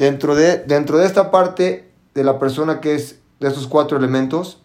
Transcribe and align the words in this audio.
Dentro 0.00 0.34
de, 0.34 0.56
dentro 0.56 0.96
de 0.96 1.04
esta 1.04 1.30
parte 1.30 1.90
de 2.14 2.24
la 2.24 2.38
persona 2.38 2.80
que 2.80 2.94
es 2.94 3.18
de 3.38 3.48
esos 3.48 3.66
cuatro 3.66 3.98
elementos, 3.98 4.62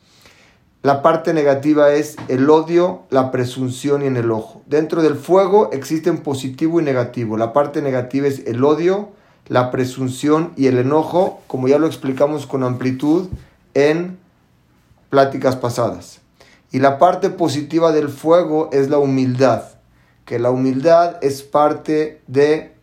la 0.81 1.01
parte 1.01 1.33
negativa 1.33 1.91
es 1.91 2.15
el 2.29 2.49
odio, 2.49 3.01
la 3.09 3.31
presunción 3.31 4.01
y 4.01 4.05
en 4.05 4.15
el 4.15 4.31
ojo. 4.31 4.61
Dentro 4.65 5.01
del 5.01 5.15
fuego 5.15 5.71
existen 5.73 6.19
positivo 6.19 6.79
y 6.79 6.85
negativo. 6.85 7.35
La 7.35 7.51
parte 7.51 7.81
negativa 7.81 8.27
es 8.27 8.47
el 8.47 8.63
odio, 8.63 9.09
la 9.49 9.71
presunción 9.71 10.53
y 10.55 10.67
el 10.67 10.77
enojo, 10.77 11.41
como 11.47 11.67
ya 11.67 11.79
lo 11.79 11.87
explicamos 11.87 12.45
con 12.45 12.63
amplitud 12.63 13.27
en 13.73 14.17
pláticas 15.09 15.57
pasadas. 15.57 16.21
Y 16.71 16.79
la 16.79 16.97
parte 16.97 17.29
positiva 17.29 17.91
del 17.91 18.07
fuego 18.07 18.69
es 18.71 18.89
la 18.89 18.99
humildad, 18.99 19.63
que 20.23 20.39
la 20.39 20.51
humildad 20.51 21.17
es 21.21 21.43
parte 21.43 22.21
de, 22.27 22.74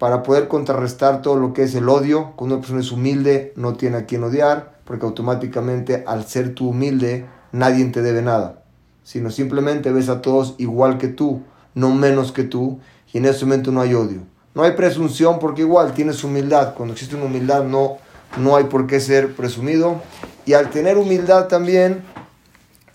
para 0.00 0.22
poder 0.22 0.48
contrarrestar 0.48 1.20
todo 1.20 1.36
lo 1.36 1.52
que 1.52 1.64
es 1.64 1.74
el 1.74 1.86
odio, 1.90 2.32
cuando 2.34 2.54
una 2.54 2.62
persona 2.62 2.80
es 2.80 2.90
humilde 2.90 3.52
no 3.54 3.74
tiene 3.74 3.98
a 3.98 4.06
quien 4.06 4.24
odiar, 4.24 4.78
porque 4.86 5.04
automáticamente 5.04 6.04
al 6.06 6.24
ser 6.24 6.54
tú 6.54 6.70
humilde 6.70 7.26
nadie 7.52 7.84
te 7.84 8.00
debe 8.00 8.22
nada, 8.22 8.62
sino 9.04 9.30
simplemente 9.30 9.92
ves 9.92 10.08
a 10.08 10.22
todos 10.22 10.54
igual 10.56 10.96
que 10.96 11.08
tú, 11.08 11.42
no 11.74 11.90
menos 11.90 12.32
que 12.32 12.44
tú, 12.44 12.80
y 13.12 13.18
en 13.18 13.26
ese 13.26 13.44
momento 13.44 13.72
no 13.72 13.82
hay 13.82 13.92
odio. 13.92 14.22
No 14.54 14.62
hay 14.62 14.72
presunción 14.72 15.38
porque 15.38 15.60
igual 15.60 15.92
tienes 15.92 16.24
humildad. 16.24 16.72
Cuando 16.74 16.94
existe 16.94 17.14
una 17.14 17.26
humildad 17.26 17.64
no, 17.64 17.98
no 18.38 18.56
hay 18.56 18.64
por 18.64 18.86
qué 18.86 19.00
ser 19.00 19.34
presumido. 19.36 20.00
Y 20.46 20.54
al 20.54 20.70
tener 20.70 20.96
humildad 20.96 21.48
también 21.48 22.04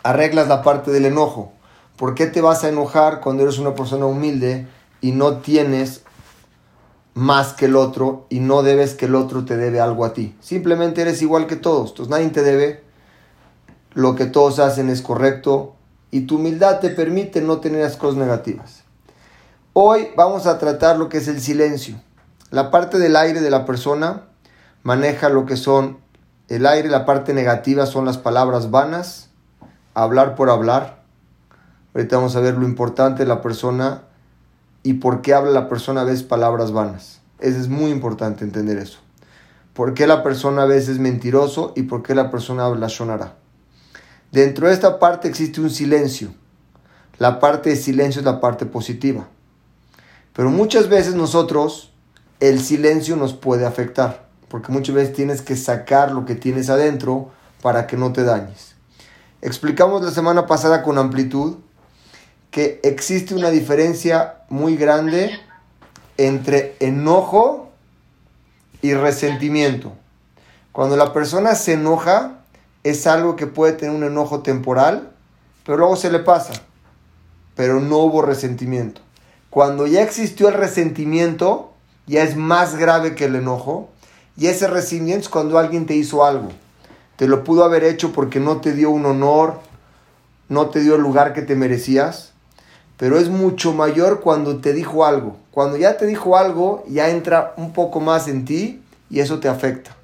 arreglas 0.02 0.48
la 0.48 0.64
parte 0.64 0.90
del 0.90 1.06
enojo. 1.06 1.54
¿Por 1.98 2.16
qué 2.16 2.26
te 2.26 2.42
vas 2.42 2.64
a 2.64 2.70
enojar 2.70 3.22
cuando 3.22 3.44
eres 3.44 3.60
una 3.60 3.76
persona 3.76 4.08
humilde 4.08 4.66
y 5.02 5.12
no 5.12 5.38
tienes 5.38 6.02
más 7.16 7.54
que 7.54 7.66
el 7.66 7.76
otro 7.76 8.28
y 8.30 8.42
no 8.42 8.62
debes 8.62 8.94
que 8.94 9.06
el 9.06 9.16
otro 9.16 9.46
te 9.46 9.58
debe 9.58 9.82
algo 9.82 10.06
a 10.06 10.14
ti? 10.14 10.36
Simplemente 10.40 11.02
eres 11.02 11.24
igual 11.24 11.48
que 11.48 11.56
todos. 11.56 11.90
Entonces 11.90 12.12
nadie 12.12 12.30
te 12.30 12.44
debe. 12.44 12.84
Lo 13.96 14.14
que 14.14 14.26
todos 14.26 14.60
hacen 14.60 14.90
es 14.92 15.02
correcto 15.02 15.74
y 16.12 16.22
tu 16.22 16.36
humildad 16.36 16.80
te 16.80 16.90
permite 16.90 17.42
no 17.42 17.60
tener 17.60 17.82
las 17.82 17.98
cosas 17.98 18.18
negativas. 18.18 18.84
Hoy 19.74 20.10
vamos 20.16 20.46
a 20.46 20.60
tratar 20.60 20.98
lo 20.98 21.10
que 21.10 21.18
es 21.18 21.28
el 21.28 21.42
silencio. 21.42 22.00
La 22.52 22.72
parte 22.72 23.00
del 23.00 23.16
aire 23.16 23.42
de 23.42 23.50
la 23.50 23.66
persona 23.66 24.24
maneja 24.84 25.30
lo 25.30 25.46
que 25.46 25.58
son 25.58 25.98
el 26.48 26.66
aire, 26.68 26.90
la 26.90 27.06
parte 27.06 27.34
negativa 27.34 27.86
son 27.86 28.06
las 28.06 28.18
palabras 28.18 28.70
vanas, 28.70 29.30
hablar 29.94 30.36
por 30.36 30.50
hablar. 30.50 31.04
Ahorita 31.94 32.18
vamos 32.18 32.36
a 32.36 32.40
ver 32.40 32.54
lo 32.54 32.66
importante 32.66 33.24
de 33.24 33.30
la 33.30 33.42
persona 33.42 34.04
y 34.86 34.94
por 34.94 35.24
qué 35.24 35.34
habla 35.34 35.50
la 35.50 35.68
persona 35.68 36.02
a 36.02 36.04
veces 36.04 36.22
palabras 36.22 36.72
vanas. 36.72 37.20
Eso 37.40 37.60
es 37.60 37.68
muy 37.70 37.90
importante 37.90 38.44
entender 38.44 38.78
eso. 38.78 39.00
¿Por 39.74 39.96
qué 39.96 40.06
la 40.06 40.22
persona 40.22 40.62
a 40.62 40.68
veces 40.68 40.90
es 40.90 41.00
mentiroso 41.00 41.74
y 41.76 41.84
por 41.84 42.04
qué 42.04 42.14
la 42.14 42.30
persona 42.30 42.66
habla 42.66 42.86
shonara? 42.88 43.34
Dentro 44.32 44.68
de 44.68 44.74
esta 44.76 45.00
parte 45.00 45.28
existe 45.28 45.60
un 45.60 45.72
silencio. 45.72 46.30
La 47.18 47.40
parte 47.40 47.72
de 47.72 47.78
silencio 47.78 48.20
es 48.20 48.26
la 48.26 48.40
parte 48.40 48.68
positiva. 48.68 49.28
Pero 50.34 50.52
muchas 50.52 50.88
veces 50.88 51.16
nosotros 51.16 51.92
el 52.40 52.62
silencio 52.62 53.16
nos 53.16 53.34
puede 53.34 53.66
afectar, 53.66 54.28
porque 54.50 54.72
muchas 54.72 54.94
veces 54.94 55.16
tienes 55.16 55.42
que 55.42 55.56
sacar 55.56 56.12
lo 56.12 56.26
que 56.26 56.36
tienes 56.36 56.70
adentro 56.70 57.32
para 57.64 57.88
que 57.88 57.98
no 57.98 58.14
te 58.14 58.24
dañes. 58.24 58.76
Explicamos 59.42 60.04
la 60.04 60.12
semana 60.12 60.46
pasada 60.46 60.84
con 60.84 61.00
amplitud 61.00 61.56
que 62.56 62.80
existe 62.84 63.36
una 63.36 63.50
diferencia 63.50 64.36
muy 64.48 64.78
grande 64.78 65.30
entre 66.16 66.78
enojo 66.80 67.70
y 68.82 68.94
resentimiento. 68.94 69.92
Cuando 70.72 70.96
la 70.96 71.12
persona 71.12 71.56
se 71.56 71.74
enoja, 71.74 72.40
es 72.86 73.08
algo 73.08 73.36
que 73.36 73.46
puede 73.46 73.74
tener 73.74 73.94
un 73.94 74.06
enojo 74.06 74.40
temporal, 74.40 75.12
pero 75.66 75.80
luego 75.80 75.98
se 75.98 76.10
le 76.10 76.20
pasa. 76.20 76.54
Pero 77.58 77.82
no 77.82 77.98
hubo 77.98 78.22
resentimiento. 78.22 79.02
Cuando 79.50 79.86
ya 79.86 80.02
existió 80.02 80.48
el 80.48 80.54
resentimiento, 80.54 81.74
ya 82.08 82.24
es 82.24 82.38
más 82.38 82.78
grave 82.78 83.16
que 83.16 83.26
el 83.26 83.36
enojo. 83.36 83.90
Y 84.38 84.48
ese 84.48 84.68
resentimiento 84.68 85.24
es 85.24 85.30
cuando 85.30 85.60
alguien 85.60 85.86
te 85.86 85.96
hizo 85.96 86.24
algo. 86.24 86.54
Te 87.18 87.28
lo 87.28 87.44
pudo 87.44 87.66
haber 87.66 87.84
hecho 87.84 88.14
porque 88.14 88.40
no 88.40 88.62
te 88.62 88.72
dio 88.72 88.92
un 88.92 89.06
honor, 89.06 89.60
no 90.48 90.70
te 90.70 90.80
dio 90.80 90.96
el 90.96 91.02
lugar 91.02 91.34
que 91.34 91.42
te 91.42 91.58
merecías. 91.58 92.32
Pero 92.98 93.18
es 93.20 93.30
mucho 93.30 93.74
mayor 93.74 94.22
cuando 94.22 94.58
te 94.58 94.74
dijo 94.74 95.06
algo. 95.06 95.38
Cuando 95.52 95.78
ya 95.78 95.98
te 95.98 96.06
dijo 96.06 96.38
algo, 96.38 96.84
ya 96.88 97.10
entra 97.10 97.54
un 97.58 97.74
poco 97.74 98.00
más 98.00 98.28
en 98.28 98.46
ti 98.46 98.82
y 99.10 99.20
eso 99.20 99.40
te 99.40 99.50
afecta. 99.50 99.96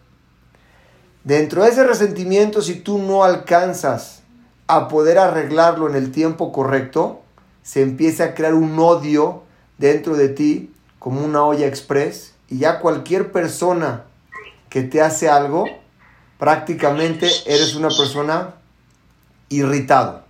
Dentro 1.24 1.64
de 1.64 1.70
ese 1.70 1.84
resentimiento, 1.84 2.62
si 2.62 2.76
tú 2.76 2.98
no 2.98 3.24
alcanzas 3.24 4.22
a 4.68 4.88
poder 4.88 5.20
arreglarlo 5.20 5.90
en 5.90 5.96
el 5.96 6.12
tiempo 6.12 6.52
correcto, 6.52 7.22
se 7.64 7.82
empieza 7.82 8.24
a 8.24 8.34
crear 8.34 8.56
un 8.56 8.78
odio 8.80 9.44
dentro 9.78 10.16
de 10.16 10.30
ti 10.30 10.74
como 11.00 11.24
una 11.24 11.44
olla 11.44 11.68
express 11.68 12.34
y 12.48 12.60
ya 12.60 12.80
cualquier 12.80 13.32
persona 13.32 14.04
que 14.70 14.84
te 14.84 15.02
hace 15.02 15.30
algo, 15.30 15.66
prácticamente 16.40 17.30
eres 17.46 17.76
una 17.76 17.90
persona 17.90 18.56
irritado. 19.50 20.24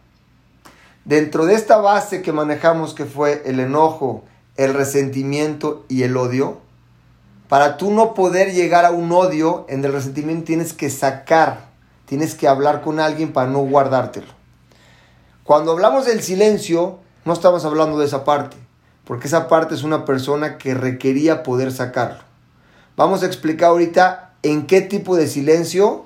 Dentro 1.06 1.46
de 1.46 1.56
esta 1.56 1.78
base 1.78 2.22
que 2.22 2.32
manejamos 2.32 2.94
que 2.94 3.06
fue 3.06 3.42
el 3.46 3.60
enojo, 3.60 4.24
el 4.56 4.74
resentimiento 4.74 5.84
y 5.90 6.04
el 6.04 6.16
odio, 6.16 6.60
para 7.50 7.76
tú 7.76 7.92
no 7.92 8.14
poder 8.14 8.54
llegar 8.54 8.86
a 8.86 8.92
un 8.92 9.12
odio 9.12 9.66
en 9.68 9.84
el 9.84 9.92
resentimiento 9.92 10.46
tienes 10.46 10.72
que 10.72 10.90
sacar, 10.90 11.66
tienes 12.06 12.36
que 12.36 12.48
hablar 12.48 12.82
con 12.82 13.00
alguien 13.00 13.34
para 13.34 13.50
no 13.50 13.60
guardártelo. 13.60 14.28
Cuando 15.44 15.74
hablamos 15.74 16.06
del 16.06 16.22
silencio, 16.22 17.00
no 17.26 17.34
estamos 17.34 17.66
hablando 17.66 18.00
de 18.00 18.06
esa 18.06 18.24
parte, 18.24 18.56
porque 19.04 19.28
esa 19.28 19.50
parte 19.50 19.74
es 19.74 19.84
una 19.84 20.06
persona 20.06 20.58
que 20.58 20.76
requería 20.76 21.44
poder 21.44 21.74
sacarlo. 21.74 22.22
Vamos 22.96 23.24
a 23.24 23.26
explicar 23.26 23.70
ahorita 23.70 24.34
en 24.44 24.66
qué 24.68 24.82
tipo 24.82 25.18
de 25.18 25.28
silencio 25.28 26.06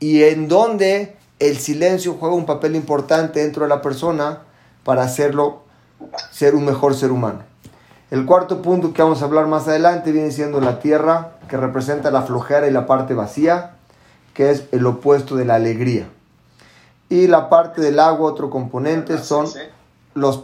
y 0.00 0.22
en 0.22 0.48
dónde 0.48 1.17
el 1.38 1.58
silencio 1.58 2.16
juega 2.18 2.34
un 2.34 2.46
papel 2.46 2.74
importante 2.76 3.40
dentro 3.40 3.62
de 3.62 3.68
la 3.68 3.82
persona 3.82 4.40
para 4.84 5.02
hacerlo 5.02 5.62
ser 6.30 6.54
un 6.54 6.64
mejor 6.64 6.94
ser 6.94 7.10
humano. 7.10 7.40
El 8.10 8.24
cuarto 8.24 8.62
punto 8.62 8.92
que 8.92 9.02
vamos 9.02 9.20
a 9.20 9.26
hablar 9.26 9.46
más 9.46 9.68
adelante 9.68 10.12
viene 10.12 10.30
siendo 10.30 10.60
la 10.60 10.80
tierra, 10.80 11.32
que 11.48 11.56
representa 11.56 12.10
la 12.10 12.22
flojera 12.22 12.66
y 12.66 12.70
la 12.70 12.86
parte 12.86 13.14
vacía, 13.14 13.76
que 14.34 14.50
es 14.50 14.64
el 14.72 14.86
opuesto 14.86 15.36
de 15.36 15.44
la 15.44 15.56
alegría. 15.56 16.08
Y 17.10 17.26
la 17.26 17.48
parte 17.48 17.80
del 17.80 18.00
agua, 18.00 18.30
otro 18.30 18.50
componente, 18.50 19.18
son 19.18 19.46
los, 20.14 20.42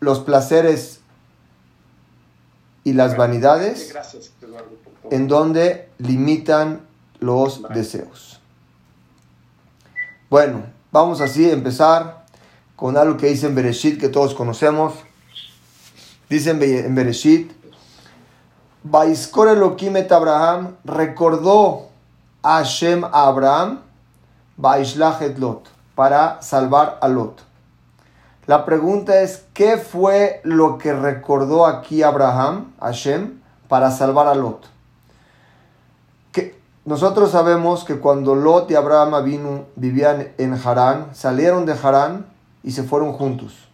los 0.00 0.20
placeres 0.20 1.00
y 2.84 2.92
las 2.92 3.16
vanidades 3.16 3.94
en 5.10 5.28
donde 5.28 5.88
limitan 5.98 6.82
los 7.20 7.62
deseos. 7.74 8.35
Bueno, 10.28 10.64
vamos 10.90 11.20
así 11.20 11.48
a 11.48 11.52
empezar 11.52 12.24
con 12.74 12.96
algo 12.96 13.16
que 13.16 13.28
dice 13.28 13.46
en 13.46 13.54
que 13.54 14.08
todos 14.08 14.34
conocemos. 14.34 14.94
Dice 16.28 16.50
en 16.50 16.94
Bereshit, 16.96 17.52
Baiskor 18.82 19.46
Elohim 19.46 19.96
et 19.96 20.10
Abraham 20.10 20.74
recordó 20.84 21.90
a 22.42 22.58
Hashem 22.58 23.04
a 23.04 23.28
Abraham, 23.28 23.82
Baishlach 24.56 25.22
et 25.22 25.38
Lot, 25.38 25.68
para 25.94 26.42
salvar 26.42 26.98
a 27.00 27.06
Lot. 27.06 27.42
La 28.46 28.64
pregunta 28.64 29.20
es, 29.20 29.44
¿qué 29.54 29.76
fue 29.76 30.40
lo 30.42 30.76
que 30.78 30.92
recordó 30.92 31.66
aquí 31.66 32.02
Abraham, 32.02 32.74
Hashem, 32.80 33.40
para 33.68 33.92
salvar 33.92 34.26
a 34.26 34.34
Lot? 34.34 34.75
Nosotros 36.86 37.32
sabemos 37.32 37.82
que 37.82 37.98
cuando 37.98 38.36
Lot 38.36 38.70
y 38.70 38.76
Abraham 38.76 39.24
vino, 39.24 39.64
vivían 39.74 40.28
en 40.38 40.54
Harán, 40.54 41.08
salieron 41.14 41.66
de 41.66 41.72
Harán 41.72 42.26
y 42.62 42.70
se 42.70 42.84
fueron 42.84 43.12
juntos. 43.12 43.66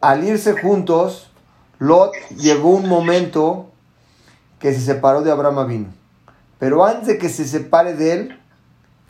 Al 0.00 0.24
irse 0.24 0.58
juntos, 0.58 1.30
Lot 1.78 2.14
llegó 2.38 2.70
un 2.70 2.88
momento 2.88 3.66
que 4.58 4.72
se 4.72 4.80
separó 4.80 5.20
de 5.20 5.30
Abraham 5.30 5.68
vino. 5.68 5.86
Pero 6.58 6.86
antes 6.86 7.08
de 7.08 7.18
que 7.18 7.28
se 7.28 7.46
separe 7.46 7.92
de 7.92 8.12
él, 8.14 8.40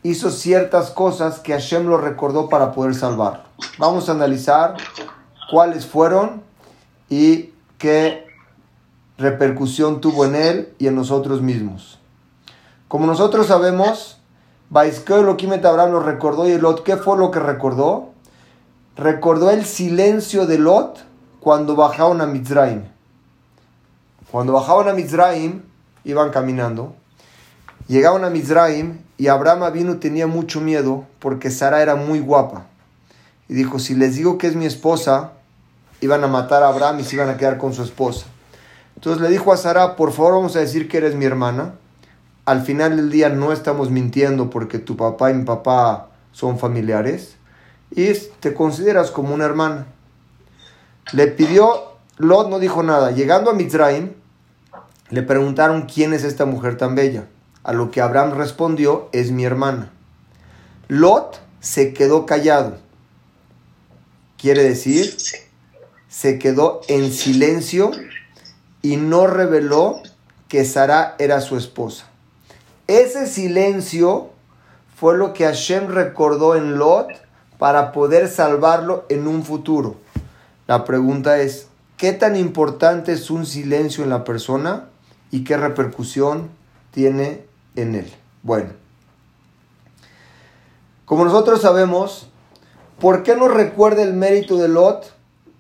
hizo 0.03 0.33
ciertas 0.33 0.91
cosas 0.91 1.39
que 1.39 1.53
Hashem 1.53 1.87
lo 1.87 1.97
recordó 1.97 2.49
para 2.49 2.73
poder 2.73 2.97
salvarlo. 2.97 3.45
Vamos 3.79 4.09
a 4.09 4.13
analizar 4.13 4.75
cuáles 5.49 5.87
fueron 5.87 6.43
y 7.09 7.51
qué 7.79 8.27
repercusión 9.17 10.01
tuvo 10.01 10.25
en 10.25 10.35
él 10.35 10.75
y 10.79 10.89
en 10.89 10.97
nosotros 10.97 11.41
mismos. 11.41 11.98
Como 12.89 13.07
nosotros 13.07 13.47
sabemos, 13.47 14.19
Abraham 14.71 15.93
lo 15.93 16.01
recordó 16.01 16.49
y 16.49 16.59
Lot, 16.59 16.83
¿qué 16.83 16.97
fue 16.97 17.19
lo 17.19 17.31
que 17.31 17.39
recordó? 17.39 18.11
Recordó 18.97 19.51
el 19.51 19.65
silencio 19.67 20.47
de 20.47 20.59
Lot 20.59 20.99
cuando 21.41 21.77
bajaron 21.77 22.21
a 22.23 22.27
Mizraim. 22.27 22.85
Cuando 24.31 24.55
bajaron 24.55 24.89
a 24.89 24.93
Mizraim, 24.95 25.63
iban 26.05 26.31
caminando, 26.31 26.95
llegaron 27.87 28.25
a 28.25 28.31
Mizraim 28.31 28.99
y 29.19 29.29
Abraham 29.29 29.73
vino 29.73 29.99
tenía 29.99 30.27
mucho 30.27 30.61
miedo 30.61 31.05
porque 31.19 31.51
Sara 31.51 31.83
era 31.83 31.95
muy 31.95 32.21
guapa. 32.21 32.67
Y 33.49 33.55
dijo, 33.55 33.79
si 33.79 33.95
les 33.95 34.17
digo 34.17 34.39
que 34.39 34.47
es 34.47 34.57
mi 34.57 34.67
esposa, 34.67 35.33
iban 36.01 36.23
a 36.25 36.27
matar 36.27 36.63
a 36.63 36.69
Abraham 36.69 37.01
y 37.01 37.05
se 37.05 37.17
iban 37.17 37.29
a 37.29 37.37
quedar 37.37 37.59
con 37.59 37.73
su 37.73 37.83
esposa. 37.83 38.27
Entonces 38.97 39.23
le 39.23 39.29
dijo 39.29 39.53
a 39.53 39.57
Sara, 39.57 39.97
por 39.97 40.13
favor 40.13 40.35
vamos 40.35 40.57
a 40.57 40.61
decir 40.61 40.89
que 40.89 40.99
eres 40.99 41.15
mi 41.15 41.25
hermana. 41.25 41.75
Al 42.49 42.63
final 42.63 42.97
del 42.97 43.11
día 43.11 43.29
no 43.29 43.53
estamos 43.53 43.91
mintiendo 43.91 44.49
porque 44.49 44.79
tu 44.79 44.97
papá 44.97 45.31
y 45.31 45.35
mi 45.35 45.45
papá 45.45 46.09
son 46.33 46.59
familiares. 46.59 47.37
Y 47.91 48.11
te 48.41 48.55
consideras 48.55 49.11
como 49.11 49.35
una 49.35 49.45
hermana. 49.45 49.85
Le 51.13 51.27
pidió, 51.27 51.93
Lot 52.17 52.49
no 52.49 52.59
dijo 52.59 52.83
nada. 52.83 53.11
Llegando 53.11 53.51
a 53.51 53.53
Mizraim, 53.53 54.15
le 55.11 55.23
preguntaron 55.23 55.83
quién 55.83 56.15
es 56.15 56.25
esta 56.25 56.47
mujer 56.47 56.79
tan 56.79 56.95
bella. 56.95 57.27
A 57.65 57.75
lo 57.75 57.91
que 57.91 58.01
Abraham 58.01 58.33
respondió, 58.33 59.11
es 59.13 59.31
mi 59.31 59.45
hermana. 59.45 59.91
Lot 60.89 61.43
se 61.61 61.93
quedó 61.93 62.25
callado. 62.25 62.79
Quiere 64.39 64.63
decir, 64.63 65.15
se 66.09 66.39
quedó 66.39 66.81
en 66.89 67.13
silencio 67.13 67.91
y 68.81 68.97
no 68.97 69.27
reveló 69.27 70.01
que 70.49 70.65
Sara 70.65 71.15
era 71.19 71.43
su 71.43 71.59
esposa. 71.59 72.08
Ese 72.89 73.27
silencio 73.27 74.31
fue 74.97 75.19
lo 75.19 75.35
que 75.35 75.45
Hashem 75.45 75.89
recordó 75.89 76.57
en 76.57 76.79
Lot 76.79 77.09
para 77.59 77.93
poder 77.93 78.29
salvarlo 78.29 79.05
en 79.11 79.29
un 79.29 79.45
futuro. 79.45 79.97
La 80.67 80.87
pregunta 80.87 81.39
es, 81.39 81.69
¿qué 81.99 82.13
tan 82.13 82.35
importante 82.35 83.13
es 83.13 83.31
un 83.31 83.45
silencio 83.45 84.05
en 84.05 84.09
la 84.09 84.25
persona 84.25 84.87
y 85.31 85.45
qué 85.45 85.59
repercusión 85.59 86.49
tiene 86.91 87.45
en 87.77 87.95
él? 87.95 88.11
Bueno, 88.43 88.71
como 91.05 91.27
nosotros 91.27 91.61
sabemos, 91.61 92.31
¿por 92.99 93.23
qué 93.23 93.37
nos 93.37 93.53
recuerda 93.53 94.03
el 94.03 94.15
mérito 94.15 94.57
de 94.57 94.69
Lot? 94.69 95.13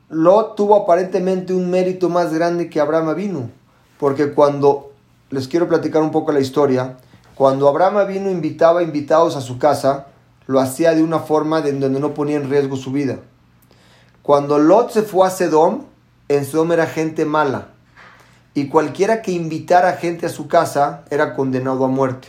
Lot 0.09 0.57
tuvo 0.57 0.77
aparentemente 0.77 1.53
un 1.53 1.69
mérito 1.69 2.09
más 2.09 2.33
grande 2.33 2.71
que 2.71 2.81
Abraham 2.81 3.15
vino, 3.15 3.51
porque 4.01 4.33
cuando, 4.33 4.93
les 5.29 5.47
quiero 5.47 5.69
platicar 5.69 6.01
un 6.01 6.11
poco 6.11 6.33
la 6.33 6.41
historia, 6.41 6.97
cuando 7.39 7.69
Abraham 7.69 8.05
vino 8.09 8.33
invitaba 8.33 8.83
invitados 8.83 9.37
a 9.37 9.41
su 9.41 9.59
casa, 9.59 10.09
lo 10.49 10.59
hacía 10.59 10.97
de 10.97 11.05
una 11.05 11.21
forma 11.21 11.61
de 11.61 11.73
donde 11.73 12.01
no 12.01 12.13
ponía 12.13 12.37
en 12.37 12.51
riesgo 12.51 12.77
su 12.77 12.91
vida. 12.91 13.21
Cuando 14.23 14.59
Lot 14.59 14.91
se 14.91 15.03
fue 15.03 15.25
a 15.25 15.31
Sedom, 15.31 15.85
en 16.27 16.45
Sedom 16.45 16.73
era 16.73 16.87
gente 16.87 17.25
mala, 17.25 17.69
y 18.55 18.67
cualquiera 18.67 19.23
que 19.23 19.31
invitara 19.31 19.93
gente 19.93 20.27
a 20.27 20.31
su 20.31 20.49
casa 20.49 21.05
era 21.11 21.37
condenado 21.37 21.85
a 21.85 21.89
muerte. 21.89 22.27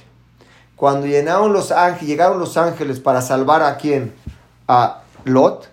Cuando 0.75 1.07
llegaron 1.07 1.53
los 1.53 1.71
ángeles, 1.71 2.99
para 2.99 3.23
salvar 3.23 3.63
a 3.63 3.77
quién? 3.77 4.13
A 4.67 5.01
Lot, 5.25 5.69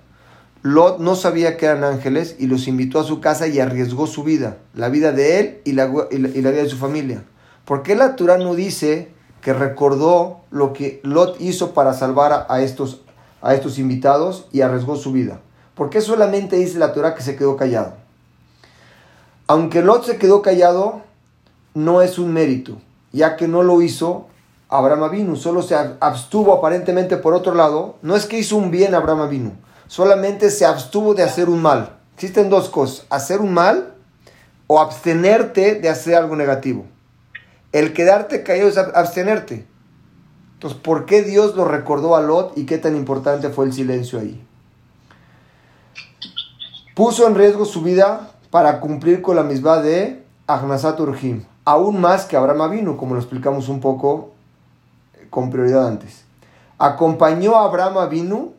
Lot 0.63 0.99
no 0.99 1.15
sabía 1.15 1.59
que 1.59 1.67
eran 1.67 1.85
ángeles 1.85 2.37
y 2.39 2.47
los 2.47 2.67
invitó 2.69 3.01
a 3.01 3.05
su 3.05 3.21
casa 3.21 3.49
y 3.49 3.61
arriesgó 3.61 4.07
su 4.07 4.25
vida, 4.25 4.57
la 4.73 4.89
vida 4.89 5.13
de 5.13 5.41
él 5.41 5.61
y 5.67 5.73
la, 5.73 5.89
vida 5.89 6.53
de 6.53 6.69
su 6.71 6.79
familia. 6.79 7.23
¿Por 7.67 7.83
qué 7.83 7.95
la 7.95 8.17
Torah 8.17 8.39
no 8.39 8.55
dice 8.55 9.15
que 9.47 9.53
recordó 9.53 10.41
lo 10.51 10.73
que 10.73 11.01
Lot 11.05 11.41
hizo 11.41 11.71
para 11.71 11.95
salvar 11.95 12.47
a, 12.49 12.61
estos, 12.63 13.03
a 13.41 13.55
estos 13.55 13.79
invitados 13.79 14.49
y 14.51 14.63
arriesgó 14.63 14.97
su 14.97 15.13
vida? 15.13 15.39
¿Por 15.77 15.89
qué 15.89 16.01
solamente 16.01 16.57
dice 16.57 16.81
la 16.81 16.93
Torah 16.93 17.15
que 17.15 17.23
se 17.23 17.37
quedó 17.37 17.57
callado? 17.57 17.95
Aunque 19.47 19.83
Lot 19.83 20.05
se 20.05 20.17
quedó 20.17 20.43
callado, 20.43 21.03
no 21.75 22.03
es 22.03 22.19
un 22.19 22.33
mérito, 22.33 22.79
ya 23.13 23.37
que 23.37 23.47
no 23.47 23.63
lo 23.63 23.83
hizo 23.83 24.27
Abraham 24.69 25.05
Avinu, 25.05 25.37
solo 25.37 25.63
se 25.63 25.77
abstuvo 25.77 26.53
aparentemente 26.53 27.17
por 27.17 27.33
otro 27.33 27.55
lado. 27.55 27.95
No 28.03 28.17
es 28.17 28.27
que 28.27 28.41
hizo 28.41 28.57
un 28.57 28.73
bien 28.73 28.97
Abraham 28.97 29.21
Avinu, 29.21 29.53
solamente 29.87 30.51
se 30.51 30.67
abstuvo 30.67 31.15
de 31.15 31.23
hacer 31.23 31.49
un 31.49 31.63
mal. 31.63 31.97
Existen 32.15 32.51
dos 32.51 32.69
cosas, 32.69 33.07
hacer 33.11 33.41
un 33.41 33.55
mal 33.55 33.95
o 34.67 34.81
abstenerte 34.81 35.77
de 35.77 35.89
hacer 35.89 36.17
algo 36.17 36.35
negativo. 36.35 36.85
El 37.77 37.93
quedarte 37.93 38.43
callado 38.43 38.71
es 38.71 38.79
abstenerte. 38.79 39.67
Entonces, 40.55 40.81
¿por 40.81 41.05
qué 41.05 41.21
Dios 41.21 41.57
lo 41.57 41.67
recordó 41.67 42.17
a 42.17 42.23
Lot 42.23 42.57
y 42.57 42.65
qué 42.65 42.79
tan 42.79 42.97
importante 42.97 43.51
fue 43.51 43.67
el 43.67 43.75
silencio 43.75 44.19
ahí? 44.19 44.43
Puso 46.95 47.27
en 47.27 47.35
riesgo 47.35 47.67
su 47.67 47.83
vida 47.83 48.31
para 48.49 48.81
cumplir 48.81 49.21
con 49.21 49.37
la 49.37 49.43
misma 49.43 49.83
de 49.83 50.25
Agnasat 50.47 50.99
Urjim, 51.01 51.45
aún 51.67 52.01
más 52.01 52.25
que 52.25 52.39
Abraham 52.39 52.63
Avinu, 52.63 52.97
como 52.97 53.15
lo 53.15 53.21
explicamos 53.21 53.69
un 53.69 53.81
poco 53.81 54.31
con 55.29 55.51
prioridad 55.51 55.87
antes. 55.87 56.25
Acompañó 56.79 57.57
a 57.57 57.65
Abraham 57.65 57.99
Avinu 57.99 58.55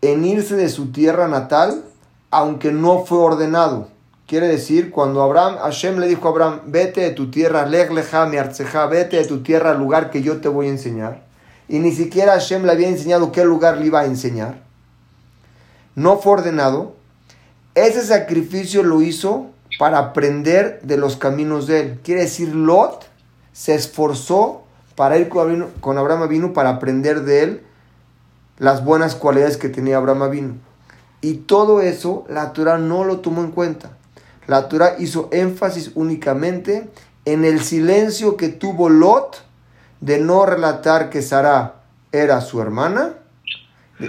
en 0.00 0.24
irse 0.24 0.56
de 0.56 0.70
su 0.70 0.90
tierra 0.90 1.28
natal, 1.28 1.84
aunque 2.32 2.72
no 2.72 3.04
fue 3.04 3.18
ordenado. 3.18 3.86
Quiere 4.30 4.46
decir, 4.46 4.92
cuando 4.92 5.22
Abraham, 5.22 5.56
Hashem 5.56 5.98
le 5.98 6.06
dijo 6.06 6.28
a 6.28 6.30
Abraham, 6.30 6.60
vete 6.66 7.00
de 7.00 7.10
tu 7.10 7.32
tierra, 7.32 7.66
leg 7.66 7.90
mi 7.90 8.36
arceja, 8.36 8.86
vete 8.86 9.16
de 9.16 9.24
tu 9.24 9.42
tierra 9.42 9.72
al 9.72 9.78
lugar 9.78 10.10
que 10.10 10.22
yo 10.22 10.40
te 10.40 10.46
voy 10.46 10.68
a 10.68 10.70
enseñar. 10.70 11.24
Y 11.66 11.80
ni 11.80 11.90
siquiera 11.90 12.34
Hashem 12.34 12.62
le 12.62 12.70
había 12.70 12.86
enseñado 12.86 13.32
qué 13.32 13.44
lugar 13.44 13.78
le 13.78 13.86
iba 13.86 13.98
a 13.98 14.04
enseñar. 14.04 14.62
No 15.96 16.18
fue 16.18 16.34
ordenado. 16.34 16.94
Ese 17.74 18.06
sacrificio 18.06 18.84
lo 18.84 19.02
hizo 19.02 19.48
para 19.80 19.98
aprender 19.98 20.80
de 20.84 20.96
los 20.96 21.16
caminos 21.16 21.66
de 21.66 21.80
él. 21.80 22.00
Quiere 22.04 22.20
decir, 22.20 22.54
Lot 22.54 23.06
se 23.52 23.74
esforzó 23.74 24.62
para 24.94 25.18
ir 25.18 25.28
con 25.28 25.98
Abraham 25.98 26.28
vino 26.28 26.52
para 26.52 26.68
aprender 26.68 27.22
de 27.22 27.42
él 27.42 27.62
las 28.58 28.84
buenas 28.84 29.16
cualidades 29.16 29.56
que 29.56 29.70
tenía 29.70 29.96
Abraham 29.96 30.30
vino. 30.30 30.54
Y 31.20 31.34
todo 31.34 31.80
eso 31.80 32.24
la 32.28 32.52
Torah 32.52 32.78
no 32.78 33.02
lo 33.02 33.18
tomó 33.18 33.40
en 33.42 33.50
cuenta. 33.50 33.96
La 34.50 34.68
Torah 34.68 34.96
hizo 34.98 35.28
énfasis 35.30 35.92
únicamente 35.94 36.90
en 37.24 37.44
el 37.44 37.60
silencio 37.60 38.36
que 38.36 38.48
tuvo 38.48 38.88
Lot 38.88 39.44
de 40.00 40.18
no 40.18 40.44
relatar 40.44 41.08
que 41.08 41.22
Sara 41.22 41.82
era 42.10 42.40
su 42.40 42.60
hermana, 42.60 43.14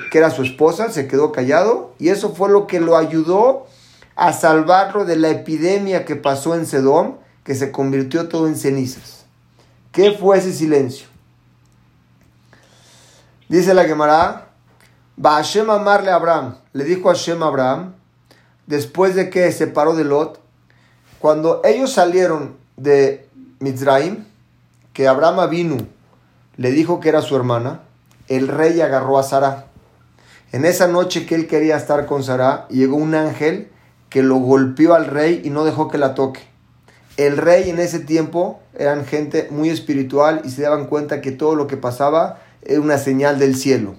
que 0.10 0.18
era 0.18 0.32
su 0.32 0.42
esposa, 0.42 0.90
se 0.90 1.08
quedó 1.08 1.32
callado 1.32 1.94
y 2.00 2.10
eso 2.10 2.34
fue 2.34 2.50
lo 2.50 2.66
que 2.66 2.80
lo 2.80 2.98
ayudó 2.98 3.68
a 4.16 4.34
salvarlo 4.34 5.06
de 5.06 5.18
la 5.18 5.30
epidemia 5.30 6.06
que 6.06 6.16
pasó 6.16 6.56
en 6.56 6.66
Sedom, 6.66 7.18
que 7.44 7.54
se 7.54 7.72
convirtió 7.72 8.28
todo 8.28 8.48
en 8.48 8.56
cenizas. 8.56 9.26
¿Qué 9.92 10.14
fue 10.14 10.40
ese 10.40 10.54
silencio? 10.54 11.06
Dice 13.48 13.76
la 13.76 13.84
Gemara, 13.84 14.48
va 15.24 15.36
Hashem 15.36 15.70
amarle 15.70 16.10
a 16.10 16.16
Abraham. 16.16 16.56
Le 16.74 16.84
dijo 16.84 17.12
a 17.12 17.14
Hashem 17.14 17.44
a 17.44 17.46
Abraham, 17.46 18.01
después 18.68 19.16
de 19.16 19.30
que 19.30 19.52
se 19.52 19.60
separó 19.60 19.96
de 19.96 20.04
Lot, 20.04 20.40
cuando 21.20 21.62
ellos 21.64 21.94
salieron 21.94 22.56
de 22.78 23.28
Mizraim, 23.60 24.26
que 24.94 25.08
Abraham 25.08 25.50
vino, 25.50 25.78
le 26.58 26.72
dijo 26.72 27.00
que 27.00 27.10
era 27.10 27.22
su 27.22 27.36
hermana, 27.36 27.82
el 28.28 28.48
rey 28.48 28.82
agarró 28.82 29.20
a 29.20 29.24
Sara. 29.24 29.68
En 30.52 30.66
esa 30.66 30.88
noche 30.88 31.26
que 31.26 31.36
él 31.36 31.48
quería 31.48 31.78
estar 31.78 32.06
con 32.06 32.24
Sara, 32.24 32.68
llegó 32.70 32.98
un 32.98 33.16
ángel 33.16 33.72
que 34.10 34.24
lo 34.24 34.36
golpeó 34.36 34.94
al 34.96 35.06
rey 35.06 35.42
y 35.44 35.50
no 35.50 35.64
dejó 35.64 35.88
que 35.88 35.98
la 35.98 36.14
toque. 36.16 36.42
El 37.18 37.38
rey 37.38 37.70
en 37.70 37.80
ese 37.80 38.00
tiempo 38.00 38.60
eran 38.78 39.06
gente 39.06 39.48
muy 39.52 39.70
espiritual 39.70 40.42
y 40.44 40.50
se 40.50 40.64
daban 40.64 40.88
cuenta 40.88 41.22
que 41.22 41.32
todo 41.32 41.56
lo 41.56 41.68
que 41.68 41.78
pasaba 41.78 42.40
era 42.64 42.82
una 42.82 42.98
señal 42.98 43.38
del 43.38 43.56
cielo. 43.56 43.96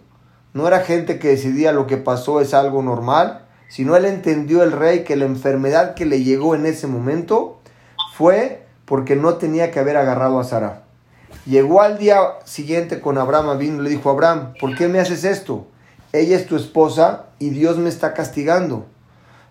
No 0.54 0.66
era 0.66 0.80
gente 0.80 1.18
que 1.18 1.28
decidía 1.28 1.72
lo 1.72 1.86
que 1.86 1.96
pasó 1.96 2.40
es 2.40 2.52
algo 2.52 2.82
normal, 2.82 3.41
sino 3.72 3.96
él 3.96 4.04
entendió 4.04 4.62
el 4.62 4.70
rey 4.70 5.02
que 5.02 5.16
la 5.16 5.24
enfermedad 5.24 5.94
que 5.94 6.04
le 6.04 6.22
llegó 6.22 6.54
en 6.54 6.66
ese 6.66 6.86
momento 6.86 7.58
fue 8.14 8.66
porque 8.84 9.16
no 9.16 9.36
tenía 9.36 9.70
que 9.70 9.80
haber 9.80 9.96
agarrado 9.96 10.38
a 10.38 10.44
Sara. 10.44 10.82
Llegó 11.46 11.80
al 11.80 11.96
día 11.96 12.18
siguiente 12.44 13.00
con 13.00 13.16
Abraham, 13.16 13.56
vino 13.56 13.80
y 13.80 13.84
le 13.84 13.88
dijo, 13.88 14.10
Abraham, 14.10 14.52
¿por 14.60 14.76
qué 14.76 14.88
me 14.88 15.00
haces 15.00 15.24
esto? 15.24 15.66
Ella 16.12 16.36
es 16.36 16.46
tu 16.46 16.56
esposa 16.56 17.28
y 17.38 17.48
Dios 17.48 17.78
me 17.78 17.88
está 17.88 18.12
castigando. 18.12 18.84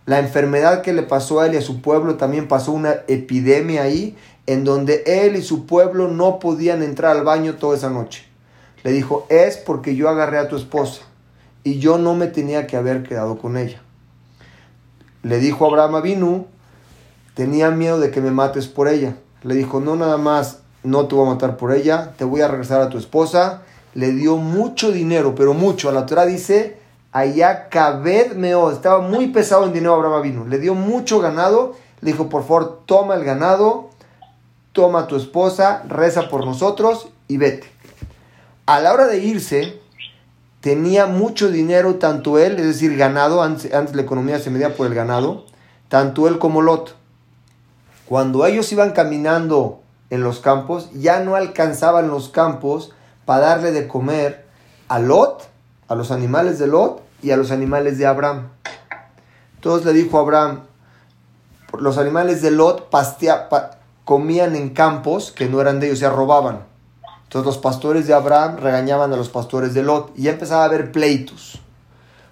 La 0.06 0.20
enfermedad 0.20 0.84
que 0.84 0.94
le 0.94 1.02
pasó 1.02 1.40
a 1.40 1.48
él 1.48 1.56
y 1.56 1.58
a 1.58 1.62
su 1.62 1.82
pueblo 1.82 2.18
también 2.18 2.48
pasó 2.48 2.74
una 2.74 2.98
epidemia 3.08 3.82
ahí 3.82 4.16
en 4.46 4.64
donde 4.64 5.02
él 5.08 5.36
y 5.36 5.42
su 5.42 5.66
pueblo 5.66 6.10
no 6.10 6.38
podían 6.38 6.84
entrar 6.84 7.18
al 7.18 7.24
baño 7.24 7.56
toda 7.56 7.76
esa 7.76 7.90
noche. 7.90 8.28
Le 8.84 8.92
dijo, 8.92 9.26
es 9.30 9.58
porque 9.58 9.96
yo 9.96 10.10
agarré 10.10 10.38
a 10.38 10.48
tu 10.48 10.58
esposa 10.58 11.02
y 11.64 11.80
yo 11.80 11.98
no 11.98 12.14
me 12.14 12.28
tenía 12.28 12.68
que 12.68 12.78
haber 12.78 13.02
quedado 13.02 13.40
con 13.40 13.58
ella. 13.58 13.82
Le 15.24 15.40
dijo 15.40 15.66
Abraham 15.66 15.96
Avinu, 15.96 16.48
tenía 17.36 17.70
miedo 17.72 18.00
de 18.00 18.12
que 18.12 18.22
me 18.22 18.32
mates 18.32 18.68
por 18.68 18.88
ella. 18.88 19.16
Le 19.44 19.56
dijo, 19.56 19.80
no 19.80 19.96
nada 19.96 20.18
más, 20.18 20.60
no 20.84 21.08
te 21.08 21.16
voy 21.16 21.28
a 21.28 21.34
matar 21.34 21.58
por 21.58 21.74
ella, 21.74 22.14
te 22.18 22.24
voy 22.24 22.42
a 22.42 22.48
regresar 22.48 22.82
a 22.82 22.90
tu 22.90 22.98
esposa. 22.98 23.62
Le 23.94 24.12
dio 24.12 24.38
mucho 24.38 24.92
dinero, 24.92 25.36
pero 25.36 25.54
mucho. 25.54 25.90
A 25.90 25.92
la 25.92 26.06
Torah 26.06 26.26
dice, 26.26 26.78
allá 27.12 27.70
cabed 27.70 28.34
meo, 28.34 28.72
estaba 28.72 29.00
muy 29.00 29.28
pesado 29.28 29.66
en 29.66 29.74
dinero 29.74 29.96
Abraham 29.96 30.14
Avinu. 30.14 30.48
Le 30.48 30.60
dio 30.60 30.74
mucho 30.74 31.20
ganado, 31.20 31.76
le 32.02 32.12
dijo, 32.12 32.30
por 32.30 32.44
favor, 32.44 32.82
toma 32.86 33.16
el 33.16 33.24
ganado, 33.24 33.90
toma 34.72 35.02
a 35.02 35.08
tu 35.08 35.16
esposa, 35.16 35.84
reza 35.88 36.30
por 36.30 36.46
nosotros 36.46 37.10
y 37.28 37.38
vete. 37.38 37.68
A 38.66 38.80
la 38.80 38.94
hora 38.94 39.08
de 39.08 39.20
irse, 39.20 39.81
tenía 40.62 41.08
mucho 41.08 41.50
dinero 41.50 41.96
tanto 41.96 42.40
él, 42.40 42.58
es 42.60 42.66
decir, 42.66 42.96
ganado, 42.96 43.42
antes, 43.42 43.72
la 43.72 44.02
economía 44.02 44.40
se 44.40 44.52
medía 44.52 44.76
por 44.76 44.88
el 44.88 44.94
ganado, 44.94 45.46
tanto 45.90 46.28
él 46.28 46.40
como 46.40 46.62
Lot. 46.62 46.96
Cuando 48.06 48.46
ellos 48.46 48.72
iban 48.72 48.92
caminando 48.92 49.82
en 50.10 50.22
los 50.22 50.40
campos, 50.40 50.90
ya 50.94 51.20
no 51.22 51.36
alcanzaban 51.36 52.10
los 52.10 52.30
campos 52.30 52.94
para 53.26 53.48
darle 53.48 53.72
de 53.72 53.88
comer 53.88 54.46
a 54.88 55.00
Lot, 55.00 55.50
a 55.88 55.96
los 55.96 56.12
animales 56.12 56.60
de 56.60 56.68
Lot 56.68 57.02
y 57.24 57.32
a 57.32 57.38
los 57.38 57.52
animales 57.52 57.98
de 57.98 58.06
Abraham. 58.06 58.50
Entonces 59.56 59.86
le 59.86 59.94
dijo 59.94 60.18
a 60.18 60.22
Abraham, 60.22 60.62
los 61.80 61.98
animales 61.98 62.42
de 62.42 62.52
Lot 62.52 62.90
pastea, 62.90 63.50
comían 64.06 64.56
en 64.56 64.70
campos 64.70 65.32
que 65.32 65.48
no 65.48 65.62
eran 65.62 65.80
de 65.80 65.88
ellos, 65.88 66.00
o 66.00 66.02
sea, 66.02 66.10
robaban. 66.10 66.71
Entonces 67.32 67.46
los 67.46 67.60
pastores 67.60 68.08
de 68.08 68.14
Abraham 68.14 68.58
regañaban 68.58 69.14
a 69.14 69.16
los 69.16 69.30
pastores 69.30 69.74
de 69.74 69.84
Lot 69.84 70.12
y 70.18 70.24
ya 70.24 70.32
empezaba 70.32 70.64
a 70.64 70.66
haber 70.66 70.92
pleitos. 70.92 71.62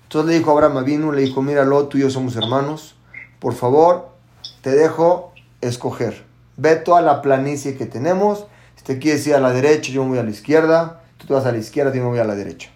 Entonces 0.04 0.30
le 0.30 0.38
dijo 0.38 0.50
a 0.50 0.54
Abraham, 0.56 0.84
le 1.16 1.22
dijo, 1.22 1.42
mira 1.42 1.64
Lot, 1.64 1.88
tú 1.88 1.98
y 1.98 2.02
yo 2.02 2.10
somos 2.10 2.36
hermanos, 2.36 2.96
por 3.40 3.54
favor, 3.54 4.10
te 4.62 4.72
dejo 4.72 5.32
escoger. 5.62 6.26
Ve 6.58 6.76
toda 6.76 7.02
la 7.02 7.22
planicie 7.22 7.78
que 7.78 7.86
tenemos, 7.86 8.48
si 8.76 8.84
te 8.84 9.00
quieres 9.00 9.26
ir 9.26 9.36
a 9.36 9.40
la 9.40 9.54
derecha, 9.54 9.90
yo 9.90 10.04
me 10.04 10.10
voy 10.10 10.20
a 10.20 10.24
la 10.24 10.32
izquierda, 10.32 11.02
tú 11.18 11.28
te 11.28 11.34
vas 11.34 11.46
a 11.46 11.54
la 11.54 11.60
izquierda, 11.60 11.94
yo 11.94 12.04
me 12.04 12.10
voy 12.10 12.20
a 12.20 12.26
la 12.26 12.36
derecha. 12.36 12.70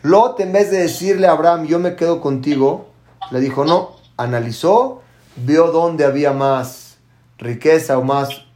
Lot, 0.00 0.40
en 0.40 0.54
vez 0.54 0.70
de 0.70 0.78
decirle 0.78 1.26
a 1.26 1.32
Abraham, 1.32 1.66
yo 1.66 1.78
me 1.78 1.96
quedo 1.96 2.22
contigo, 2.22 2.88
le 3.30 3.40
dijo, 3.40 3.66
no, 3.66 3.90
analizó, 4.16 5.02
vio 5.36 5.66
dónde 5.66 6.06
había 6.06 6.32
más 6.32 6.96
riqueza 7.36 7.98
o 7.98 8.02
más, 8.02 8.46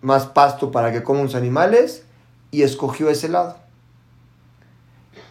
más 0.00 0.26
pasto 0.26 0.72
para 0.72 0.90
que 0.90 1.04
coman 1.04 1.22
los 1.22 1.36
animales 1.36 2.03
y 2.54 2.62
escogió 2.62 3.08
ese 3.10 3.28
lado. 3.28 3.56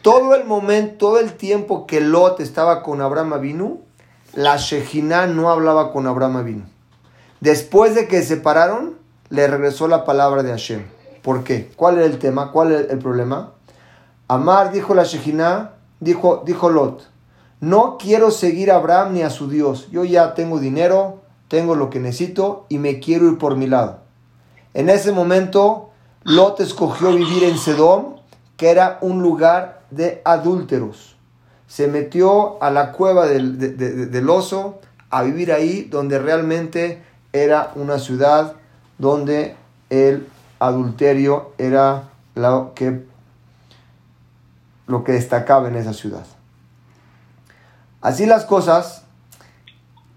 Todo 0.01 0.36
el 0.36 0.44
momento, 0.44 0.96
todo 0.98 1.20
el 1.20 1.34
tiempo 1.34 1.88
que 1.88 2.01
Lot 2.01 2.42
estaba 2.42 2.84
con 2.84 3.01
Abraham 3.01 3.34
Avinu, 3.34 3.82
la 4.34 4.58
Shejina 4.58 5.27
no 5.27 5.50
hablaba 5.50 5.94
con 5.94 6.06
Abraham 6.06 6.38
Avinu. 6.38 6.63
Después 7.39 7.96
de 7.96 8.10
que 8.10 8.22
se 8.22 8.36
separaron, 8.36 8.98
le 9.30 9.48
regresó 9.48 9.88
la 9.88 10.03
palabra 10.03 10.44
de 10.44 10.51
Hashem. 10.51 10.84
¿Por 11.22 11.46
qué? 11.46 11.72
¿Cuál 11.77 11.96
era 11.96 12.06
el 12.06 12.20
tema? 12.20 12.51
¿Cuál 12.51 12.74
era 12.74 12.92
el 12.92 13.00
problema? 13.00 13.53
Amar, 14.27 14.74
dijo 14.74 14.94
la 14.94 15.03
Shejina, 15.03 15.72
dijo, 16.01 16.44
dijo 16.46 16.70
Lot, 16.70 17.08
no 17.62 17.98
quiero 17.98 18.32
seguir 18.32 18.70
a 18.72 18.75
Abraham 18.75 19.13
ni 19.13 19.22
a 19.22 19.30
su 19.30 19.50
Dios. 19.50 19.89
Yo 19.92 20.03
ya 20.03 20.34
tengo 20.34 20.60
dinero, 20.60 21.22
tengo 21.48 21.75
lo 21.75 21.89
que 21.89 22.01
necesito 22.01 22.65
y 22.68 22.77
me 22.77 23.00
quiero 23.00 23.30
ir 23.30 23.38
por 23.38 23.56
mi 23.56 23.68
lado. 23.68 24.00
En 24.74 24.89
ese 24.89 25.13
momento, 25.13 25.92
Lot 26.25 26.62
escogió 26.62 27.13
vivir 27.13 27.44
en 27.44 27.58
Sedom, 27.58 28.15
que 28.56 28.70
era 28.70 28.98
un 29.01 29.22
lugar 29.22 29.82
de 29.92 30.22
adúlteros. 30.24 31.18
Se 31.68 31.88
metió 31.88 32.62
a 32.63 32.72
la 32.72 32.94
cueva 32.94 33.27
del, 33.27 34.30
oso 34.30 34.80
a 35.10 35.24
vivir 35.24 35.51
ahí, 35.51 35.84
donde 35.84 36.20
realmente 36.20 37.03
era 37.34 37.72
una 37.75 38.00
ciudad 38.00 38.53
donde 38.98 39.58
el 39.89 40.27
adulterio 40.60 41.51
era 41.58 42.03
lo 42.36 42.74
que, 42.74 43.06
lo 44.88 45.03
que 45.03 45.12
destacaba 45.13 45.68
en 45.68 45.75
esa 45.75 45.92
ciudad. 45.92 46.25
Así 48.00 48.25
las 48.25 48.46
cosas, 48.46 49.03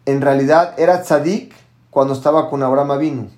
en 0.04 0.20
realidad 0.20 0.78
era 0.78 1.02
tzadik 1.02 1.52
cuando 1.90 2.14
estaba 2.14 2.48
con 2.48 2.62
Abraham 2.62 2.92
Avinu 2.92 3.30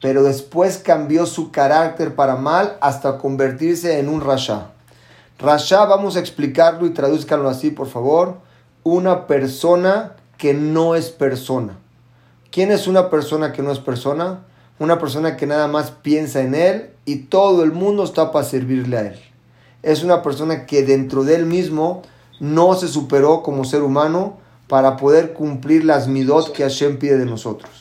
pero 0.00 0.22
después 0.22 0.78
cambió 0.78 1.26
su 1.26 1.50
carácter 1.50 2.14
para 2.14 2.36
mal 2.36 2.76
hasta 2.80 3.18
convertirse 3.18 3.98
en 3.98 4.08
un 4.08 4.20
rasha. 4.20 4.68
Rasha, 5.38 5.84
vamos 5.84 6.16
a 6.16 6.20
explicarlo 6.20 6.86
y 6.86 6.90
traduzcanlo 6.90 7.48
así, 7.48 7.70
por 7.70 7.86
favor. 7.86 8.38
Una 8.82 9.26
persona 9.26 10.16
que 10.38 10.54
no 10.54 10.94
es 10.94 11.10
persona. 11.10 11.78
¿Quién 12.50 12.72
es 12.72 12.86
una 12.86 13.10
persona 13.10 13.52
que 13.52 13.62
no 13.62 13.70
es 13.72 13.78
persona? 13.78 14.40
Una 14.78 14.98
persona 14.98 15.36
que 15.36 15.46
nada 15.46 15.68
más 15.68 15.90
piensa 15.90 16.40
en 16.40 16.54
él 16.54 16.90
y 17.04 17.24
todo 17.24 17.62
el 17.62 17.72
mundo 17.72 18.04
está 18.04 18.32
para 18.32 18.44
servirle 18.44 18.96
a 18.96 19.00
él. 19.08 19.20
Es 19.82 20.02
una 20.02 20.22
persona 20.22 20.66
que 20.66 20.82
dentro 20.82 21.24
de 21.24 21.36
él 21.36 21.46
mismo 21.46 22.02
no 22.38 22.74
se 22.74 22.88
superó 22.88 23.42
como 23.42 23.64
ser 23.64 23.82
humano 23.82 24.38
para 24.66 24.96
poder 24.96 25.34
cumplir 25.34 25.84
las 25.84 26.08
midot 26.08 26.52
que 26.52 26.62
Hashem 26.62 26.98
pide 26.98 27.18
de 27.18 27.26
nosotros. 27.26 27.79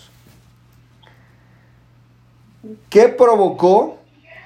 ¿Qué 2.89 3.07
provocó 3.07 3.97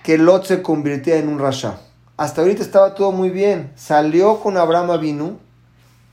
que 0.04 0.18
Lot 0.18 0.46
se 0.46 0.62
convirtiera 0.62 1.20
en 1.20 1.30
un 1.30 1.40
rasha? 1.40 1.80
Hasta 2.16 2.42
ahorita 2.42 2.62
estaba 2.62 2.94
todo 2.94 3.12
muy 3.12 3.30
bien. 3.30 3.72
Salió 3.76 4.40
con 4.40 4.58
Abraham 4.58 4.92
Avinu 4.92 5.40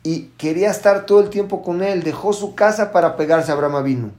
y 0.03 0.31
quería 0.39 0.71
estar 0.71 1.05
todo 1.05 1.21
el 1.21 1.29
tiempo 1.29 1.63
con 1.63 1.83
él. 1.83 2.03
Dejó 2.03 2.33
su 2.33 2.55
casa 2.55 2.91
para 2.91 3.17
pegarse 3.17 3.51
a 3.51 3.55
Abraham 3.55 3.77
Avinu. 3.77 4.11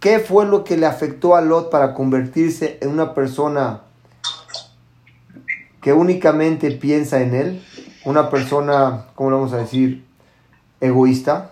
¿Qué 0.00 0.18
fue 0.18 0.46
lo 0.46 0.64
que 0.64 0.76
le 0.76 0.86
afectó 0.86 1.36
a 1.36 1.42
Lot 1.42 1.70
para 1.70 1.94
convertirse 1.94 2.78
en 2.80 2.88
una 2.88 3.14
persona 3.14 3.82
que 5.80 5.92
únicamente 5.92 6.72
piensa 6.72 7.20
en 7.20 7.34
él? 7.34 7.64
Una 8.04 8.30
persona, 8.30 9.06
¿cómo 9.14 9.30
lo 9.30 9.36
vamos 9.36 9.52
a 9.52 9.58
decir? 9.58 10.04
Egoísta. 10.80 11.51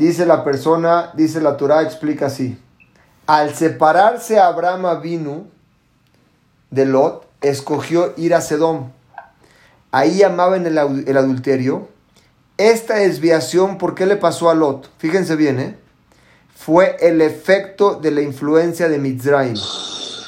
Dice 0.00 0.24
la 0.24 0.44
persona, 0.44 1.10
dice 1.12 1.42
la 1.42 1.58
Torah, 1.58 1.82
explica 1.82 2.28
así. 2.28 2.58
Al 3.26 3.54
separarse 3.54 4.40
Abraham 4.40 5.02
vino 5.02 5.44
de 6.70 6.86
Lot, 6.86 7.26
escogió 7.42 8.14
ir 8.16 8.34
a 8.34 8.40
Sedom. 8.40 8.92
Ahí 9.90 10.22
amaban 10.22 10.64
el, 10.64 10.78
el 10.78 11.16
adulterio. 11.18 11.90
Esta 12.56 12.94
desviación, 12.94 13.76
¿por 13.76 13.94
qué 13.94 14.06
le 14.06 14.16
pasó 14.16 14.48
a 14.48 14.54
Lot? 14.54 14.90
Fíjense 14.96 15.36
bien, 15.36 15.60
¿eh? 15.60 15.76
Fue 16.56 16.96
el 17.00 17.20
efecto 17.20 17.96
de 17.96 18.10
la 18.10 18.22
influencia 18.22 18.88
de 18.88 18.98
Mizraim, 18.98 19.58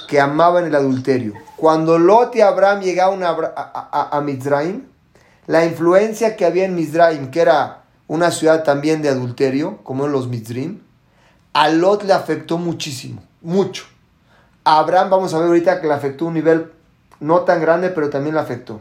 que 0.06 0.20
amaban 0.20 0.66
el 0.66 0.74
adulterio. 0.74 1.32
Cuando 1.56 1.98
Lot 1.98 2.36
y 2.36 2.42
Abraham 2.42 2.82
llegaron 2.82 3.24
a, 3.24 3.30
a, 3.30 4.18
a 4.18 4.20
Mizraim, 4.20 4.82
la 5.46 5.64
influencia 5.64 6.36
que 6.36 6.44
había 6.44 6.66
en 6.66 6.74
Mizraim, 6.74 7.30
que 7.30 7.40
era 7.40 7.81
una 8.06 8.30
ciudad 8.30 8.64
también 8.64 9.02
de 9.02 9.08
adulterio, 9.08 9.78
como 9.82 10.06
en 10.06 10.12
los 10.12 10.28
Mizrim, 10.28 10.80
a 11.52 11.68
Lot 11.68 12.04
le 12.04 12.12
afectó 12.12 12.58
muchísimo, 12.58 13.22
mucho. 13.40 13.84
A 14.64 14.78
Abraham 14.78 15.10
vamos 15.10 15.34
a 15.34 15.38
ver 15.38 15.48
ahorita 15.48 15.80
que 15.80 15.86
le 15.86 15.94
afectó 15.94 16.26
un 16.26 16.34
nivel 16.34 16.72
no 17.20 17.40
tan 17.40 17.60
grande, 17.60 17.90
pero 17.90 18.10
también 18.10 18.34
le 18.34 18.40
afectó. 18.40 18.80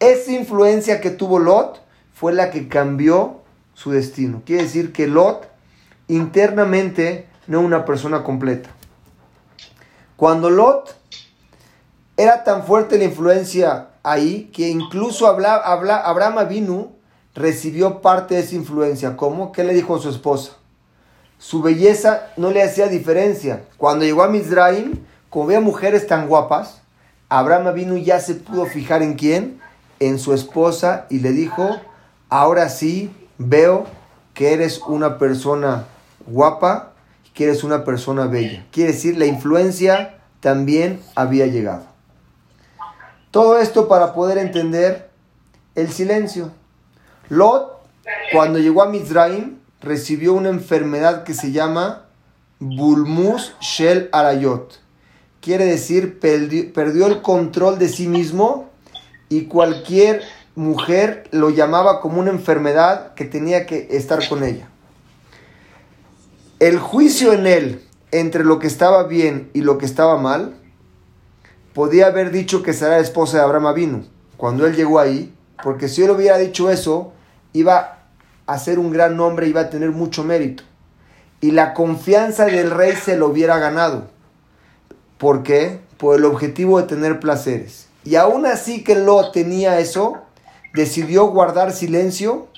Esa 0.00 0.32
influencia 0.32 1.00
que 1.00 1.10
tuvo 1.10 1.38
Lot 1.38 1.80
fue 2.14 2.32
la 2.32 2.50
que 2.50 2.68
cambió 2.68 3.42
su 3.74 3.90
destino. 3.90 4.42
Quiere 4.44 4.64
decir 4.64 4.92
que 4.92 5.06
Lot 5.06 5.48
internamente 6.08 7.28
no 7.46 7.60
es 7.60 7.66
una 7.66 7.84
persona 7.84 8.22
completa. 8.22 8.70
Cuando 10.16 10.50
Lot 10.50 10.96
era 12.16 12.42
tan 12.42 12.64
fuerte 12.64 12.98
la 12.98 13.04
influencia 13.04 13.90
ahí 14.02 14.50
que 14.52 14.68
incluso 14.68 15.26
habla, 15.26 15.54
habla, 15.54 15.98
Abraham 15.98 16.48
vino 16.48 16.97
recibió 17.38 18.00
parte 18.00 18.34
de 18.34 18.40
esa 18.40 18.54
influencia. 18.54 19.16
¿Cómo? 19.16 19.52
¿Qué 19.52 19.64
le 19.64 19.74
dijo 19.74 19.96
a 19.96 20.00
su 20.00 20.10
esposa? 20.10 20.52
Su 21.38 21.62
belleza 21.62 22.28
no 22.36 22.50
le 22.50 22.62
hacía 22.62 22.88
diferencia. 22.88 23.64
Cuando 23.76 24.04
llegó 24.04 24.22
a 24.22 24.28
Mizraim, 24.28 24.98
como 25.30 25.46
veía 25.46 25.60
mujeres 25.60 26.06
tan 26.06 26.26
guapas, 26.26 26.82
Abraham 27.28 27.74
vino 27.74 27.96
y 27.96 28.04
ya 28.04 28.20
se 28.20 28.34
pudo 28.34 28.66
fijar 28.66 29.02
en 29.02 29.14
quién, 29.14 29.60
en 30.00 30.18
su 30.18 30.32
esposa, 30.32 31.06
y 31.10 31.20
le 31.20 31.32
dijo, 31.32 31.76
ahora 32.28 32.68
sí 32.68 33.12
veo 33.38 33.86
que 34.34 34.52
eres 34.52 34.80
una 34.86 35.18
persona 35.18 35.86
guapa 36.26 36.92
que 37.34 37.44
eres 37.44 37.62
una 37.62 37.84
persona 37.84 38.26
bella. 38.26 38.66
Quiere 38.72 38.92
decir, 38.92 39.16
la 39.16 39.26
influencia 39.26 40.18
también 40.40 41.00
había 41.14 41.46
llegado. 41.46 41.84
Todo 43.30 43.58
esto 43.58 43.86
para 43.86 44.12
poder 44.12 44.38
entender 44.38 45.08
el 45.76 45.92
silencio. 45.92 46.50
Lot, 47.28 47.78
cuando 48.32 48.58
llegó 48.58 48.82
a 48.82 48.88
Mizraim, 48.88 49.58
recibió 49.80 50.32
una 50.32 50.48
enfermedad 50.48 51.24
que 51.24 51.34
se 51.34 51.52
llama 51.52 52.06
Bulmus 52.58 53.54
Shel 53.60 54.08
Arayot. 54.12 54.80
Quiere 55.40 55.66
decir, 55.66 56.18
perdió, 56.18 57.06
el 57.06 57.22
control 57.22 57.78
de 57.78 57.88
sí 57.88 58.08
mismo 58.08 58.70
y 59.28 59.44
cualquier 59.44 60.22
mujer 60.56 61.28
lo 61.30 61.50
llamaba 61.50 62.00
como 62.00 62.20
una 62.20 62.30
enfermedad 62.30 63.14
que 63.14 63.24
tenía 63.24 63.66
que 63.66 63.88
estar 63.90 64.26
con 64.28 64.42
ella. 64.42 64.68
El 66.58 66.78
juicio 66.78 67.32
en 67.32 67.46
él 67.46 67.88
entre 68.10 68.44
lo 68.44 68.58
que 68.58 68.66
estaba 68.66 69.04
bien 69.04 69.50
y 69.52 69.60
lo 69.60 69.78
que 69.78 69.86
estaba 69.86 70.16
mal, 70.16 70.54
podía 71.74 72.06
haber 72.06 72.30
dicho 72.30 72.62
que 72.62 72.72
será 72.72 72.98
esposa 72.98 73.38
de 73.38 73.44
Abraham 73.44 73.66
Avinu 73.66 74.04
cuando 74.36 74.66
él 74.66 74.74
llegó 74.74 74.98
ahí, 74.98 75.34
porque 75.62 75.88
si 75.88 76.02
él 76.02 76.10
hubiera 76.10 76.38
dicho 76.38 76.70
eso, 76.70 77.12
iba 77.52 77.98
a 78.46 78.58
ser 78.58 78.78
un 78.78 78.90
gran 78.90 79.16
nombre, 79.16 79.48
iba 79.48 79.62
a 79.62 79.70
tener 79.70 79.90
mucho 79.90 80.24
mérito. 80.24 80.64
y 81.40 81.52
la 81.52 81.72
confianza 81.72 82.46
del 82.46 82.70
rey 82.72 82.96
se 82.96 83.16
lo 83.16 83.28
hubiera 83.28 83.58
ganado. 83.58 84.08
¿Por 85.18 85.44
qué? 85.44 85.78
Por 85.96 86.16
el 86.16 86.24
objetivo 86.24 86.80
de 86.80 86.88
tener 86.88 87.20
placeres. 87.20 87.86
Y 88.04 88.16
aún 88.16 88.44
así 88.44 88.82
que 88.82 88.96
lo 88.96 89.30
tenía 89.30 89.78
eso, 89.78 90.18
decidió 90.74 91.26
guardar 91.26 91.72
silencio 91.72 92.48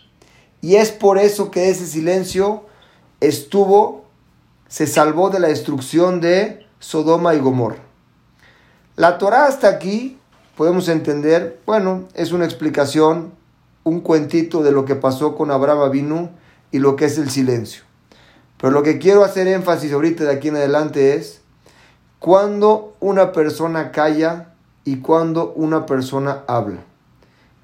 y 0.61 0.77
es 0.77 0.91
por 0.91 1.19
eso 1.19 1.51
que 1.51 1.71
ese 1.71 1.87
silencio 1.87 2.65
estuvo, 3.21 4.05
se 4.69 4.87
salvó 4.87 5.31
de 5.31 5.41
la 5.41 5.49
destrucción 5.49 6.21
de 6.21 6.67
Sodoma 6.79 7.35
y 7.35 7.41
Gomorra. 7.41 7.79
La 8.97 9.19
Torah 9.19 9.47
hasta 9.47 9.69
aquí 9.69 10.19
podemos 10.57 10.89
entender, 10.89 11.61
bueno, 11.65 12.05
es 12.15 12.33
una 12.33 12.45
explicación, 12.45 13.33
un 13.85 14.01
cuentito 14.01 14.63
de 14.63 14.73
lo 14.73 14.85
que 14.85 14.95
pasó 14.95 15.37
con 15.37 15.51
Abraham 15.51 15.81
Avinu 15.81 16.31
y 16.71 16.79
lo 16.79 16.97
que 16.97 17.07
es 17.07 17.19
el 17.19 17.31
silencio. 17.31 17.83
Pero 18.59 18.73
lo 18.73 18.83
que 18.83 18.99
quiero 18.99 19.25
hacer 19.25 19.49
énfasis 19.49 19.93
ahorita 19.93 20.25
de 20.25 20.33
aquí 20.33 20.49
en 20.49 20.57
adelante 20.57 21.15
es 21.15 21.41
cuando 22.19 22.95
una 23.01 23.33
persona 23.33 23.91
calla 23.93 24.53
y 24.85 24.97
cuando 24.97 25.53
una 25.53 25.87
persona 25.87 26.43
habla. 26.47 26.81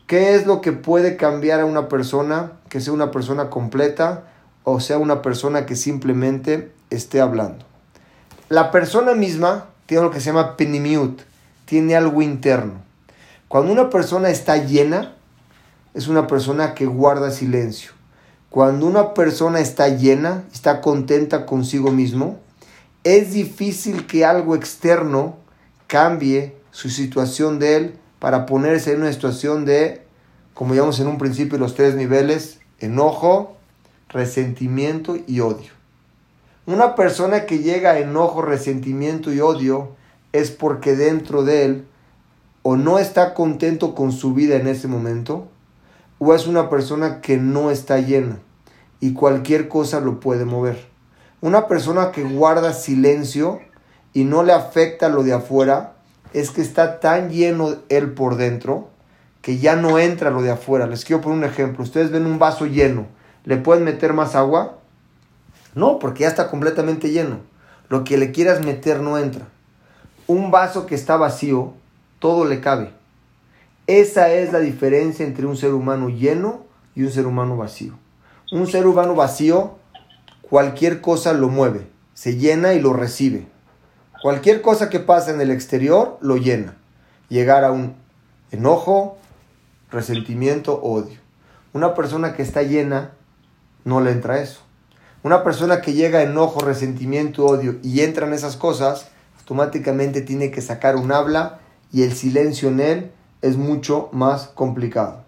¿Qué 0.07 0.35
es 0.35 0.47
lo 0.47 0.61
que 0.61 0.73
puede 0.73 1.17
cambiar 1.17 1.61
a 1.61 1.65
una 1.67 1.89
persona 1.89 2.53
que 2.69 2.81
sea 2.81 2.93
una 2.93 3.11
persona 3.11 3.51
completa 3.51 4.25
o 4.65 4.81
sea 4.81 4.99
una 4.99 5.21
persona 5.21 5.67
que 5.67 5.77
simplemente 5.77 6.73
esté 6.91 7.21
hablando? 7.21 7.65
La 8.49 8.71
persona 8.71 9.15
misma 9.15 9.67
tiene 9.87 10.05
lo 10.05 10.11
que 10.11 10.21
se 10.21 10.27
llama 10.27 10.57
penimiut, 10.57 11.21
tiene 11.65 11.97
algo 11.97 12.23
interno. 12.23 12.75
Cuando 13.49 13.73
una 13.73 13.91
persona 13.91 14.31
está 14.31 14.57
llena, 14.57 15.16
es 15.97 16.09
una 16.09 16.27
persona 16.27 16.75
que 16.75 16.85
guarda 16.85 17.31
silencio. 17.31 17.93
Cuando 18.51 18.87
una 18.87 19.15
persona 19.15 19.61
está 19.61 19.89
llena, 19.89 20.45
está 20.53 20.83
contenta 20.83 21.47
consigo 21.47 21.91
mismo, 21.91 22.39
es 23.03 23.33
difícil 23.33 24.07
que 24.07 24.27
algo 24.27 24.55
externo 24.55 25.37
cambie 25.87 26.55
su 26.71 26.91
situación 26.91 27.59
de 27.59 27.77
él 27.77 27.99
para 28.19 28.45
ponerse 28.45 28.93
en 28.93 29.01
una 29.01 29.13
situación 29.13 29.65
de, 29.65 30.03
como 30.53 30.75
llamamos 30.75 31.01
en 31.01 31.07
un 31.07 31.17
principio, 31.17 31.57
los 31.57 31.75
tres 31.75 31.95
niveles, 31.95 32.61
enojo, 32.79 33.57
resentimiento 34.11 35.17
y 35.27 35.41
odio. 35.41 35.73
Una 36.67 36.95
persona 36.95 37.47
que 37.47 37.61
llega 37.61 37.93
a 37.93 37.99
enojo, 37.99 38.43
resentimiento 38.43 39.33
y 39.33 39.41
odio 39.41 39.93
es 40.33 40.51
porque 40.51 40.95
dentro 40.95 41.43
de 41.43 41.65
él 41.65 41.87
o 42.63 42.77
no 42.77 42.99
está 42.99 43.33
contento 43.33 43.95
con 43.95 44.13
su 44.13 44.35
vida 44.35 44.57
en 44.57 44.67
ese 44.67 44.89
momento, 44.89 45.49
o 46.19 46.35
es 46.35 46.47
una 46.47 46.71
persona 46.71 47.21
que 47.21 47.37
no 47.37 47.71
está 47.71 47.99
llena 47.99 48.39
y 49.01 49.13
cualquier 49.13 49.69
cosa 49.69 50.01
lo 50.01 50.21
puede 50.21 50.45
mover. 50.45 50.87
Una 51.41 51.69
persona 51.69 52.13
que 52.13 52.23
guarda 52.23 52.73
silencio 52.73 53.61
y 54.13 54.25
no 54.25 54.43
le 54.43 54.53
afecta 54.53 55.09
lo 55.09 55.23
de 55.23 55.35
afuera, 55.35 55.93
es 56.33 56.51
que 56.51 56.63
está 56.63 57.01
tan 57.01 57.31
lleno 57.31 57.77
él 57.89 58.13
por 58.13 58.37
dentro 58.37 58.89
que 59.43 59.59
ya 59.59 59.77
no 59.77 59.99
entra 59.99 60.31
lo 60.31 60.43
de 60.43 60.51
afuera. 60.51 60.87
Les 60.87 61.05
quiero 61.05 61.23
poner 61.23 61.39
un 61.39 61.45
ejemplo. 61.45 61.85
Ustedes 61.85 62.11
ven 62.11 62.27
un 62.27 62.39
vaso 62.39 62.67
lleno, 62.67 63.07
¿le 63.45 63.57
pueden 63.57 63.85
meter 63.85 64.13
más 64.13 64.35
agua? 64.35 64.79
No, 65.75 65.99
porque 65.99 66.23
ya 66.23 66.29
está 66.29 66.49
completamente 66.51 67.11
lleno. 67.11 67.41
Lo 67.89 68.03
que 68.03 68.17
le 68.17 68.33
quieras 68.33 68.65
meter 68.65 69.01
no 69.01 69.19
entra. 69.19 69.47
Un 70.27 70.51
vaso 70.51 70.87
que 70.87 70.95
está 70.95 71.17
vacío, 71.17 71.75
todo 72.19 72.45
le 72.45 72.61
cabe. 72.61 72.91
Esa 73.87 74.33
es 74.33 74.53
la 74.53 74.59
diferencia 74.59 75.25
entre 75.25 75.47
un 75.47 75.57
ser 75.57 75.73
humano 75.73 76.09
lleno 76.09 76.65
y 76.97 77.05
un 77.05 77.13
ser 77.13 77.25
humano 77.25 77.57
vacío. 77.57 77.97
Un 78.51 78.67
ser 78.67 78.85
humano 78.85 79.15
vacío, 79.15 79.77
cualquier 80.43 81.01
cosa 81.01 81.33
lo 81.33 81.49
mueve, 81.49 81.87
se 82.13 82.37
llena 82.37 82.75
y 82.75 82.81
lo 82.81 82.93
recibe. 82.93 83.47
Cualquier 84.23 84.61
cosa 84.61 84.91
que 84.91 84.99
pasa 84.99 85.31
en 85.31 85.41
el 85.41 85.53
exterior 85.53 86.19
lo 86.21 86.37
llena. 86.37 86.77
Llegar 87.29 87.63
a 87.65 87.71
un 87.71 87.95
enojo, 88.51 89.19
resentimiento, 89.93 90.81
odio. 90.83 91.19
Una 91.73 91.95
persona 91.95 92.35
que 92.35 92.43
está 92.43 92.65
llena 92.65 93.13
no 93.85 94.01
le 94.01 94.11
entra 94.11 94.41
eso. 94.41 94.63
Una 95.23 95.45
persona 95.45 95.81
que 95.81 95.93
llega 95.93 96.19
a 96.21 96.23
enojo, 96.23 96.59
resentimiento, 96.59 97.47
odio 97.47 97.77
y 97.85 98.01
entra 98.01 98.27
en 98.27 98.33
esas 98.33 98.57
cosas, 98.57 99.09
automáticamente 99.39 100.23
tiene 100.23 100.51
que 100.51 100.61
sacar 100.61 100.97
un 100.97 101.13
habla 101.13 101.61
y 101.93 102.03
el 102.03 102.15
silencio 102.15 102.69
en 102.69 102.81
él 102.81 103.13
es 103.47 103.57
mucho 103.57 104.09
más 104.13 104.49
complicado. 104.49 105.25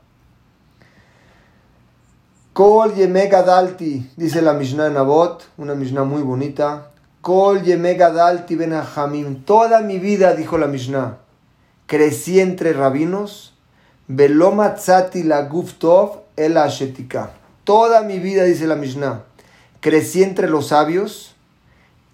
Kol 2.53 2.95
Yemega 2.95 3.43
Dalti, 3.43 4.11
dice 4.17 4.43
la 4.43 4.53
Mishnah 4.53 4.89
en 4.89 4.97
Abot, 4.97 5.49
una 5.59 5.77
Mishnah 5.77 6.03
muy 6.03 6.23
bonita. 6.23 6.91
Kol 7.21 7.63
Yemega 7.63 8.11
Dalti 8.11 8.57
Ben 8.57 8.75
toda 9.45 9.81
mi 9.81 9.99
vida, 9.99 10.35
dijo 10.35 10.59
la 10.59 10.67
Mishnah, 10.67 11.19
crecí 11.87 12.41
entre 12.41 12.73
rabinos, 12.73 13.55
Velomatzati 14.09 15.23
la 15.23 15.43
Guftov 15.43 16.23
el 16.37 16.57
Ashetika. 16.57 17.31
Toda 17.63 18.03
mi 18.03 18.19
vida, 18.19 18.43
dice 18.45 18.67
la 18.67 18.75
Mishnah, 18.75 19.23
crecí 19.81 20.23
entre 20.23 20.49
los 20.49 20.69
sabios 20.69 21.37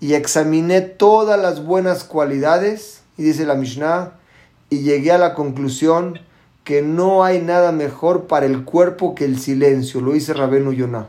y 0.00 0.14
examiné 0.14 0.82
todas 0.82 1.40
las 1.40 1.64
buenas 1.64 2.04
cualidades, 2.04 3.02
y 3.16 3.22
dice 3.22 3.46
la 3.46 3.54
Mishnah, 3.54 4.12
y 4.74 4.82
llegué 4.82 5.12
a 5.12 5.18
la 5.18 5.34
conclusión 5.34 6.18
que 6.64 6.82
no 6.82 7.22
hay 7.22 7.40
nada 7.40 7.70
mejor 7.70 8.26
para 8.26 8.46
el 8.46 8.64
cuerpo 8.64 9.14
que 9.14 9.24
el 9.24 9.38
silencio. 9.38 10.00
Lo 10.00 10.12
dice 10.12 10.34
Rabenu 10.34 10.72
Yonah. 10.72 11.08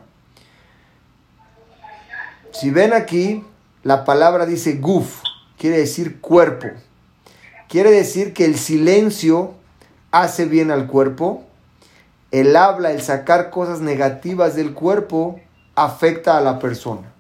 Si 2.51 2.69
ven 2.69 2.93
aquí, 2.93 3.43
la 3.84 4.06
palabra 4.06 4.45
dice 4.45 4.73
guf, 4.73 5.21
quiere 5.58 5.78
decir 5.78 6.21
cuerpo. 6.21 6.67
Quiere 7.67 7.89
decir 7.89 8.34
que 8.34 8.45
el 8.45 8.58
silencio 8.58 9.54
hace 10.12 10.45
bien 10.45 10.69
al 10.69 10.86
cuerpo. 10.86 11.43
El 12.32 12.56
habla, 12.56 12.91
el 12.91 13.01
sacar 13.01 13.49
cosas 13.49 13.82
negativas 13.82 14.56
del 14.56 14.73
cuerpo, 14.73 15.39
afecta 15.75 16.38
a 16.38 16.41
la 16.41 16.60
persona. 16.60 17.13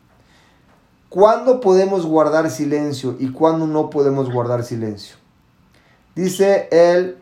¿Cuándo 1.09 1.59
podemos 1.59 2.05
guardar 2.05 2.51
silencio 2.51 3.15
y 3.19 3.31
cuándo 3.31 3.65
no 3.65 3.89
podemos 3.89 4.31
guardar 4.31 4.63
silencio? 4.63 5.15
Dice 6.15 6.69
el 6.71 7.17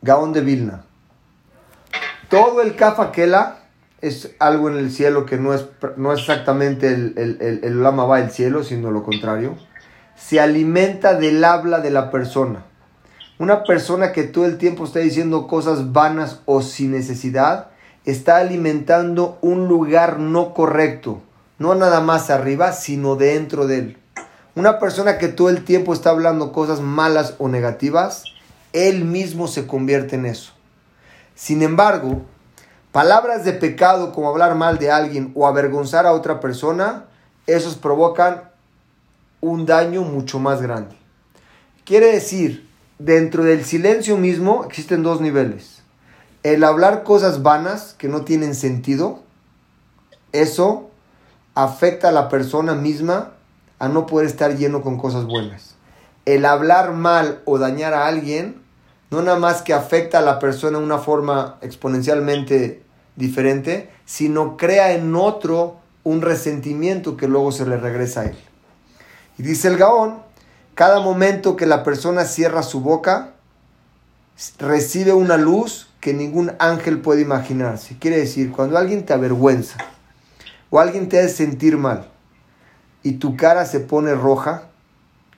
Gaón 0.00 0.32
de 0.32 0.40
Vilna. 0.40 0.84
Todo 2.30 2.62
el 2.62 2.74
Kafakela 2.74 3.58
es 4.00 4.34
algo 4.38 4.70
en 4.70 4.78
el 4.78 4.90
cielo 4.90 5.26
que 5.26 5.36
no 5.36 5.52
es, 5.52 5.66
no 5.96 6.12
exactamente 6.12 6.88
el, 6.88 7.14
el, 7.16 7.60
el, 7.62 7.82
Lama 7.82 8.06
va 8.06 8.20
el 8.20 8.30
cielo, 8.30 8.64
sino 8.64 8.90
lo 8.90 9.02
contrario. 9.02 9.56
Se 10.16 10.40
alimenta 10.40 11.14
del 11.14 11.44
habla 11.44 11.80
de 11.80 11.90
la 11.90 12.10
persona. 12.10 12.64
Una 13.38 13.64
persona 13.64 14.12
que 14.12 14.22
todo 14.22 14.46
el 14.46 14.56
tiempo 14.56 14.84
está 14.84 15.00
diciendo 15.00 15.46
cosas 15.46 15.92
vanas 15.92 16.40
o 16.46 16.62
sin 16.62 16.92
necesidad, 16.92 17.68
está 18.06 18.38
alimentando 18.38 19.38
un 19.42 19.68
lugar 19.68 20.18
no 20.18 20.54
correcto. 20.54 21.22
No 21.58 21.74
nada 21.74 22.00
más 22.00 22.30
arriba, 22.30 22.72
sino 22.72 23.16
dentro 23.16 23.66
de 23.66 23.78
él. 23.78 23.98
Una 24.56 24.78
persona 24.78 25.18
que 25.18 25.28
todo 25.28 25.48
el 25.48 25.64
tiempo 25.64 25.92
está 25.92 26.10
hablando 26.10 26.52
cosas 26.52 26.80
malas 26.80 27.34
o 27.38 27.48
negativas, 27.48 28.24
él 28.72 29.04
mismo 29.04 29.48
se 29.48 29.66
convierte 29.66 30.14
en 30.14 30.26
eso. 30.26 30.52
Sin 31.34 31.62
embargo, 31.62 32.22
palabras 32.92 33.44
de 33.44 33.52
pecado 33.52 34.12
como 34.12 34.28
hablar 34.28 34.54
mal 34.54 34.78
de 34.78 34.92
alguien 34.92 35.32
o 35.34 35.48
avergonzar 35.48 36.06
a 36.06 36.12
otra 36.12 36.38
persona, 36.38 37.06
esos 37.48 37.74
provocan 37.74 38.50
un 39.40 39.66
daño 39.66 40.02
mucho 40.02 40.38
más 40.38 40.62
grande. 40.62 40.96
Quiere 41.84 42.12
decir, 42.12 42.68
dentro 42.98 43.42
del 43.42 43.64
silencio 43.64 44.16
mismo 44.16 44.64
existen 44.64 45.02
dos 45.02 45.20
niveles. 45.20 45.82
El 46.44 46.62
hablar 46.62 47.02
cosas 47.02 47.42
vanas 47.42 47.94
que 47.98 48.08
no 48.08 48.22
tienen 48.22 48.54
sentido, 48.54 49.20
eso 50.32 50.90
afecta 51.54 52.08
a 52.08 52.12
la 52.12 52.28
persona 52.28 52.74
misma 52.74 53.33
a 53.78 53.88
no 53.88 54.06
poder 54.06 54.26
estar 54.26 54.56
lleno 54.56 54.82
con 54.82 54.98
cosas 54.98 55.24
buenas. 55.24 55.74
El 56.24 56.46
hablar 56.46 56.92
mal 56.92 57.42
o 57.44 57.58
dañar 57.58 57.94
a 57.94 58.06
alguien 58.06 58.62
no 59.10 59.22
nada 59.22 59.38
más 59.38 59.62
que 59.62 59.74
afecta 59.74 60.18
a 60.18 60.22
la 60.22 60.38
persona 60.38 60.78
de 60.78 60.84
una 60.84 60.98
forma 60.98 61.58
exponencialmente 61.60 62.82
diferente, 63.16 63.90
sino 64.04 64.56
crea 64.56 64.92
en 64.92 65.14
otro 65.14 65.76
un 66.02 66.20
resentimiento 66.20 67.16
que 67.16 67.28
luego 67.28 67.52
se 67.52 67.66
le 67.66 67.76
regresa 67.76 68.22
a 68.22 68.24
él. 68.24 68.36
Y 69.38 69.42
dice 69.42 69.68
el 69.68 69.76
Gaón, 69.76 70.18
cada 70.74 71.00
momento 71.00 71.56
que 71.56 71.66
la 71.66 71.84
persona 71.84 72.24
cierra 72.24 72.62
su 72.62 72.80
boca, 72.80 73.34
recibe 74.58 75.12
una 75.12 75.36
luz 75.36 75.88
que 76.00 76.12
ningún 76.12 76.52
ángel 76.58 77.00
puede 77.00 77.22
imaginarse. 77.22 77.96
Quiere 77.98 78.18
decir, 78.18 78.50
cuando 78.50 78.76
alguien 78.76 79.06
te 79.06 79.12
avergüenza 79.12 79.78
o 80.70 80.80
alguien 80.80 81.08
te 81.08 81.20
hace 81.20 81.28
sentir 81.28 81.78
mal, 81.78 82.10
y 83.04 83.12
tu 83.12 83.36
cara 83.36 83.66
se 83.66 83.78
pone 83.78 84.14
roja, 84.14 84.64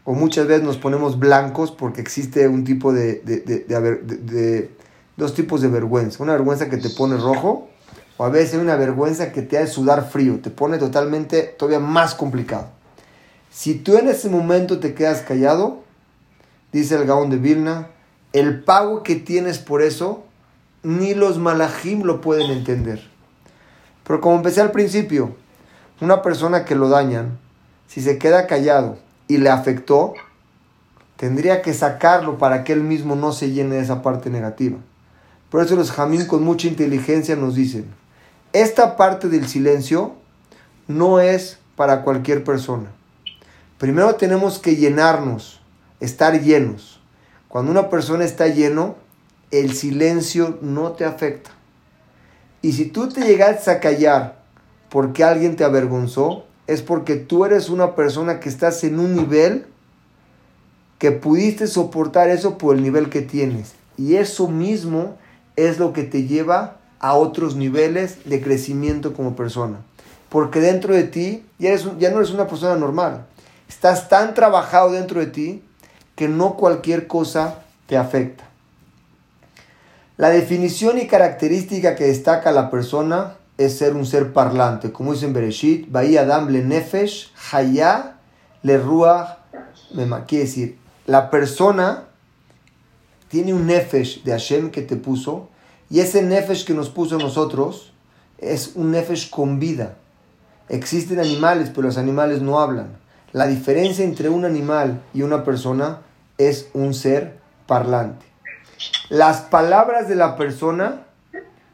o 0.05 0.15
muchas 0.15 0.47
veces 0.47 0.63
nos 0.63 0.79
ponemos 0.79 1.19
blancos 1.19 1.73
porque 1.73 2.01
existe 2.01 2.47
un 2.47 2.65
tipo 2.65 2.93
de, 2.93 3.21
de, 3.23 3.41
de, 3.41 4.71
dos 5.17 5.35
tipos 5.35 5.61
de 5.61 5.69
vergüenza. 5.69 6.23
Una 6.23 6.33
vergüenza 6.33 6.71
que 6.71 6.77
te 6.77 6.89
pone 6.91 7.17
rojo 7.17 7.69
o 8.17 8.25
a 8.25 8.29
veces 8.29 8.61
una 8.61 8.77
vergüenza 8.77 9.33
que 9.33 9.43
te 9.43 9.59
hace 9.59 9.67
sudar 9.67 10.09
frío, 10.09 10.39
te 10.41 10.51
pone 10.51 10.79
totalmente 10.79 11.43
todavía 11.43 11.81
más 11.81 12.15
complicado. 12.15 12.69
Si 13.51 13.75
tú 13.75 13.99
en 13.99 14.09
ese 14.09 14.31
momento 14.31 14.79
te 14.79 14.95
quedas 14.95 15.23
callado, 15.23 15.83
dice 16.71 16.95
el 16.95 17.05
Gaón 17.05 17.31
de 17.31 17.39
Vilna, 17.39 17.89
el 18.33 18.63
pago 18.63 19.03
que 19.03 19.17
tienes 19.17 19.59
por 19.59 19.83
eso, 19.83 20.25
ni 20.85 21.15
los 21.15 21.39
malajim 21.39 22.05
lo 22.05 22.21
pueden 22.21 22.53
entender. 22.53 23.11
Pero 24.07 24.21
como 24.21 24.37
empecé 24.37 24.61
al 24.61 24.71
principio, 24.71 25.35
una 26.01 26.23
persona 26.23 26.65
que 26.65 26.77
lo 26.77 26.89
dañan, 26.89 27.41
si 27.87 28.01
se 28.01 28.19
queda 28.19 28.47
callado 28.47 28.99
y 29.29 29.39
le 29.39 29.51
afectó, 29.51 30.15
tendría 31.17 31.63
que 31.63 31.75
sacarlo 31.75 32.39
para 32.39 32.65
que 32.65 32.73
él 32.73 32.83
mismo 32.83 33.17
no 33.17 33.33
se 33.33 33.51
llene 33.51 33.77
de 33.77 33.83
esa 33.83 34.03
parte 34.03 34.31
negativa. 34.31 34.79
Por 35.51 35.65
eso 35.65 35.77
los 35.77 35.91
jamín 35.91 36.27
con 36.27 36.43
mucha 36.43 36.69
inteligencia 36.69 37.37
nos 37.37 37.55
dicen, 37.55 37.87
esta 38.53 38.97
parte 38.97 39.29
del 39.29 39.49
silencio 39.49 40.15
no 40.89 41.21
es 41.21 41.59
para 41.77 42.03
cualquier 42.03 42.45
persona. 42.45 42.91
Primero 43.79 44.15
tenemos 44.17 44.59
que 44.59 44.77
llenarnos, 44.77 45.61
estar 46.01 46.41
llenos. 46.41 47.01
Cuando 47.49 47.71
una 47.71 47.91
persona 47.91 48.25
está 48.25 48.49
lleno, 48.49 48.97
el 49.51 49.75
silencio 49.75 50.59
no 50.63 50.93
te 50.93 51.05
afecta. 51.05 51.51
Y 52.63 52.73
si 52.73 52.87
tú 52.87 53.09
te 53.09 53.21
llegas 53.21 53.69
a 53.69 53.81
callar 53.81 54.43
porque 54.89 55.25
alguien 55.25 55.57
te 55.57 55.65
avergonzó, 55.65 56.47
es 56.67 56.83
porque 56.83 57.17
tú 57.17 57.45
eres 57.45 57.69
una 57.69 57.95
persona 57.95 58.41
que 58.41 58.49
estás 58.49 58.83
en 58.85 58.99
un 58.99 59.15
nivel 59.15 59.67
que 60.99 61.13
pudiste 61.13 61.67
soportar 61.67 62.29
eso 62.29 62.59
por 62.59 62.77
el 62.77 62.83
nivel 62.83 63.11
que 63.11 63.23
tienes. 63.23 63.75
Y 63.97 64.17
eso 64.17 64.49
mismo 64.49 65.17
es 65.57 65.79
lo 65.79 65.93
que 65.93 66.03
te 66.03 66.25
lleva 66.25 66.79
a 66.99 67.15
otros 67.15 67.57
niveles 67.57 68.19
de 68.25 68.43
crecimiento 68.43 69.13
como 69.13 69.37
persona. 69.37 69.79
Porque 70.29 70.61
dentro 70.61 70.95
de 70.95 71.05
ti 71.05 71.45
ya, 71.59 71.71
eres, 71.71 71.87
ya 71.99 72.11
no 72.11 72.19
eres 72.19 72.31
una 72.31 72.47
persona 72.47 72.77
normal. 72.77 73.27
Estás 73.69 74.09
tan 74.09 74.35
trabajado 74.35 74.93
dentro 74.93 75.21
de 75.21 75.27
ti 75.27 75.63
que 76.15 76.29
no 76.29 76.57
cualquier 76.57 77.07
cosa 77.07 77.63
te 77.87 77.97
afecta. 77.97 78.45
La 80.17 80.31
definición 80.31 80.99
y 80.99 81.07
característica 81.07 81.95
que 81.95 82.05
destaca 82.05 82.51
la 82.51 82.71
persona 82.71 83.36
es 83.59 83.79
ser 83.79 83.95
un 83.95 84.05
ser 84.05 84.33
parlante, 84.33 84.93
como 84.93 85.13
dice 85.13 85.27
en 85.27 85.33
Bereshit, 85.33 85.95
Adam 85.95 86.49
le 86.49 86.63
nefesh, 86.63 87.33
haya 87.53 88.19
le 88.63 88.79
ruach, 88.79 89.39
quiere 90.27 90.45
decir, 90.45 90.79
la 91.07 91.31
persona 91.31 92.05
tiene 93.29 93.55
un 93.55 93.67
nefesh 93.67 94.23
de 94.25 94.33
Hashem 94.33 94.71
que 94.71 94.83
te 94.83 94.97
puso, 94.97 95.49
y 95.89 96.01
ese 96.01 96.23
nefesh 96.23 96.65
que 96.65 96.75
nos 96.75 96.91
puso 96.91 97.19
nosotros 97.19 97.93
es 98.39 98.73
un 98.75 98.91
nefesh 98.91 99.31
con 99.31 99.59
vida. 99.59 99.97
Existen 100.69 101.21
animales, 101.21 101.71
pero 101.71 101.83
los 101.83 101.97
animales 101.97 102.43
no 102.43 102.59
hablan. 102.61 102.97
La 103.33 103.47
diferencia 103.47 104.05
entre 104.05 104.29
un 104.29 104.45
animal 104.45 105.03
y 105.15 105.23
una 105.23 105.45
persona 105.45 106.01
es 106.39 106.69
un 106.75 106.93
ser 106.93 107.39
parlante. 107.67 108.27
Las 109.09 109.43
palabras 109.43 110.09
de 110.09 110.17
la 110.17 110.37
persona 110.37 111.06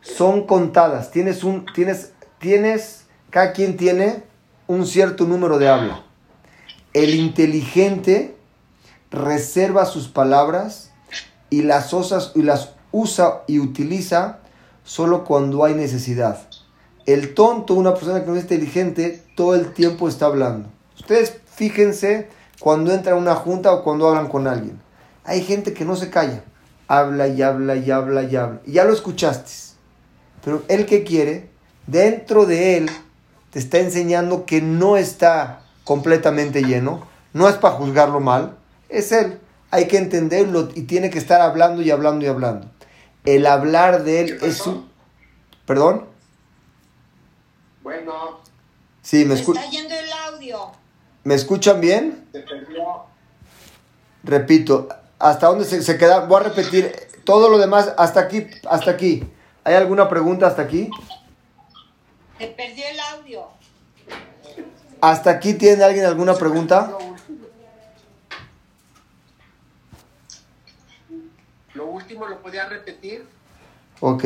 son 0.03 0.47
contadas. 0.47 1.11
Tienes 1.11 1.45
un, 1.45 1.65
tienes, 1.73 2.13
tienes, 2.39 3.05
cada 3.31 3.53
quien 3.53 3.77
tiene 3.77 4.25
un 4.67 4.87
cierto 4.87 5.25
número 5.25 5.59
de 5.59 5.69
habla. 5.69 6.03
El 6.93 7.15
inteligente 7.15 8.37
reserva 9.11 9.87
sus 9.87 10.09
palabras 10.09 10.91
y 11.49 11.63
las, 11.63 11.95
osas, 11.95 12.33
y 12.35 12.43
las 12.43 12.73
usa 12.91 13.43
y 13.47 13.59
utiliza 13.59 14.41
solo 14.85 15.25
cuando 15.25 15.65
hay 15.65 15.75
necesidad. 15.75 16.49
El 17.07 17.35
tonto, 17.35 17.75
una 17.75 17.95
persona 17.95 18.21
que 18.21 18.27
no 18.27 18.37
es 18.37 18.43
inteligente, 18.43 19.23
todo 19.35 19.55
el 19.55 19.73
tiempo 19.73 20.09
está 20.09 20.27
hablando. 20.27 20.69
Ustedes 20.99 21.41
fíjense 21.47 22.29
cuando 22.61 22.93
entran 22.93 23.17
a 23.17 23.19
una 23.19 23.35
junta 23.35 23.73
o 23.73 23.83
cuando 23.83 24.09
hablan 24.09 24.29
con 24.29 24.47
alguien. 24.47 24.81
Hay 25.25 25.43
gente 25.43 25.73
que 25.73 25.85
no 25.85 25.97
se 25.97 26.11
calla. 26.11 26.45
Habla 26.89 27.29
y 27.29 27.43
habla 27.43 27.77
y 27.77 27.91
habla 27.91 28.23
y 28.23 28.37
habla. 28.37 28.61
Ya 28.67 28.85
lo 28.85 28.93
escuchaste. 28.93 29.72
Pero 30.45 30.63
él 30.69 30.87
que 30.87 31.05
quiere, 31.05 31.49
dentro 31.87 32.47
de 32.47 32.77
él, 32.79 32.91
te 33.51 33.59
está 33.59 33.79
enseñando 33.79 34.45
que 34.47 34.61
no 34.61 34.97
está 34.97 35.63
completamente 35.85 36.63
lleno. 36.63 37.07
No 37.33 37.49
es 37.49 37.57
para 37.57 37.75
juzgarlo 37.75 38.21
mal. 38.21 38.57
Es 38.89 39.13
él. 39.13 39.39
Hay 39.71 39.89
que 39.89 39.99
entenderlo 39.99 40.69
y 40.75 40.83
tiene 40.83 41.11
que 41.11 41.19
estar 41.19 41.41
hablando 41.41 41.83
y 41.83 41.91
hablando 41.91 42.25
y 42.25 42.29
hablando. 42.29 42.71
El 43.25 43.47
hablar 43.47 44.05
de 44.05 44.21
él 44.21 44.39
es 44.43 44.59
su... 44.59 44.85
¿Perdón? 45.67 46.07
Bueno. 47.83 48.41
Sí, 49.01 49.25
me 49.25 49.35
escucha. 49.35 49.61
Está 49.61 49.73
yendo 49.73 49.95
el 49.95 50.13
audio. 50.13 50.73
¿Me 51.25 51.35
escuchan 51.35 51.81
bien? 51.81 52.27
Repito, 54.25 54.89
¿hasta 55.19 55.47
dónde 55.47 55.65
se, 55.65 55.99
queda? 55.99 56.27
Voy 56.27 56.41
a 56.41 56.45
repetir 56.45 56.93
todo 57.25 57.49
lo 57.49 57.59
demás 57.59 57.93
hasta 57.97 58.21
aquí, 58.21 58.47
hasta 58.69 58.91
aquí. 58.91 59.25
¿Hay 59.65 59.75
alguna 59.75 60.09
pregunta 60.09 60.47
hasta 60.47 60.63
aquí? 60.63 60.91
Se 62.39 62.47
perdió 62.49 62.85
el 62.89 63.01
audio. 63.01 63.49
¿Hasta 65.01 65.31
aquí 65.31 65.55
tiene 65.55 65.83
alguien 65.83 66.05
alguna 66.05 66.35
pregunta? 66.35 66.97
Lo 71.75 71.87
último 71.87 72.27
lo 72.27 72.41
podía 72.43 72.69
repetir. 72.69 73.27
Ok. 74.01 74.25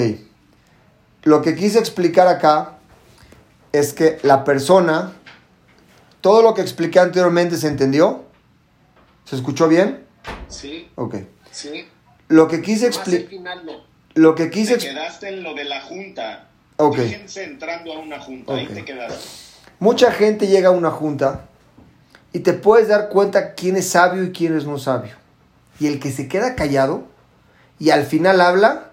Lo 1.23 1.43
que 1.43 1.55
quise 1.55 1.79
explicar 1.79 2.29
acá 2.29 2.79
es 3.73 3.93
que 3.93 4.19
la 4.23 4.45
persona 4.45 5.13
¿Todo 6.27 6.43
lo 6.43 6.55
que 6.55 6.61
expliqué 6.61 6.99
anteriormente 6.99 7.57
se 7.57 7.69
entendió? 7.69 8.25
¿Se 9.25 9.37
escuchó 9.37 9.69
bien? 9.69 10.05
Sí. 10.49 10.91
Ok. 10.97 11.19
Sí. 11.53 11.87
Lo 12.27 12.49
que 12.49 12.63
quise 12.63 12.89
explicar... 12.89 13.63
Lo 14.17 14.35
que 14.35 14.49
quise... 14.49 14.79
Te 14.79 14.89
quedaste 14.89 15.29
en 15.29 15.43
lo 15.43 15.55
de 15.55 15.65
la 15.65 15.83
junta. 15.83 16.49
Ok. 16.79 16.97
Fíjense 16.97 17.45
entrando 17.45 17.93
a 17.93 17.99
una 17.99 18.19
junta, 18.19 18.55
ahí 18.55 18.67
te 18.67 18.83
quedaste. 18.83 19.29
Mucha 19.79 20.11
gente 20.11 20.47
llega 20.47 20.71
a 20.71 20.73
una 20.73 20.91
junta 20.91 21.49
y 22.33 22.41
te 22.41 22.55
puedes 22.55 22.89
dar 22.89 23.11
cuenta 23.11 23.53
quién 23.55 23.77
es 23.77 23.91
sabio 23.91 24.25
y 24.25 24.33
quién 24.33 24.57
es 24.57 24.65
no 24.65 24.79
sabio. 24.79 25.13
Y 25.79 25.87
el 25.87 26.01
que 26.01 26.11
se 26.11 26.29
queda 26.29 26.55
callado 26.55 27.05
y 27.79 27.91
al 27.91 28.07
final 28.07 28.41
habla, 28.41 28.93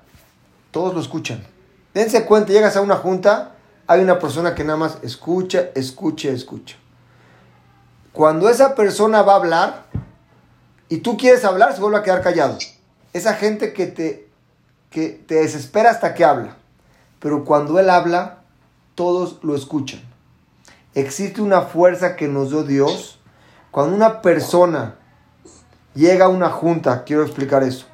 todos 0.71 0.93
lo 0.93 0.99
escuchan. 0.99 1.41
Dense 1.93 2.25
cuenta, 2.25 2.51
llegas 2.51 2.75
a 2.75 2.81
una 2.81 2.97
junta, 2.97 3.55
hay 3.87 4.01
una 4.01 4.19
persona 4.19 4.53
que 4.55 4.65
nada 4.65 4.77
más 4.77 4.97
escucha, 5.03 5.69
escucha, 5.73 6.31
escucha. 6.31 6.75
Cuando 8.11 8.49
esa 8.49 8.75
persona 8.75 9.21
va 9.21 9.33
a 9.33 9.37
hablar 9.37 9.85
y 10.89 10.97
tú 10.97 11.15
quieres 11.15 11.45
hablar, 11.45 11.73
se 11.73 11.79
vuelve 11.79 11.99
a 11.99 12.03
quedar 12.03 12.21
callado. 12.21 12.57
Esa 13.13 13.35
gente 13.35 13.71
que 13.71 13.85
te, 13.85 14.32
que 14.93 15.09
te 15.09 15.35
desespera 15.35 15.89
hasta 15.89 16.13
que 16.13 16.23
habla. 16.23 16.55
Pero 17.19 17.43
cuando 17.43 17.79
él 17.79 17.89
habla, 17.89 18.43
todos 18.95 19.39
lo 19.41 19.55
escuchan. 19.55 20.01
Existe 20.93 21.41
una 21.41 21.61
fuerza 21.61 22.15
que 22.15 22.27
nos 22.27 22.51
dio 22.51 22.63
Dios. 22.63 23.19
Cuando 23.71 23.95
una 23.95 24.21
persona 24.21 24.95
llega 25.95 26.25
a 26.25 26.29
una 26.29 26.49
junta, 26.49 27.03
quiero 27.03 27.23
explicar 27.23 27.63
eso. 27.63 27.87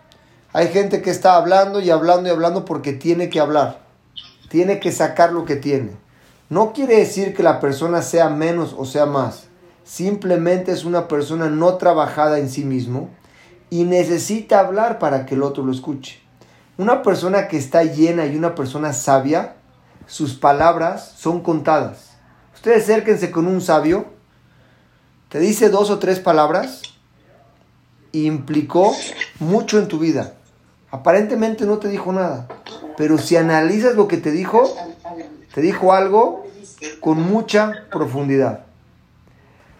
Hay 0.51 0.67
gente 0.67 1.01
que 1.01 1.09
está 1.09 1.35
hablando 1.35 1.79
y 1.79 1.89
hablando 1.89 2.27
y 2.27 2.31
hablando 2.31 2.65
porque 2.65 2.93
tiene 2.93 3.29
que 3.29 3.39
hablar. 3.39 3.79
Tiene 4.49 4.79
que 4.79 4.91
sacar 4.91 5.31
lo 5.31 5.45
que 5.45 5.55
tiene. 5.55 5.91
No 6.49 6.73
quiere 6.73 6.97
decir 6.97 7.33
que 7.33 7.43
la 7.43 7.59
persona 7.59 8.01
sea 8.01 8.29
menos 8.29 8.75
o 8.77 8.85
sea 8.85 9.05
más 9.05 9.49
simplemente 9.89 10.71
es 10.71 10.85
una 10.85 11.07
persona 11.07 11.49
no 11.49 11.73
trabajada 11.77 12.37
en 12.37 12.47
sí 12.47 12.63
mismo 12.63 13.09
y 13.71 13.85
necesita 13.85 14.59
hablar 14.59 14.99
para 14.99 15.25
que 15.25 15.33
el 15.33 15.41
otro 15.41 15.63
lo 15.63 15.71
escuche. 15.71 16.19
Una 16.79 17.03
persona 17.03 17.49
que 17.49 17.57
está 17.57 17.83
llena 17.83 18.25
y 18.25 18.37
una 18.37 18.55
persona 18.55 18.93
sabia, 18.93 19.55
sus 20.07 20.35
palabras 20.35 21.13
son 21.17 21.41
contadas. 21.43 22.11
Ustedes 22.55 22.83
acérquense 22.83 23.31
con 23.31 23.47
un 23.47 23.59
sabio, 23.59 24.05
te 25.27 25.39
dice 25.39 25.67
dos 25.67 25.89
o 25.89 25.99
tres 25.99 26.21
palabras 26.21 26.83
y 28.13 28.27
implicó 28.27 28.95
mucho 29.41 29.77
en 29.77 29.89
tu 29.89 29.99
vida. 29.99 30.35
Aparentemente 30.89 31.65
no 31.65 31.79
te 31.79 31.89
dijo 31.89 32.13
nada, 32.13 32.47
pero 32.95 33.17
si 33.17 33.35
analizas 33.35 33.95
lo 33.95 34.07
que 34.07 34.15
te 34.15 34.31
dijo, 34.31 34.73
te 35.53 35.59
dijo 35.59 35.91
algo 35.91 36.45
con 37.01 37.21
mucha 37.21 37.87
profundidad. 37.91 38.61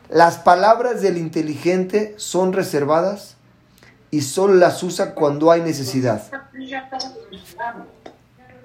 Las 0.10 0.36
palabras 0.36 1.02
del 1.02 1.18
inteligente 1.18 2.16
son 2.18 2.52
reservadas 2.52 3.38
y 4.12 4.22
solo 4.22 4.56
las 4.56 4.82
usa 4.84 5.13
cuando 5.13 5.52
hay 5.52 5.62
necesidad. 5.62 6.24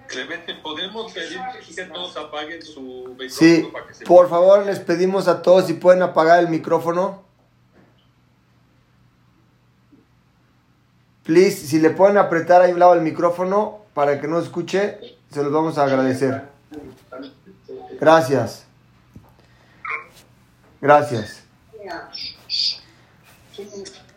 Clemente, 0.07 0.55
¿podemos 0.63 1.13
pedir 1.13 1.41
que 1.75 1.85
todos 1.85 2.17
apaguen 2.17 2.63
su 2.63 3.17
micrófono? 3.19 3.29
Sí, 3.29 3.69
por 4.07 4.29
favor, 4.29 4.65
les 4.65 4.79
pedimos 4.81 5.29
a 5.29 5.43
todos 5.43 5.67
si 5.67 5.75
pueden 5.75 6.03
apagar 6.03 6.39
el 6.41 6.49
micrófono. 6.49 7.25
Please, 11.25 11.67
si 11.67 11.81
le 11.81 11.91
pueden 11.91 12.19
apretar 12.19 12.61
ahí 12.61 12.73
un 12.73 12.79
lado 12.79 12.95
el 12.95 13.01
micrófono 13.01 13.81
para 13.95 14.21
que 14.21 14.29
no 14.29 14.39
escuche, 14.39 14.99
se 15.31 15.43
los 15.43 15.51
vamos 15.51 15.79
a 15.79 15.85
agradecer. 15.85 16.45
Gracias. 17.99 18.67
Gracias. 20.81 21.43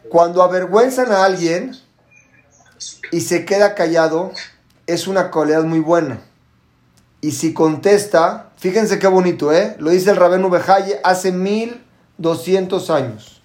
Cuando 0.09 0.41
avergüenzan 0.43 1.11
a 1.11 1.25
alguien 1.25 1.75
y 3.11 3.21
se 3.21 3.45
queda 3.45 3.75
callado, 3.75 4.31
es 4.85 5.07
una 5.07 5.31
cualidad 5.31 5.63
muy 5.63 5.79
buena. 5.79 6.21
Y 7.19 7.31
si 7.31 7.53
contesta, 7.53 8.51
fíjense 8.57 8.99
qué 8.99 9.07
bonito, 9.07 9.51
¿eh? 9.51 9.75
Lo 9.79 9.89
dice 9.89 10.11
el 10.11 10.15
Rabenu 10.15 10.49
Bejaye 10.49 10.99
hace 11.03 11.31
1200 11.31 12.89
años. 12.89 13.41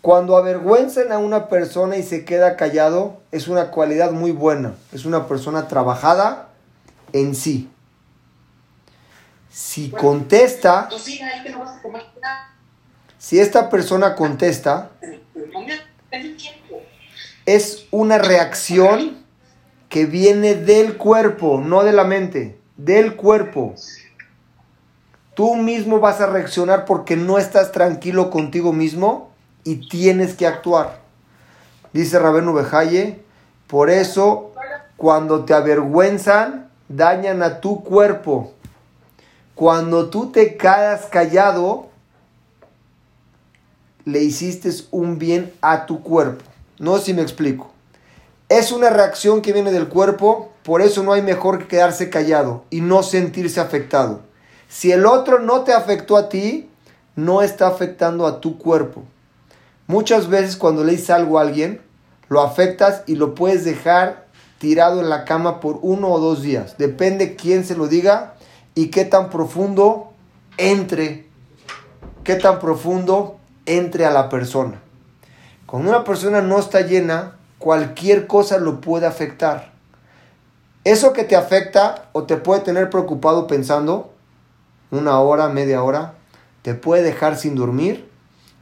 Cuando 0.00 0.36
avergüenzan 0.36 1.12
a 1.12 1.18
una 1.18 1.48
persona 1.48 1.96
y 1.96 2.02
se 2.02 2.24
queda 2.24 2.56
callado, 2.56 3.20
es 3.30 3.48
una 3.48 3.70
cualidad 3.70 4.12
muy 4.12 4.32
buena. 4.32 4.74
Es 4.92 5.04
una 5.04 5.28
persona 5.28 5.68
trabajada 5.68 6.48
en 7.12 7.34
sí. 7.34 7.70
Si 9.50 9.90
contesta, 9.90 10.88
si 13.18 13.38
esta 13.38 13.68
persona 13.68 14.16
contesta, 14.16 14.90
es 17.46 17.86
una 17.90 18.18
reacción 18.18 19.18
que 19.88 20.06
viene 20.06 20.54
del 20.54 20.96
cuerpo, 20.96 21.60
no 21.64 21.84
de 21.84 21.92
la 21.92 22.04
mente, 22.04 22.58
del 22.76 23.16
cuerpo. 23.16 23.74
Tú 25.34 25.56
mismo 25.56 26.00
vas 26.00 26.20
a 26.20 26.26
reaccionar 26.26 26.84
porque 26.84 27.16
no 27.16 27.38
estás 27.38 27.72
tranquilo 27.72 28.30
contigo 28.30 28.72
mismo 28.72 29.30
y 29.64 29.88
tienes 29.88 30.34
que 30.34 30.46
actuar. 30.46 31.00
Dice 31.92 32.18
Rabenu 32.18 32.52
Bejaye, 32.52 33.20
por 33.66 33.90
eso 33.90 34.52
cuando 34.96 35.44
te 35.44 35.54
avergüenzan, 35.54 36.70
dañan 36.88 37.42
a 37.42 37.60
tu 37.60 37.82
cuerpo. 37.82 38.52
Cuando 39.54 40.10
tú 40.10 40.30
te 40.30 40.56
quedas 40.56 41.06
callado, 41.06 41.91
le 44.04 44.22
hiciste 44.22 44.70
un 44.90 45.18
bien 45.18 45.52
a 45.60 45.86
tu 45.86 46.02
cuerpo. 46.02 46.44
No 46.78 46.98
si 46.98 47.14
me 47.14 47.22
explico. 47.22 47.70
Es 48.48 48.72
una 48.72 48.90
reacción 48.90 49.40
que 49.40 49.52
viene 49.52 49.72
del 49.72 49.88
cuerpo, 49.88 50.52
por 50.62 50.82
eso 50.82 51.02
no 51.02 51.12
hay 51.12 51.22
mejor 51.22 51.58
que 51.58 51.68
quedarse 51.68 52.10
callado 52.10 52.64
y 52.70 52.80
no 52.80 53.02
sentirse 53.02 53.60
afectado. 53.60 54.20
Si 54.68 54.92
el 54.92 55.06
otro 55.06 55.38
no 55.38 55.62
te 55.62 55.72
afectó 55.72 56.16
a 56.16 56.28
ti, 56.28 56.68
no 57.16 57.42
está 57.42 57.66
afectando 57.66 58.26
a 58.26 58.40
tu 58.40 58.58
cuerpo. 58.58 59.02
Muchas 59.86 60.28
veces 60.28 60.56
cuando 60.56 60.84
le 60.84 60.92
dices 60.92 61.10
algo 61.10 61.38
a 61.38 61.42
alguien, 61.42 61.80
lo 62.28 62.40
afectas 62.40 63.02
y 63.06 63.16
lo 63.16 63.34
puedes 63.34 63.64
dejar 63.64 64.26
tirado 64.58 65.00
en 65.00 65.10
la 65.10 65.24
cama 65.24 65.60
por 65.60 65.80
uno 65.82 66.10
o 66.10 66.20
dos 66.20 66.42
días. 66.42 66.78
Depende 66.78 67.36
quién 67.36 67.64
se 67.64 67.76
lo 67.76 67.88
diga 67.88 68.34
y 68.74 68.88
qué 68.88 69.04
tan 69.04 69.28
profundo 69.28 70.12
entre, 70.56 71.26
qué 72.24 72.36
tan 72.36 72.58
profundo 72.58 73.38
entre 73.66 74.06
a 74.06 74.10
la 74.10 74.28
persona. 74.28 74.80
Cuando 75.66 75.90
una 75.90 76.04
persona 76.04 76.42
no 76.42 76.58
está 76.58 76.82
llena, 76.82 77.36
cualquier 77.58 78.26
cosa 78.26 78.58
lo 78.58 78.80
puede 78.80 79.06
afectar. 79.06 79.72
Eso 80.84 81.12
que 81.12 81.24
te 81.24 81.36
afecta 81.36 82.08
o 82.12 82.24
te 82.24 82.36
puede 82.36 82.60
tener 82.60 82.90
preocupado 82.90 83.46
pensando 83.46 84.12
una 84.90 85.20
hora, 85.20 85.48
media 85.48 85.82
hora, 85.82 86.14
te 86.62 86.74
puede 86.74 87.02
dejar 87.02 87.36
sin 87.36 87.54
dormir 87.54 88.10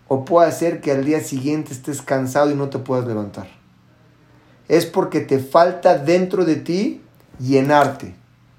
o 0.07 0.25
puede 0.25 0.49
hacer 0.49 0.81
que 0.81 0.93
al 0.93 1.05
día 1.05 1.21
siguiente 1.21 1.73
estés 1.73 2.03
cansado 2.03 2.51
y 2.51 2.55
no 2.55 2.69
te 2.69 2.79
puedas 2.79 3.07
levantar. 3.07 3.49
Es 4.69 4.87
porque 4.87 5.21
te 5.21 5.39
falta 5.39 5.99
dentro 5.99 6.45
de 6.45 6.57
ti 6.57 7.03
llenarte. 7.39 8.15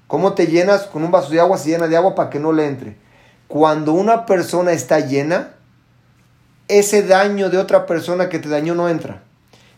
¿Cómo 0.08 0.34
te 0.34 0.46
llenas? 0.46 0.82
Con 0.82 1.04
un 1.04 1.10
vaso 1.10 1.30
de 1.30 1.40
agua 1.40 1.56
se 1.56 1.70
llena 1.70 1.88
de 1.88 1.96
agua 1.96 2.14
para 2.14 2.30
que 2.30 2.38
no 2.38 2.52
le 2.52 2.66
entre. 2.66 2.96
Cuando 3.48 3.92
una 3.92 4.26
persona 4.26 4.72
está 4.72 5.00
llena, 5.00 5.54
ese 6.78 7.02
daño 7.02 7.50
de 7.50 7.58
otra 7.58 7.86
persona 7.86 8.28
que 8.28 8.38
te 8.38 8.48
dañó 8.48 8.74
no 8.74 8.88
entra. 8.88 9.22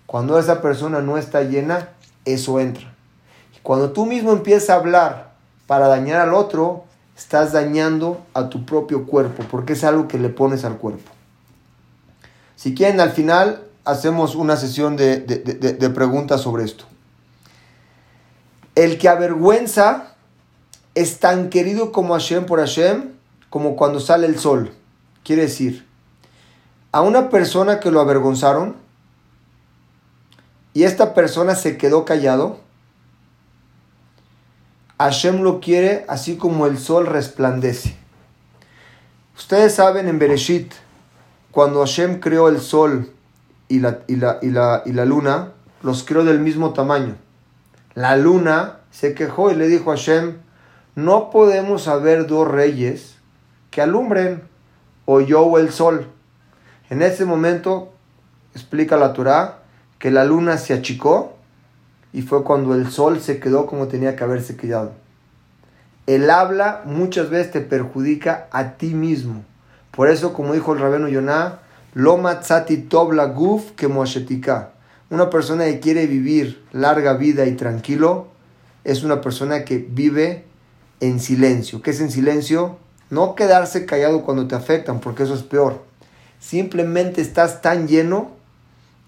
Cuando 0.07 0.39
esa 0.39 0.63
persona 0.63 1.01
no 1.01 1.19
está 1.19 1.43
llena, 1.43 1.89
eso 2.25 2.61
entra. 2.61 2.95
Y 3.57 3.61
cuando 3.63 3.93
tú 3.93 4.07
mismo 4.07 4.33
empiezas 4.33 4.71
a 4.71 4.75
hablar 4.75 5.33
para 5.67 5.89
dañar 5.89 6.21
al 6.21 6.35
otro, 6.35 6.85
estás 7.17 7.53
dañando 7.53 8.25
a 8.35 8.49
tu 8.49 8.65
propio 8.65 9.07
cuerpo, 9.07 9.45
porque 9.51 9.73
es 9.73 9.85
algo 9.85 10.09
que 10.09 10.19
le 10.19 10.29
pones 10.29 10.65
al 10.65 10.77
cuerpo. 10.77 11.11
Si 12.57 12.75
quieren, 12.75 13.01
al 13.01 13.11
final 13.11 13.65
hacemos 13.85 14.35
una 14.35 14.57
sesión 14.57 14.97
de, 14.97 15.19
de, 15.19 15.39
de, 15.39 15.73
de 15.73 15.91
preguntas 15.91 16.41
sobre 16.41 16.65
esto. 16.65 16.85
El 18.75 18.99
que 18.99 19.09
avergüenza 19.09 20.15
es 20.95 21.19
tan 21.19 21.51
querido 21.51 21.93
como 21.93 22.15
Hashem 22.15 22.47
por 22.47 22.61
Hashem, 22.61 23.11
como 23.51 23.77
cuando 23.77 24.01
sale 24.01 24.27
el 24.27 24.39
sol. 24.39 24.73
Quiere 25.23 25.43
decir, 25.43 25.87
a 26.95 27.01
una 27.01 27.29
persona 27.29 27.81
que 27.81 27.91
lo 27.91 27.99
avergonzaron 27.99 28.77
y 30.75 30.85
esta 30.85 31.13
persona 31.13 31.57
se 31.57 31.77
quedó 31.77 32.05
callado, 32.05 32.61
Hashem 35.01 35.43
lo 35.43 35.59
quiere 35.59 36.05
así 36.09 36.37
como 36.37 36.69
el 36.69 36.79
sol 36.79 37.07
resplandece. 37.07 37.97
Ustedes 39.37 39.75
saben 39.75 40.07
en 40.07 40.21
Bereshit, 40.21 40.73
cuando 41.51 41.81
Hashem 41.81 42.21
creó 42.21 42.49
el 42.49 42.61
sol 42.61 43.13
y 43.67 43.81
la, 43.81 43.99
y 44.07 44.15
la, 44.15 44.39
y 44.41 44.51
la, 44.51 44.85
y 44.87 44.93
la 44.93 45.05
luna, 45.05 45.51
los 45.83 46.05
creó 46.05 46.23
del 46.23 46.39
mismo 46.39 46.75
tamaño. 46.75 47.17
La 47.95 48.17
luna 48.17 48.83
se 48.93 49.15
quejó 49.15 49.51
y 49.51 49.57
le 49.57 49.67
dijo 49.67 49.91
a 49.91 49.97
Hashem, 49.97 50.37
no 50.95 51.31
podemos 51.31 51.89
haber 51.89 52.29
dos 52.29 52.47
reyes 52.47 53.17
que 53.73 53.83
alumbren, 53.83 54.45
o 55.07 55.21
yo 55.21 55.41
o 55.41 55.59
el 55.59 55.73
sol. 55.73 56.14
En 56.95 57.03
ese 57.03 57.25
momento, 57.25 57.93
explica 58.55 58.97
la 58.97 59.15
Torah, 59.15 59.59
que 59.99 60.13
la 60.13 60.25
luna 60.25 60.59
se 60.59 60.75
achicó 60.75 61.33
y 62.13 62.23
fue 62.23 62.45
cuando 62.45 62.73
el 62.73 62.89
sol 62.89 63.21
se 63.21 63.41
quedó 63.41 63.67
como 63.67 63.89
tenía 63.89 64.15
que 64.15 64.23
haberse 64.23 64.57
quedado. 64.57 64.93
El 66.07 66.31
habla 66.31 66.83
muchas 66.85 67.31
veces 67.31 67.51
te 67.51 67.61
perjudica 67.63 68.47
a 68.53 68.75
ti 68.75 68.95
mismo. 68.95 69.43
Por 69.91 70.09
eso, 70.09 70.33
como 70.35 70.53
dijo 70.53 70.73
el 70.73 70.79
rabino 70.79 71.09
Yonah, 71.09 71.59
lo 71.95 72.17
matzati 72.17 72.77
tov 72.77 73.13
la 73.13 73.25
guf 73.25 73.73
que 73.73 73.89
Una 73.89 75.31
persona 75.31 75.65
que 75.65 75.81
quiere 75.81 76.07
vivir 76.07 76.65
larga 76.71 77.15
vida 77.15 77.45
y 77.47 77.57
tranquilo 77.57 78.29
es 78.85 79.03
una 79.03 79.21
persona 79.21 79.65
que 79.65 79.79
vive 79.79 80.45
en 81.01 81.19
silencio. 81.19 81.83
¿Qué 81.83 81.91
es 81.91 82.01
en 82.01 82.13
silencio? 82.13 82.79
No 83.11 83.35
quedarse 83.35 83.85
callado 83.85 84.23
cuando 84.23 84.47
te 84.47 84.55
afectan, 84.55 85.01
porque 85.01 85.25
eso 85.25 85.35
es 85.35 85.43
peor. 85.43 85.93
Simplemente 86.45 87.23
estás 87.23 87.63
tan 87.63 87.89
lleno 87.89 88.29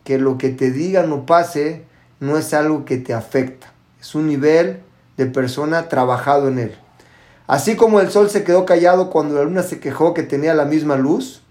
que 0.04 0.16
lo 0.16 0.38
que 0.38 0.48
te 0.48 0.70
digan 0.70 1.12
o 1.12 1.26
pase 1.26 1.84
no 2.18 2.38
es 2.38 2.54
algo 2.54 2.86
que 2.86 2.96
te 2.96 3.12
afecta. 3.12 3.74
Es 4.00 4.14
un 4.14 4.26
nivel 4.26 4.80
de 5.18 5.26
persona 5.26 5.90
trabajado 5.90 6.48
en 6.48 6.58
él. 6.58 6.76
Así 7.46 7.76
como 7.76 8.00
el 8.00 8.10
sol 8.10 8.30
se 8.30 8.42
quedó 8.42 8.64
callado 8.64 9.10
cuando 9.10 9.34
la 9.34 9.44
luna 9.44 9.62
se 9.62 9.80
quejó 9.80 10.14
que 10.14 10.22
tenía 10.22 10.54
la 10.54 10.64
misma 10.64 10.96
luz, 10.96 11.42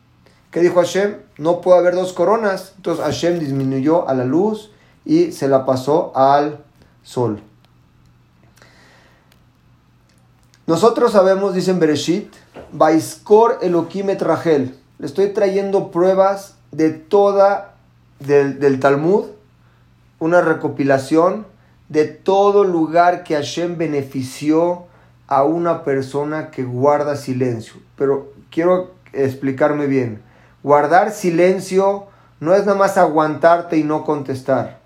¿qué 0.50 0.60
dijo 0.60 0.80
Hashem? 0.80 1.18
No 1.38 1.62
puede 1.62 1.78
haber 1.78 1.94
dos 1.94 2.14
coronas. 2.14 2.74
Entonces 2.78 3.06
Hashem 3.06 3.38
disminuyó 3.38 4.10
a 4.10 4.16
la 4.16 4.26
luz 4.26 4.72
y 5.06 5.34
se 5.34 5.48
la 5.48 5.68
pasó 5.68 6.12
al 6.16 6.64
sol. 7.04 7.44
Nosotros 10.66 11.12
sabemos, 11.12 11.54
dicen 11.54 11.80
Bereshit, 11.80 12.34
Baiskor 12.72 13.60
Elohim 13.62 14.08
Rachel. 14.20 14.80
Le 14.98 15.06
estoy 15.06 15.30
trayendo 15.30 15.92
pruebas 15.92 16.56
de 16.72 16.92
toda, 16.92 17.76
del, 18.20 18.60
del 18.60 18.80
Talmud, 18.80 19.26
una 20.20 20.42
recopilación 20.42 21.46
de 21.90 22.06
todo 22.06 22.64
lugar 22.64 23.24
que 23.24 23.36
Hashem 23.36 23.78
benefició 23.78 24.86
a 25.28 25.44
una 25.44 25.84
persona 25.84 26.52
que 26.52 26.64
guarda 26.64 27.16
silencio. 27.16 27.76
Pero 27.98 28.32
quiero 28.50 28.92
explicarme 29.14 29.88
bien. 29.88 30.22
Guardar 30.64 31.12
silencio 31.12 32.08
no 32.40 32.54
es 32.54 32.66
nada 32.66 32.78
más 32.78 32.98
aguantarte 32.98 33.78
y 33.78 33.84
no 33.84 34.04
contestar, 34.04 34.80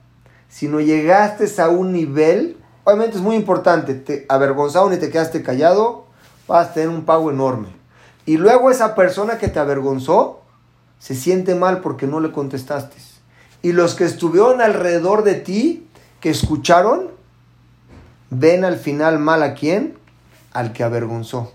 sino 0.50 0.80
llegaste 0.80 1.50
a 1.62 1.70
un 1.70 1.94
nivel, 1.94 2.58
obviamente 2.84 3.18
es 3.18 3.24
muy 3.24 3.36
importante, 3.36 3.96
te 3.96 4.26
avergonzaron 4.30 4.94
y 4.94 4.98
te 4.98 5.10
quedaste 5.10 5.42
callado, 5.42 6.06
vas 6.48 6.70
a 6.70 6.74
tener 6.74 6.90
un 6.90 7.06
pago 7.06 7.32
enorme. 7.32 7.79
Y 8.30 8.38
luego 8.38 8.70
esa 8.70 8.94
persona 8.94 9.40
que 9.40 9.48
te 9.48 9.58
avergonzó 9.58 10.42
se 11.00 11.16
siente 11.16 11.56
mal 11.56 11.82
porque 11.82 12.06
no 12.06 12.20
le 12.20 12.32
contestaste. 12.32 12.96
Y 13.64 13.72
los 13.72 13.96
que 13.96 14.04
estuvieron 14.04 14.62
alrededor 14.62 15.24
de 15.24 15.34
ti, 15.34 15.88
que 16.20 16.30
escucharon, 16.30 17.08
ven 18.30 18.66
al 18.66 18.78
final 18.78 19.18
mal 19.18 19.42
a 19.42 19.56
quién? 19.56 19.98
Al 20.54 20.74
que 20.74 20.84
avergonzó. 20.84 21.54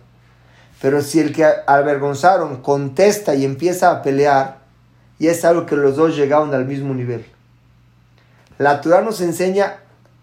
Pero 0.82 1.00
si 1.00 1.20
el 1.20 1.32
que 1.32 1.46
avergonzaron 1.68 2.60
contesta 2.60 3.36
y 3.36 3.44
empieza 3.44 3.92
a 3.92 4.02
pelear, 4.02 4.58
y 5.20 5.28
es 5.28 5.44
algo 5.44 5.66
que 5.66 5.76
los 5.76 5.94
dos 5.94 6.16
llegaron 6.16 6.52
al 6.54 6.64
mismo 6.64 6.92
nivel. 6.92 7.24
La 8.58 8.80
Torah 8.80 9.00
nos 9.00 9.20
enseña 9.20 9.76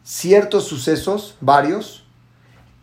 ciertos 0.04 0.66
sucesos, 0.66 1.38
varios, 1.40 2.04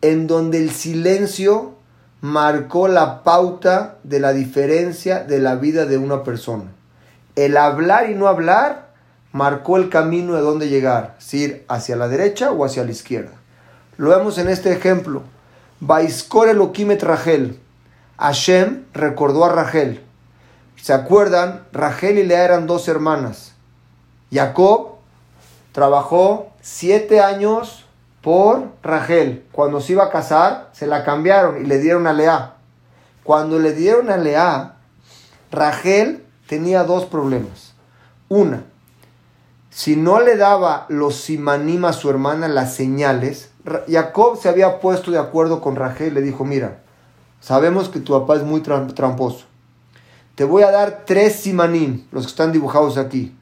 en 0.00 0.26
donde 0.26 0.56
el 0.56 0.70
silencio 0.70 1.76
marcó 2.20 2.88
la 2.88 3.22
pauta 3.22 3.98
de 4.02 4.20
la 4.20 4.32
diferencia 4.32 5.24
de 5.24 5.38
la 5.38 5.54
vida 5.54 5.86
de 5.86 5.98
una 5.98 6.24
persona. 6.24 6.64
El 7.36 7.56
hablar 7.56 8.10
y 8.10 8.14
no 8.14 8.26
hablar 8.26 8.88
marcó 9.32 9.76
el 9.76 9.88
camino 9.88 10.34
de 10.34 10.40
dónde 10.40 10.68
llegar, 10.68 11.14
si 11.18 11.44
ir 11.44 11.64
hacia 11.68 11.96
la 11.96 12.08
derecha 12.08 12.50
o 12.50 12.64
hacia 12.64 12.84
la 12.84 12.90
izquierda. 12.90 13.32
Lo 13.96 14.10
vemos 14.10 14.38
en 14.38 14.48
este 14.48 14.72
ejemplo. 14.72 15.22
Baiskor 15.80 16.48
Elokimet 16.48 17.02
Rachel. 17.02 17.60
Hashem 18.16 18.84
recordó 18.92 19.44
a 19.44 19.50
Rachel. 19.50 20.02
¿Se 20.76 20.92
acuerdan? 20.92 21.64
Rachel 21.72 22.18
y 22.18 22.24
Lea 22.24 22.44
eran 22.44 22.66
dos 22.66 22.88
hermanas. 22.88 23.52
Jacob 24.32 24.96
trabajó 25.72 26.50
siete 26.60 27.20
años 27.20 27.84
por 28.22 28.72
Rachel. 28.82 29.44
Cuando 29.52 29.80
se 29.80 29.92
iba 29.92 30.04
a 30.04 30.10
casar, 30.10 30.70
se 30.72 30.86
la 30.86 31.04
cambiaron 31.04 31.62
y 31.62 31.66
le 31.66 31.78
dieron 31.78 32.06
a 32.06 32.12
Lea. 32.12 32.54
Cuando 33.24 33.58
le 33.58 33.72
dieron 33.72 34.10
a 34.10 34.16
Lea, 34.16 34.76
Rachel 35.50 36.24
tenía 36.46 36.84
dos 36.84 37.04
problemas. 37.04 37.74
Una, 38.28 38.64
si 39.70 39.96
no 39.96 40.20
le 40.20 40.36
daba 40.36 40.86
los 40.88 41.16
simanim 41.16 41.84
a 41.84 41.92
su 41.92 42.10
hermana, 42.10 42.48
las 42.48 42.74
señales, 42.74 43.50
Jacob 43.88 44.38
se 44.40 44.48
había 44.48 44.80
puesto 44.80 45.10
de 45.10 45.18
acuerdo 45.18 45.60
con 45.60 45.76
Rachel 45.76 46.14
le 46.14 46.22
dijo, 46.22 46.44
mira, 46.44 46.80
sabemos 47.40 47.88
que 47.88 48.00
tu 48.00 48.18
papá 48.18 48.36
es 48.36 48.42
muy 48.42 48.60
tramposo. 48.60 49.44
Te 50.34 50.44
voy 50.44 50.62
a 50.62 50.70
dar 50.70 51.04
tres 51.04 51.36
simanim, 51.36 52.06
los 52.12 52.24
que 52.24 52.30
están 52.30 52.52
dibujados 52.52 52.96
aquí. 52.96 53.36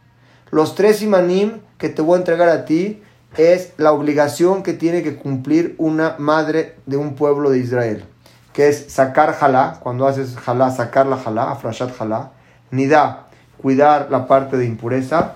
Los 0.50 0.74
tres 0.74 0.98
simanim 0.98 1.60
que 1.78 1.88
te 1.88 2.02
voy 2.02 2.16
a 2.16 2.18
entregar 2.18 2.48
a 2.48 2.64
ti 2.64 3.02
es 3.36 3.72
la 3.76 3.92
obligación 3.92 4.62
que 4.62 4.72
tiene 4.72 5.02
que 5.02 5.16
cumplir 5.16 5.74
una 5.78 6.16
madre 6.18 6.76
de 6.86 6.96
un 6.96 7.14
pueblo 7.14 7.50
de 7.50 7.58
Israel, 7.58 8.04
que 8.52 8.68
es 8.68 8.92
sacar 8.92 9.34
jalá, 9.34 9.78
cuando 9.80 10.06
haces 10.06 10.36
jalá, 10.36 10.70
sacar 10.70 11.06
la 11.06 11.16
jalá, 11.16 11.50
afrashat 11.50 11.96
jalá, 11.96 12.32
nida, 12.70 13.26
cuidar 13.60 14.08
la 14.10 14.26
parte 14.26 14.56
de 14.56 14.64
impureza, 14.64 15.34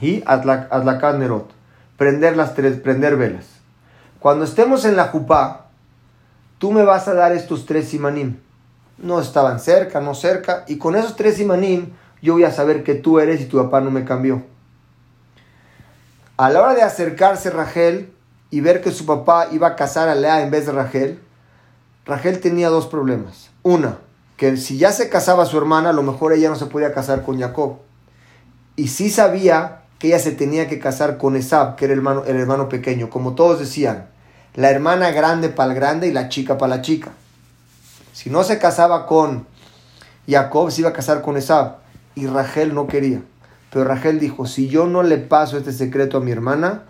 y 0.00 0.22
adlakat 0.26 1.16
nerot, 1.16 1.50
prender 1.96 2.36
las 2.36 2.54
tres, 2.54 2.78
prender 2.78 3.16
velas. 3.16 3.46
Cuando 4.18 4.44
estemos 4.44 4.84
en 4.84 4.96
la 4.96 5.08
jupá, 5.08 5.66
tú 6.58 6.72
me 6.72 6.82
vas 6.82 7.08
a 7.08 7.14
dar 7.14 7.32
estos 7.32 7.66
tres 7.66 7.88
simanim. 7.88 8.38
No 8.98 9.20
estaban 9.20 9.60
cerca, 9.60 10.00
no 10.00 10.14
cerca, 10.14 10.64
y 10.66 10.78
con 10.78 10.96
esos 10.96 11.16
tres 11.16 11.36
simanim 11.36 11.92
yo 12.22 12.34
voy 12.34 12.44
a 12.44 12.50
saber 12.50 12.84
que 12.84 12.94
tú 12.94 13.20
eres 13.20 13.40
y 13.40 13.46
tu 13.46 13.58
papá 13.58 13.80
no 13.80 13.90
me 13.90 14.04
cambió. 14.04 14.42
A 16.36 16.50
la 16.50 16.62
hora 16.62 16.74
de 16.74 16.82
acercarse 16.82 17.50
Rachel 17.50 18.12
y 18.50 18.60
ver 18.60 18.80
que 18.80 18.90
su 18.90 19.06
papá 19.06 19.48
iba 19.52 19.68
a 19.68 19.76
casar 19.76 20.08
a 20.08 20.16
Lea 20.16 20.42
en 20.42 20.50
vez 20.50 20.66
de 20.66 20.72
Rachel, 20.72 21.20
Rachel 22.04 22.40
tenía 22.40 22.70
dos 22.70 22.86
problemas. 22.86 23.50
Una, 23.62 23.98
que 24.36 24.56
si 24.56 24.76
ya 24.76 24.90
se 24.90 25.08
casaba 25.08 25.46
su 25.46 25.56
hermana, 25.56 25.90
a 25.90 25.92
lo 25.92 26.02
mejor 26.02 26.32
ella 26.32 26.48
no 26.48 26.56
se 26.56 26.66
podía 26.66 26.92
casar 26.92 27.22
con 27.22 27.38
Jacob. 27.38 27.76
Y 28.74 28.88
sí 28.88 29.10
sabía 29.10 29.82
que 30.00 30.08
ella 30.08 30.18
se 30.18 30.32
tenía 30.32 30.68
que 30.68 30.80
casar 30.80 31.18
con 31.18 31.36
Esab, 31.36 31.76
que 31.76 31.84
era 31.84 31.94
el 31.94 32.00
hermano, 32.00 32.24
el 32.26 32.36
hermano 32.36 32.68
pequeño. 32.68 33.10
Como 33.10 33.36
todos 33.36 33.60
decían, 33.60 34.08
la 34.54 34.70
hermana 34.70 35.12
grande 35.12 35.50
para 35.50 35.70
el 35.70 35.76
grande 35.76 36.08
y 36.08 36.12
la 36.12 36.28
chica 36.28 36.58
para 36.58 36.76
la 36.76 36.82
chica. 36.82 37.12
Si 38.12 38.28
no 38.28 38.42
se 38.42 38.58
casaba 38.58 39.06
con 39.06 39.46
Jacob, 40.28 40.72
se 40.72 40.80
iba 40.80 40.90
a 40.90 40.94
casar 40.94 41.22
con 41.22 41.36
Esab. 41.36 41.76
Y 42.16 42.26
Rachel 42.26 42.74
no 42.74 42.88
quería. 42.88 43.22
Pero 43.74 43.86
Rachel 43.86 44.20
dijo, 44.20 44.46
si 44.46 44.68
yo 44.68 44.86
no 44.86 45.02
le 45.02 45.18
paso 45.18 45.58
este 45.58 45.72
secreto 45.72 46.18
a 46.18 46.20
mi 46.20 46.30
hermana, 46.30 46.84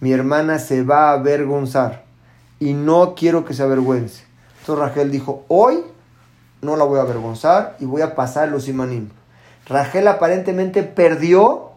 mi 0.00 0.12
hermana 0.12 0.58
se 0.58 0.82
va 0.82 1.08
a 1.08 1.12
avergonzar. 1.14 2.04
Y 2.60 2.74
no 2.74 3.14
quiero 3.14 3.46
que 3.46 3.54
se 3.54 3.62
avergüence. 3.62 4.24
Entonces 4.60 4.84
Rachel 4.84 5.10
dijo, 5.10 5.46
hoy 5.48 5.82
no 6.60 6.76
la 6.76 6.84
voy 6.84 6.98
a 6.98 7.02
avergonzar 7.04 7.78
y 7.80 7.86
voy 7.86 8.02
a 8.02 8.14
pasar 8.14 8.50
los 8.50 8.68
imanim. 8.68 9.08
Rachel 9.66 10.06
aparentemente 10.08 10.82
perdió 10.82 11.70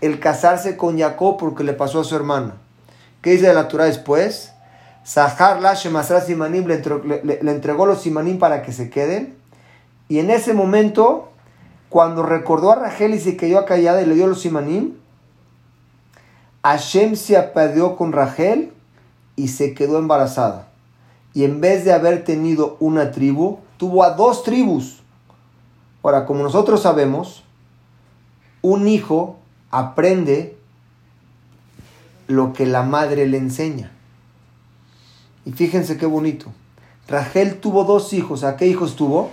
el 0.00 0.20
casarse 0.20 0.78
con 0.78 0.98
Jacob 0.98 1.36
porque 1.36 1.62
le 1.62 1.74
pasó 1.74 2.00
a 2.00 2.04
su 2.04 2.16
hermana. 2.16 2.54
¿Qué 3.20 3.32
dice 3.32 3.52
la 3.52 3.68
Torah 3.68 3.84
después? 3.84 4.52
Sahar 5.04 5.60
la 5.60 5.76
Simanim 5.76 6.66
le 6.66 7.50
entregó 7.50 7.84
los 7.84 8.00
simanim 8.00 8.38
para 8.38 8.62
que 8.62 8.72
se 8.72 8.88
queden. 8.88 9.36
Y 10.08 10.18
en 10.18 10.30
ese 10.30 10.54
momento 10.54 11.27
cuando 11.88 12.22
recordó 12.22 12.70
a 12.70 12.76
Rachel 12.76 13.14
y 13.14 13.20
se 13.20 13.36
quedó 13.36 13.64
callada 13.64 14.02
y 14.02 14.06
le 14.06 14.14
dio 14.14 14.26
los 14.26 14.40
simanim, 14.40 14.94
Hashem 16.62 17.16
se 17.16 17.36
apedió 17.36 17.96
con 17.96 18.12
Rachel 18.12 18.72
y 19.36 19.48
se 19.48 19.74
quedó 19.74 19.98
embarazada. 19.98 20.68
Y 21.32 21.44
en 21.44 21.60
vez 21.60 21.84
de 21.84 21.92
haber 21.92 22.24
tenido 22.24 22.76
una 22.80 23.10
tribu, 23.10 23.58
tuvo 23.76 24.02
a 24.02 24.10
dos 24.10 24.42
tribus. 24.42 25.00
Ahora, 26.02 26.26
como 26.26 26.42
nosotros 26.42 26.82
sabemos, 26.82 27.44
un 28.60 28.88
hijo 28.88 29.36
aprende 29.70 30.56
lo 32.26 32.52
que 32.52 32.66
la 32.66 32.82
madre 32.82 33.26
le 33.26 33.38
enseña. 33.38 33.90
Y 35.44 35.52
fíjense 35.52 35.96
qué 35.96 36.06
bonito. 36.06 36.52
Rachel 37.08 37.60
tuvo 37.60 37.84
dos 37.84 38.12
hijos. 38.12 38.44
¿A 38.44 38.56
qué 38.56 38.66
hijos 38.66 38.96
tuvo? 38.96 39.30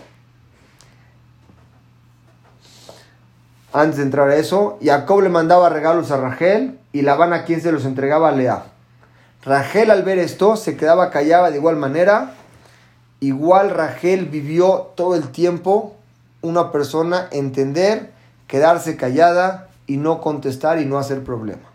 Antes 3.76 3.98
de 3.98 4.04
entrar 4.04 4.30
a 4.30 4.38
eso, 4.38 4.80
Jacob 4.82 5.20
le 5.22 5.28
mandaba 5.28 5.68
regalos 5.68 6.10
a 6.10 6.16
Rachel 6.16 6.80
y 6.94 7.02
Labán 7.02 7.34
a 7.34 7.44
quien 7.44 7.60
se 7.60 7.74
los 7.74 7.84
entregaba 7.84 8.30
a 8.30 8.32
Lea. 8.32 8.68
Rachel 9.44 9.92
al 9.92 10.04
ver 10.04 10.18
esto 10.18 10.56
se 10.56 10.78
quedaba 10.78 11.12
callada 11.12 11.52
de 11.52 11.58
igual 11.58 11.76
manera. 11.76 12.36
Igual 13.20 13.72
Rachel 13.72 14.28
vivió 14.28 14.94
todo 14.96 15.16
el 15.16 15.28
tiempo 15.28 15.94
una 16.42 16.72
persona 16.72 17.28
entender, 17.34 18.14
quedarse 18.48 18.96
callada 18.96 19.68
y 19.88 19.98
no 19.98 20.22
contestar 20.22 20.80
y 20.80 20.86
no 20.86 20.98
hacer 20.98 21.26
problema. 21.26 21.68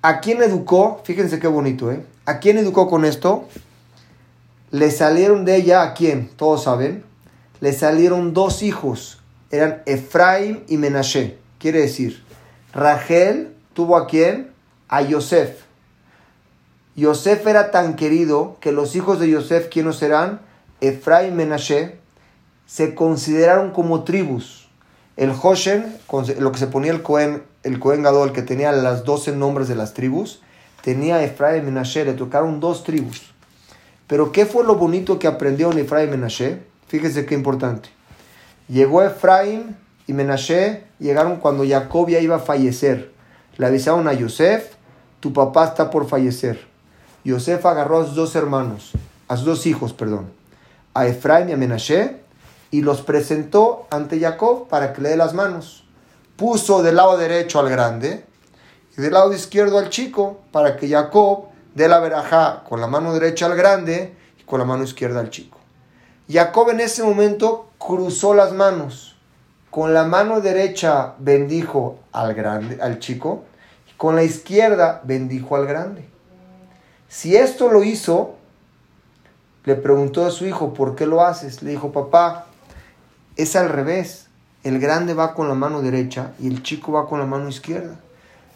¿A 0.00 0.20
quién 0.20 0.42
educó? 0.42 1.02
Fíjense 1.04 1.38
qué 1.38 1.48
bonito, 1.48 1.92
¿eh? 1.92 2.02
¿A 2.24 2.38
quién 2.38 2.56
educó 2.56 2.88
con 2.88 3.04
esto? 3.04 3.44
Le 4.70 4.90
salieron 4.90 5.44
de 5.44 5.56
ella, 5.56 5.82
¿a 5.82 5.92
quién? 5.92 6.30
Todos 6.34 6.62
saben. 6.62 7.04
Le 7.60 7.74
salieron 7.74 8.32
dos 8.32 8.62
hijos 8.62 9.20
eran 9.54 9.82
Efraim 9.86 10.60
y 10.68 10.76
Menashe. 10.76 11.38
Quiere 11.58 11.80
decir, 11.80 12.22
Rachel 12.72 13.54
tuvo 13.72 13.96
a 13.96 14.06
quién? 14.06 14.50
A 14.88 15.02
Yosef. 15.02 15.62
Yosef 16.96 17.46
era 17.46 17.70
tan 17.70 17.96
querido 17.96 18.56
que 18.60 18.72
los 18.72 18.96
hijos 18.96 19.18
de 19.20 19.30
Yosef, 19.30 19.68
¿quiénes 19.68 20.02
eran? 20.02 20.40
Efraim 20.80 21.32
y 21.32 21.36
Menashe, 21.36 21.96
se 22.66 22.94
consideraron 22.94 23.70
como 23.70 24.04
tribus. 24.04 24.68
El 25.16 25.32
Hoshen, 25.40 25.96
lo 26.38 26.52
que 26.52 26.58
se 26.58 26.66
ponía 26.66 26.90
el 26.90 27.02
Cohen, 27.02 27.42
el 27.62 27.78
Cohen 27.78 28.02
Gadol, 28.02 28.32
que 28.32 28.42
tenía 28.42 28.72
las 28.72 29.04
doce 29.04 29.32
nombres 29.32 29.68
de 29.68 29.76
las 29.76 29.94
tribus, 29.94 30.42
tenía 30.82 31.22
Efraim 31.22 31.62
y 31.62 31.66
Menashe, 31.66 32.04
le 32.04 32.14
tocaron 32.14 32.58
dos 32.58 32.82
tribus. 32.82 33.32
Pero 34.08 34.32
¿qué 34.32 34.44
fue 34.44 34.64
lo 34.64 34.74
bonito 34.74 35.18
que 35.18 35.28
aprendió 35.28 35.70
en 35.70 35.78
Efraim 35.78 36.08
y 36.08 36.10
Menashe? 36.12 36.58
Fíjense 36.88 37.26
qué 37.26 37.34
importante. 37.34 37.93
Llegó 38.68 39.02
Efraín 39.02 39.76
y 40.06 40.14
Menashe, 40.14 40.84
llegaron 40.98 41.36
cuando 41.36 41.66
Jacob 41.68 42.08
ya 42.08 42.20
iba 42.20 42.36
a 42.36 42.40
fallecer. 42.40 43.12
Le 43.58 43.66
avisaron 43.66 44.08
a 44.08 44.14
Yosef, 44.14 44.72
tu 45.20 45.34
papá 45.34 45.66
está 45.66 45.90
por 45.90 46.08
fallecer. 46.08 46.66
Yosef 47.24 47.64
agarró 47.66 48.00
a 48.00 48.06
sus 48.06 48.14
dos 48.14 48.34
hermanos, 48.36 48.92
a 49.28 49.36
sus 49.36 49.44
dos 49.44 49.66
hijos, 49.66 49.92
perdón, 49.92 50.32
a 50.94 51.06
Efraín 51.06 51.50
y 51.50 51.52
a 51.52 51.56
Menashe, 51.58 52.16
y 52.70 52.80
los 52.80 53.02
presentó 53.02 53.86
ante 53.90 54.18
Jacob 54.18 54.66
para 54.68 54.92
que 54.92 55.02
le 55.02 55.10
dé 55.10 55.16
las 55.16 55.34
manos. 55.34 55.84
Puso 56.36 56.82
del 56.82 56.96
lado 56.96 57.16
derecho 57.18 57.60
al 57.60 57.68
grande 57.68 58.24
y 58.96 59.02
del 59.02 59.12
lado 59.12 59.32
izquierdo 59.32 59.78
al 59.78 59.90
chico, 59.90 60.40
para 60.52 60.76
que 60.76 60.88
Jacob 60.88 61.48
dé 61.74 61.86
la 61.86 62.00
verajá 62.00 62.64
con 62.66 62.80
la 62.80 62.86
mano 62.86 63.12
derecha 63.12 63.46
al 63.46 63.56
grande 63.56 64.14
y 64.40 64.42
con 64.44 64.58
la 64.58 64.64
mano 64.64 64.84
izquierda 64.84 65.20
al 65.20 65.30
chico. 65.30 65.63
Jacob 66.28 66.70
en 66.70 66.80
ese 66.80 67.02
momento 67.02 67.70
cruzó 67.78 68.34
las 68.34 68.52
manos. 68.52 69.16
Con 69.70 69.92
la 69.92 70.04
mano 70.04 70.40
derecha 70.40 71.14
bendijo 71.18 71.98
al 72.12 72.34
grande, 72.34 72.78
al 72.80 72.98
chico, 72.98 73.44
y 73.90 73.96
con 73.96 74.16
la 74.16 74.22
izquierda 74.22 75.02
bendijo 75.04 75.56
al 75.56 75.66
grande. 75.66 76.04
Si 77.08 77.36
esto 77.36 77.70
lo 77.70 77.84
hizo, 77.84 78.36
le 79.64 79.74
preguntó 79.74 80.24
a 80.24 80.30
su 80.30 80.46
hijo, 80.46 80.74
¿por 80.74 80.94
qué 80.94 81.06
lo 81.06 81.22
haces? 81.22 81.62
Le 81.62 81.72
dijo, 81.72 81.92
papá, 81.92 82.46
es 83.36 83.56
al 83.56 83.68
revés. 83.68 84.28
El 84.62 84.78
grande 84.78 85.12
va 85.12 85.34
con 85.34 85.48
la 85.48 85.54
mano 85.54 85.82
derecha 85.82 86.32
y 86.38 86.46
el 86.46 86.62
chico 86.62 86.92
va 86.92 87.06
con 87.06 87.18
la 87.18 87.26
mano 87.26 87.48
izquierda. 87.48 87.96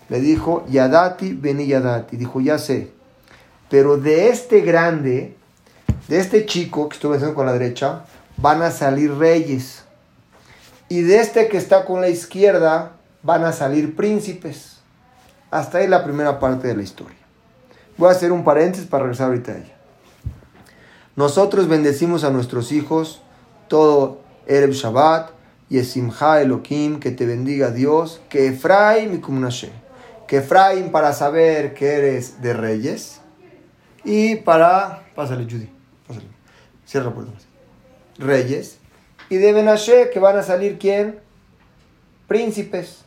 Le 0.09 0.21
dijo, 0.21 0.65
Yadati, 0.69 1.35
vení 1.35 1.67
Yadati. 1.67 2.17
Dijo, 2.17 2.41
ya 2.41 2.59
sé. 2.59 2.93
Pero 3.69 3.99
de 3.99 4.29
este 4.29 4.61
grande 4.61 5.37
de 6.09 6.19
este 6.19 6.47
chico 6.47 6.89
que 6.89 6.95
estuve 6.95 7.17
haciendo 7.17 7.35
con 7.35 7.47
la 7.47 7.53
derecha, 7.53 8.05
van 8.39 8.63
a 8.63 8.71
salir 8.71 9.15
reyes. 9.15 9.85
Y 10.89 11.03
de 11.03 11.21
este 11.21 11.49
que 11.49 11.59
está 11.59 11.85
con 11.85 12.01
la 12.01 12.09
izquierda, 12.09 12.93
van 13.23 13.45
a 13.45 13.53
salir 13.53 13.95
príncipes. 13.95 14.79
Hasta 15.51 15.79
ahí 15.79 15.87
la 15.87 16.05
primera 16.05 16.41
parte 16.41 16.69
de 16.69 16.77
la 16.77 16.83
historia. 16.83 17.17
Voy 17.97 18.09
a 18.09 18.13
hacer 18.13 18.33
un 18.33 18.45
paréntesis 18.45 18.87
para 18.87 19.05
regresar 19.05 19.29
ahorita 19.29 19.53
a 19.53 19.57
ella. 19.59 19.77
Nosotros 21.17 21.69
bendecimos 21.69 22.25
a 22.25 22.31
nuestros 22.31 22.73
hijos 22.73 23.23
todo 23.67 24.21
Ereb 24.47 24.71
Shabbat 24.71 25.31
y 25.69 25.79
Esimha 25.79 26.41
Elohim, 26.41 27.01
que 27.01 27.11
te 27.11 27.27
bendiga 27.27 27.71
Dios, 27.71 28.21
que 28.31 28.47
Efraim 28.49 29.15
y 29.15 29.19
Kumnashe. 29.19 29.73
Que 30.27 30.39
Efraim 30.39 30.91
para 30.91 31.13
saber 31.13 31.75
que 31.75 31.93
eres 31.95 32.41
de 32.41 32.55
reyes 32.55 33.21
y 34.05 34.37
para... 34.37 35.03
Pásale, 35.15 35.45
Judy. 35.45 35.78
Cierra 36.89 37.13
puerta. 37.13 37.33
Reyes. 38.17 38.79
Y 39.29 39.37
de 39.37 39.53
Benashe, 39.53 40.09
que 40.11 40.21
van 40.21 40.39
a 40.39 40.43
salir 40.43 40.79
quién? 40.79 41.19
Príncipes. 42.27 43.05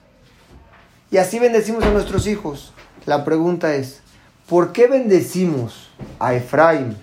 Y 1.09 1.17
así 1.17 1.39
bendecimos 1.39 1.83
a 1.83 1.89
nuestros 1.89 2.27
hijos. 2.27 2.73
La 3.07 3.25
pregunta 3.25 3.73
es, 3.73 4.01
¿por 4.47 4.71
qué 4.71 4.85
bendecimos 4.85 5.89
a 6.19 6.35
Efraim, 6.35 6.95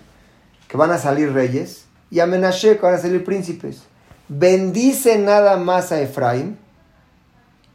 que 0.69 0.77
van 0.77 0.93
a 0.93 0.99
salir 0.99 1.33
reyes, 1.33 1.87
y 2.13 2.21
a 2.21 2.27
Menashe, 2.27 2.77
que 2.77 2.83
van 2.83 2.95
a 2.95 2.99
salir 2.99 3.25
príncipes? 3.25 3.83
Bendice 4.29 5.19
nada 5.19 5.57
más 5.57 5.91
a 5.91 6.01
Efraim, 6.01 6.55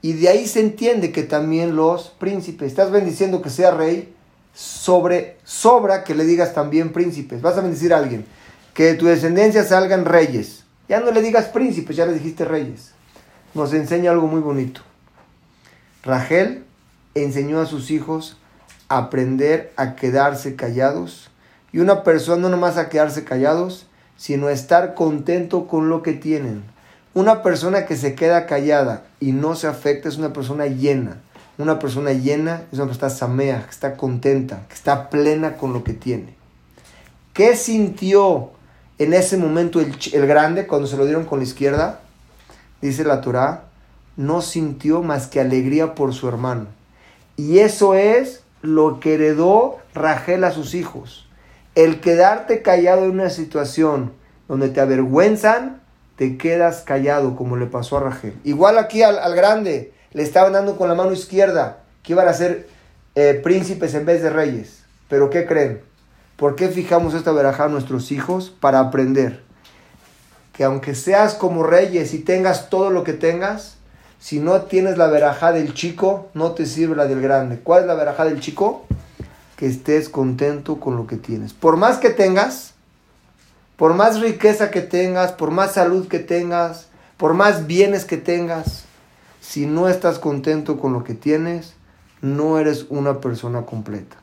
y 0.02 0.14
de 0.14 0.30
ahí 0.30 0.48
se 0.48 0.62
entiende 0.62 1.12
que 1.12 1.24
también 1.24 1.76
los 1.76 2.08
príncipes. 2.08 2.70
Estás 2.70 2.90
bendiciendo 2.90 3.42
que 3.42 3.50
sea 3.50 3.72
rey, 3.72 4.14
sobre, 4.54 5.40
sobra 5.44 6.06
que 6.06 6.16
le 6.16 6.24
digas 6.24 6.54
también 6.54 6.94
príncipes. 6.94 7.42
Vas 7.42 7.58
a 7.58 7.62
bendecir 7.62 7.94
a 7.94 7.98
alguien, 7.98 8.26
que 8.74 8.86
de 8.86 8.94
tu 8.96 9.06
descendencia 9.06 9.64
salgan 9.64 10.06
reyes. 10.06 10.64
Ya 10.90 11.00
no 11.00 11.12
le 11.12 11.22
digas 11.22 11.46
príncipes, 11.46 11.96
ya 11.96 12.06
le 12.06 12.14
dijiste 12.14 12.46
reyes. 12.46 12.92
Nos 13.54 13.74
enseña 13.74 14.12
algo 14.12 14.28
muy 14.28 14.42
bonito. 14.42 14.82
Rachel 16.04 16.64
enseñó 17.16 17.62
a 17.62 17.66
sus 17.66 17.92
hijos 17.92 18.38
a 18.90 18.98
aprender 18.98 19.72
a 19.78 19.96
quedarse 19.96 20.56
callados. 20.56 21.30
Y 21.72 21.80
una 21.80 22.04
persona 22.04 22.44
no 22.44 22.50
nomás 22.50 22.78
a 22.78 22.90
quedarse 22.90 23.24
callados, 23.24 23.88
sino 24.18 24.48
a 24.48 24.52
estar 24.52 24.94
contento 24.94 25.68
con 25.68 25.90
lo 25.90 26.04
que 26.04 26.14
tienen. 26.14 26.64
Una 27.14 27.44
persona 27.44 27.86
que 27.86 27.96
se 27.96 28.16
queda 28.16 28.48
callada 28.48 29.06
y 29.20 29.32
no 29.34 29.56
se 29.56 29.68
afecta 29.68 30.10
es 30.10 30.18
una 30.18 30.34
persona 30.34 30.66
llena. 30.66 31.22
Una 31.58 31.78
persona 31.78 32.12
llena 32.14 32.64
es 32.72 32.80
una 32.80 32.88
persona 32.88 33.08
está 33.08 33.10
samea, 33.10 33.64
que 33.64 33.70
está 33.70 33.96
contenta, 33.96 34.66
que 34.68 34.74
está 34.74 35.10
plena 35.10 35.56
con 35.58 35.74
lo 35.74 35.84
que 35.84 35.94
tiene. 35.94 36.36
¿Qué 37.34 37.56
sintió 37.56 38.52
en 38.98 39.14
ese 39.14 39.38
momento 39.38 39.80
el, 39.80 39.96
el 40.14 40.28
grande 40.28 40.68
cuando 40.68 40.88
se 40.88 40.98
lo 40.98 41.06
dieron 41.06 41.26
con 41.26 41.40
la 41.40 41.46
izquierda? 41.46 42.00
Dice 42.82 43.04
la 43.04 43.22
Torah, 43.22 43.66
no 44.18 44.42
sintió 44.42 45.02
más 45.02 45.28
que 45.28 45.40
alegría 45.40 45.96
por 45.96 46.14
su 46.14 46.28
hermano. 46.28 46.68
Y 47.38 47.60
eso 47.60 47.96
es 47.96 48.44
lo 48.62 49.00
que 49.00 49.16
heredó 49.16 49.78
Rachel 49.94 50.44
a 50.44 50.52
sus 50.52 50.74
hijos. 50.76 51.28
El 51.76 52.02
quedarte 52.02 52.62
callado 52.62 53.06
en 53.06 53.12
una 53.12 53.30
situación 53.30 54.14
donde 54.48 54.70
te 54.70 54.82
avergüenzan, 54.82 55.82
te 56.16 56.38
quedas 56.38 56.82
callado, 56.82 57.36
como 57.36 57.58
le 57.58 57.66
pasó 57.66 57.98
a 57.98 58.02
Rachel. 58.02 58.36
Igual 58.44 58.78
aquí 58.78 59.02
al, 59.02 59.18
al 59.18 59.36
grande, 59.36 59.94
le 60.12 60.24
estaban 60.24 60.54
dando 60.54 60.78
con 60.78 60.88
la 60.88 60.96
mano 60.96 61.12
izquierda, 61.12 61.80
que 62.04 62.14
iban 62.14 62.28
a 62.28 62.34
ser 62.34 62.68
eh, 63.16 63.40
príncipes 63.44 63.94
en 63.96 64.06
vez 64.06 64.22
de 64.22 64.30
reyes. 64.30 64.84
Pero 65.10 65.30
¿qué 65.30 65.46
creen? 65.46 65.82
¿Por 66.36 66.56
qué 66.56 66.70
fijamos 66.70 67.14
esta 67.14 67.32
veraja 67.32 67.66
a 67.66 67.70
nuestros 67.70 68.12
hijos? 68.12 68.50
Para 68.50 68.80
aprender 68.80 69.44
que 70.54 70.64
aunque 70.64 70.96
seas 70.96 71.34
como 71.34 71.64
reyes 71.64 72.14
y 72.14 72.20
tengas 72.20 72.70
todo 72.70 72.92
lo 72.92 73.04
que 73.04 73.14
tengas, 73.14 73.76
si 74.20 74.40
no 74.40 74.62
tienes 74.62 74.98
la 74.98 75.08
verajá 75.08 75.52
del 75.52 75.74
chico, 75.74 76.30
no 76.34 76.52
te 76.52 76.66
sirve 76.66 76.96
la 76.96 77.08
del 77.08 77.22
grande. 77.22 77.60
¿Cuál 77.60 77.82
es 77.82 77.88
la 77.88 77.96
verajá 77.96 78.24
del 78.26 78.40
chico? 78.40 78.86
Que 79.58 79.66
estés 79.66 80.10
contento 80.10 80.80
con 80.80 80.96
lo 80.96 81.08
que 81.08 81.18
tienes. 81.18 81.54
Por 81.54 81.76
más 81.76 81.98
que 81.98 82.12
tengas, 82.12 82.74
por 83.76 83.96
más 83.96 84.22
riqueza 84.22 84.72
que 84.72 84.82
tengas, 84.82 85.34
por 85.34 85.52
más 85.52 85.74
salud 85.74 86.08
que 86.08 86.20
tengas, 86.20 86.88
por 87.18 87.34
más 87.34 87.68
bienes 87.68 88.06
que 88.06 88.18
tengas, 88.18 88.86
si 89.42 89.66
no 89.66 89.90
estás 89.90 90.20
contento 90.20 90.80
con 90.80 90.94
lo 90.94 91.04
que 91.04 91.16
tienes, 91.16 91.74
no 92.22 92.60
eres 92.60 92.86
una 92.90 93.20
persona 93.20 93.64
completa. 93.64 94.23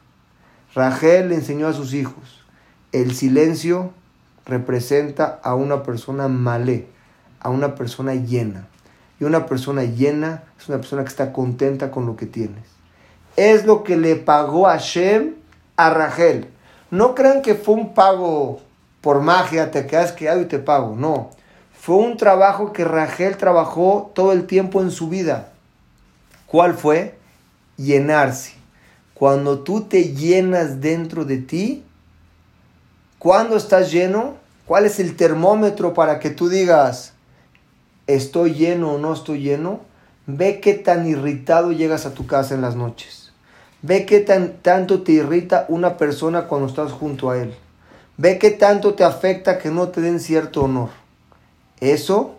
Rachel 0.74 1.30
le 1.30 1.34
enseñó 1.34 1.66
a 1.66 1.72
sus 1.72 1.94
hijos, 1.94 2.44
el 2.92 3.14
silencio 3.14 3.92
representa 4.46 5.40
a 5.42 5.54
una 5.54 5.82
persona 5.82 6.28
malé, 6.28 6.88
a 7.40 7.50
una 7.50 7.74
persona 7.74 8.14
llena. 8.14 8.66
Y 9.18 9.24
una 9.24 9.46
persona 9.46 9.84
llena 9.84 10.44
es 10.58 10.68
una 10.68 10.78
persona 10.78 11.02
que 11.02 11.08
está 11.08 11.32
contenta 11.32 11.90
con 11.90 12.06
lo 12.06 12.16
que 12.16 12.26
tienes. 12.26 12.64
Es 13.36 13.66
lo 13.66 13.84
que 13.84 13.96
le 13.96 14.16
pagó 14.16 14.66
a 14.66 14.78
Shem 14.78 15.34
a 15.76 15.90
Rachel. 15.90 16.48
No 16.90 17.14
crean 17.14 17.42
que 17.42 17.54
fue 17.54 17.74
un 17.74 17.94
pago 17.94 18.60
por 19.00 19.20
magia, 19.20 19.70
te 19.70 19.86
quedas 19.86 20.12
quedado 20.12 20.40
y 20.40 20.46
te 20.46 20.58
pago. 20.58 20.94
No. 20.96 21.30
Fue 21.72 21.96
un 21.96 22.16
trabajo 22.16 22.72
que 22.72 22.84
Rachel 22.84 23.36
trabajó 23.36 24.10
todo 24.14 24.32
el 24.32 24.46
tiempo 24.46 24.80
en 24.80 24.90
su 24.90 25.08
vida. 25.08 25.52
¿Cuál 26.46 26.74
fue? 26.74 27.18
Llenarse. 27.76 28.59
Cuando 29.20 29.58
tú 29.58 29.82
te 29.82 30.14
llenas 30.14 30.80
dentro 30.80 31.26
de 31.26 31.36
ti, 31.36 31.84
cuando 33.18 33.58
estás 33.58 33.92
lleno, 33.92 34.36
¿cuál 34.64 34.86
es 34.86 34.98
el 34.98 35.14
termómetro 35.14 35.92
para 35.92 36.18
que 36.20 36.30
tú 36.30 36.48
digas, 36.48 37.12
estoy 38.06 38.54
lleno 38.54 38.94
o 38.94 38.98
no 38.98 39.12
estoy 39.12 39.42
lleno? 39.42 39.80
Ve 40.24 40.58
qué 40.60 40.72
tan 40.72 41.06
irritado 41.06 41.70
llegas 41.70 42.06
a 42.06 42.14
tu 42.14 42.26
casa 42.26 42.54
en 42.54 42.62
las 42.62 42.76
noches. 42.76 43.30
Ve 43.82 44.06
qué 44.06 44.20
tan, 44.20 44.54
tanto 44.62 45.02
te 45.02 45.12
irrita 45.12 45.66
una 45.68 45.98
persona 45.98 46.44
cuando 46.44 46.68
estás 46.68 46.90
junto 46.90 47.28
a 47.28 47.36
él. 47.36 47.54
Ve 48.16 48.38
qué 48.38 48.50
tanto 48.50 48.94
te 48.94 49.04
afecta 49.04 49.58
que 49.58 49.68
no 49.68 49.88
te 49.88 50.00
den 50.00 50.18
cierto 50.18 50.62
honor. 50.62 50.88
Eso 51.80 52.36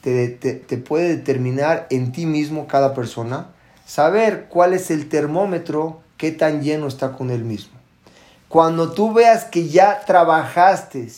te, 0.00 0.26
te, 0.26 0.54
te 0.54 0.76
puede 0.76 1.18
determinar 1.18 1.86
en 1.88 2.10
ti 2.10 2.26
mismo 2.26 2.66
cada 2.66 2.94
persona, 2.94 3.46
saber 3.90 4.46
cuál 4.48 4.72
es 4.72 4.92
el 4.92 5.08
termómetro, 5.08 6.00
qué 6.16 6.30
tan 6.30 6.62
lleno 6.62 6.86
está 6.86 7.10
con 7.10 7.32
él 7.32 7.42
mismo. 7.42 7.72
Cuando 8.48 8.92
tú 8.92 9.12
veas 9.12 9.46
que 9.46 9.66
ya 9.66 10.04
trabajaste 10.06 11.08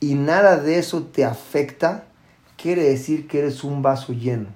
y 0.00 0.12
nada 0.12 0.58
de 0.58 0.78
eso 0.78 1.04
te 1.04 1.24
afecta, 1.24 2.04
quiere 2.58 2.82
decir 2.82 3.26
que 3.26 3.38
eres 3.38 3.64
un 3.64 3.80
vaso 3.80 4.12
lleno. 4.12 4.48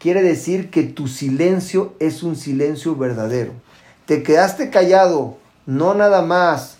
Quiere 0.00 0.20
decir 0.20 0.70
que 0.70 0.82
tu 0.82 1.06
silencio 1.06 1.94
es 2.00 2.24
un 2.24 2.34
silencio 2.34 2.96
verdadero. 2.96 3.52
Te 4.04 4.24
quedaste 4.24 4.70
callado, 4.70 5.36
no 5.66 5.94
nada 5.94 6.22
más 6.22 6.76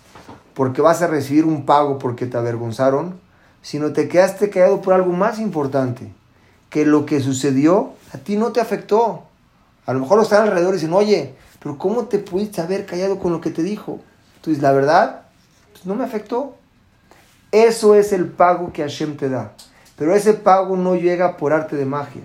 porque 0.55 0.81
vas 0.81 1.01
a 1.01 1.07
recibir 1.07 1.45
un 1.45 1.65
pago 1.65 1.99
porque 1.99 2.25
te 2.25 2.35
avergonzaron, 2.35 3.17
sino 3.61 3.93
te 3.93 4.09
quedaste 4.09 4.49
callado 4.49 4.81
por 4.81 4.93
algo 4.93 5.13
más 5.13 5.39
importante, 5.39 6.11
que 6.69 6.85
lo 6.85 7.05
que 7.05 7.21
sucedió 7.21 7.93
a 8.13 8.17
ti 8.17 8.35
no 8.35 8.51
te 8.51 8.59
afectó. 8.59 9.30
A 9.85 9.93
lo 9.93 9.99
mejor 9.99 10.17
lo 10.17 10.23
están 10.23 10.43
alrededor 10.43 10.73
y 10.73 10.77
dicen, 10.77 10.93
oye, 10.93 11.35
pero 11.59 11.77
¿cómo 11.77 12.05
te 12.05 12.19
pudiste 12.19 12.61
haber 12.61 12.85
callado 12.85 13.19
con 13.19 13.31
lo 13.31 13.41
que 13.41 13.51
te 13.51 13.63
dijo? 13.63 13.99
Tú 14.41 14.49
dices, 14.49 14.63
la 14.63 14.71
verdad, 14.71 15.23
pues 15.71 15.85
no 15.85 15.95
me 15.95 16.03
afectó. 16.03 16.55
Eso 17.51 17.95
es 17.95 18.13
el 18.13 18.27
pago 18.27 18.71
que 18.71 18.81
Hashem 18.81 19.17
te 19.17 19.29
da. 19.29 19.53
Pero 19.97 20.15
ese 20.15 20.33
pago 20.33 20.77
no 20.77 20.95
llega 20.95 21.37
por 21.37 21.53
arte 21.53 21.75
de 21.75 21.85
magia. 21.85 22.23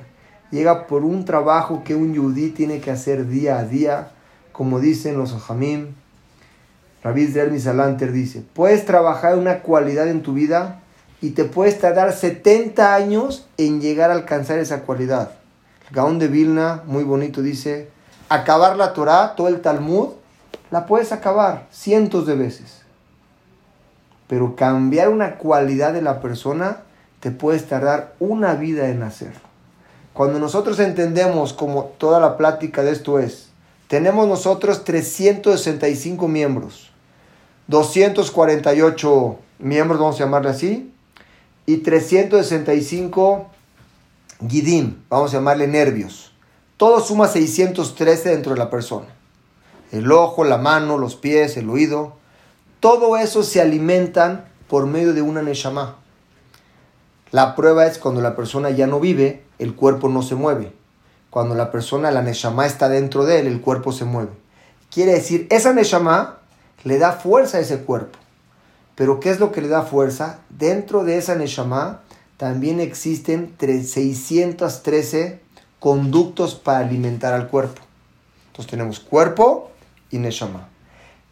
Llega 0.50 0.86
por 0.86 1.04
un 1.04 1.24
trabajo 1.24 1.82
que 1.84 1.94
un 1.94 2.14
yudí 2.14 2.50
tiene 2.50 2.80
que 2.80 2.90
hacer 2.90 3.26
día 3.26 3.58
a 3.58 3.64
día, 3.64 4.10
como 4.52 4.78
dicen 4.78 5.18
los 5.18 5.32
Ojamim. 5.32 5.94
Rabbi 7.02 7.26
Zermi 7.26 7.60
Salanter 7.60 8.12
dice, 8.12 8.42
puedes 8.54 8.86
trabajar 8.86 9.36
una 9.36 9.60
cualidad 9.60 10.08
en 10.08 10.22
tu 10.22 10.32
vida 10.32 10.80
y 11.20 11.30
te 11.30 11.44
puedes 11.44 11.78
tardar 11.78 12.12
70 12.12 12.94
años 12.94 13.46
en 13.58 13.80
llegar 13.80 14.10
a 14.10 14.14
alcanzar 14.14 14.58
esa 14.58 14.82
cualidad. 14.82 15.32
Gaón 15.90 16.18
de 16.18 16.28
Vilna, 16.28 16.82
muy 16.86 17.04
bonito, 17.04 17.42
dice, 17.42 17.90
acabar 18.28 18.76
la 18.76 18.92
Torah, 18.92 19.34
todo 19.36 19.48
el 19.48 19.60
Talmud, 19.60 20.08
la 20.70 20.86
puedes 20.86 21.12
acabar 21.12 21.66
cientos 21.70 22.26
de 22.26 22.34
veces. 22.34 22.82
Pero 24.26 24.56
cambiar 24.56 25.08
una 25.08 25.36
cualidad 25.36 25.92
de 25.92 26.02
la 26.02 26.20
persona 26.20 26.78
te 27.20 27.30
puedes 27.30 27.66
tardar 27.68 28.14
una 28.18 28.54
vida 28.54 28.88
en 28.88 29.02
hacerlo. 29.02 29.40
Cuando 30.12 30.38
nosotros 30.38 30.78
entendemos 30.80 31.52
como 31.52 31.84
toda 31.84 32.18
la 32.18 32.36
plática 32.36 32.82
de 32.82 32.92
esto 32.92 33.18
es, 33.18 33.50
tenemos 33.86 34.26
nosotros 34.26 34.84
365 34.84 36.26
miembros, 36.26 36.90
248 37.68 39.38
miembros, 39.60 40.00
vamos 40.00 40.16
a 40.16 40.24
llamarle 40.24 40.50
así, 40.50 40.92
y 41.66 41.78
365 41.78 43.50
guidim, 44.40 45.02
vamos 45.08 45.32
a 45.32 45.38
llamarle 45.38 45.66
nervios. 45.66 46.32
Todo 46.76 47.00
suma 47.00 47.28
613 47.28 48.30
dentro 48.30 48.52
de 48.52 48.58
la 48.58 48.70
persona. 48.70 49.06
El 49.92 50.10
ojo, 50.12 50.44
la 50.44 50.58
mano, 50.58 50.98
los 50.98 51.16
pies, 51.16 51.56
el 51.56 51.70
oído. 51.70 52.14
Todo 52.80 53.16
eso 53.16 53.42
se 53.42 53.60
alimentan 53.60 54.44
por 54.68 54.86
medio 54.86 55.14
de 55.14 55.22
una 55.22 55.42
neshama. 55.42 55.96
La 57.30 57.54
prueba 57.54 57.86
es 57.86 57.98
cuando 57.98 58.20
la 58.20 58.36
persona 58.36 58.70
ya 58.70 58.86
no 58.86 59.00
vive, 59.00 59.44
el 59.58 59.74
cuerpo 59.74 60.08
no 60.08 60.22
se 60.22 60.34
mueve. 60.34 60.72
Cuando 61.30 61.54
la 61.54 61.70
persona, 61.70 62.10
la 62.10 62.22
neshama 62.22 62.66
está 62.66 62.88
dentro 62.88 63.24
de 63.24 63.40
él, 63.40 63.46
el 63.46 63.60
cuerpo 63.60 63.92
se 63.92 64.04
mueve. 64.04 64.32
Quiere 64.90 65.12
decir, 65.12 65.46
esa 65.50 65.72
neshama 65.72 66.38
le 66.84 66.98
da 66.98 67.12
fuerza 67.12 67.58
a 67.58 67.60
ese 67.60 67.78
cuerpo. 67.78 68.18
Pero 68.96 69.20
¿qué 69.20 69.30
es 69.30 69.40
lo 69.40 69.52
que 69.52 69.60
le 69.60 69.68
da 69.68 69.82
fuerza? 69.82 70.40
Dentro 70.48 71.04
de 71.04 71.18
esa 71.18 71.34
Neshama 71.34 72.00
también 72.36 72.80
existen 72.80 73.56
tre- 73.58 73.82
613 73.82 75.40
conductos 75.78 76.54
para 76.54 76.78
alimentar 76.78 77.32
al 77.34 77.48
cuerpo. 77.48 77.82
Entonces 78.48 78.70
tenemos 78.70 79.00
cuerpo 79.00 79.70
y 80.10 80.18
Neshama. 80.18 80.68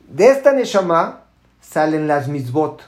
De 0.08 0.28
esta 0.28 0.52
Neshama 0.52 1.22
salen 1.60 2.08
las 2.08 2.28
mitzvot. 2.28 2.82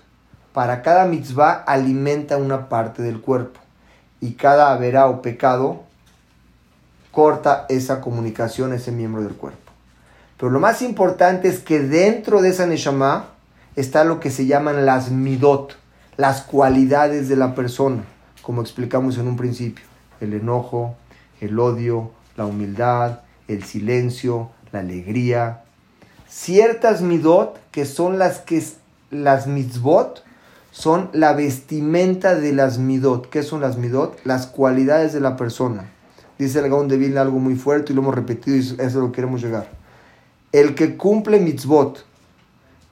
Para 0.52 0.82
cada 0.82 1.04
mitzvah 1.04 1.52
alimenta 1.52 2.36
una 2.36 2.68
parte 2.68 3.02
del 3.02 3.20
cuerpo. 3.20 3.60
Y 4.20 4.32
cada 4.32 4.72
averá 4.72 5.06
o 5.06 5.20
pecado 5.22 5.82
corta 7.10 7.66
esa 7.68 8.00
comunicación, 8.00 8.72
ese 8.72 8.92
miembro 8.92 9.22
del 9.22 9.34
cuerpo. 9.34 9.72
Pero 10.38 10.50
lo 10.50 10.60
más 10.60 10.82
importante 10.82 11.48
es 11.48 11.60
que 11.60 11.80
dentro 11.80 12.42
de 12.42 12.50
esa 12.50 12.66
Neshama 12.66 13.26
está 13.74 14.04
lo 14.04 14.20
que 14.20 14.30
se 14.30 14.46
llaman 14.46 14.84
las 14.86 15.10
midot, 15.10 15.76
las 16.16 16.42
cualidades 16.42 17.28
de 17.28 17.36
la 17.36 17.54
persona, 17.54 18.04
como 18.42 18.62
explicamos 18.62 19.18
en 19.18 19.28
un 19.28 19.36
principio. 19.36 19.84
El 20.20 20.32
enojo, 20.32 20.96
el 21.40 21.58
odio, 21.58 22.10
la 22.36 22.46
humildad, 22.46 23.20
el 23.48 23.64
silencio, 23.64 24.50
la 24.72 24.80
alegría. 24.80 25.64
Ciertas 26.28 27.02
midot 27.02 27.58
que 27.70 27.84
son 27.84 28.18
las 28.18 28.38
que 28.38 28.62
las 29.10 29.46
mitzvot 29.46 30.24
son 30.70 31.10
la 31.12 31.32
vestimenta 31.32 32.34
de 32.34 32.52
las 32.52 32.78
midot. 32.78 33.28
¿Qué 33.28 33.42
son 33.42 33.60
las 33.60 33.76
midot? 33.76 34.18
Las 34.24 34.46
cualidades 34.46 35.12
de 35.12 35.20
la 35.20 35.36
persona. 35.36 35.90
Dice 36.38 36.58
el 36.58 36.68
Gaón 36.68 36.88
de 36.88 36.98
Vilna 36.98 37.22
algo 37.22 37.38
muy 37.38 37.56
fuerte 37.56 37.92
y 37.92 37.96
lo 37.96 38.02
hemos 38.02 38.14
repetido 38.14 38.56
y 38.56 38.60
eso 38.60 39.00
lo 39.00 39.06
que 39.06 39.16
queremos 39.16 39.42
llegar. 39.42 39.68
El 40.52 40.74
que 40.74 40.96
cumple 40.96 41.40
mitzvot 41.40 42.04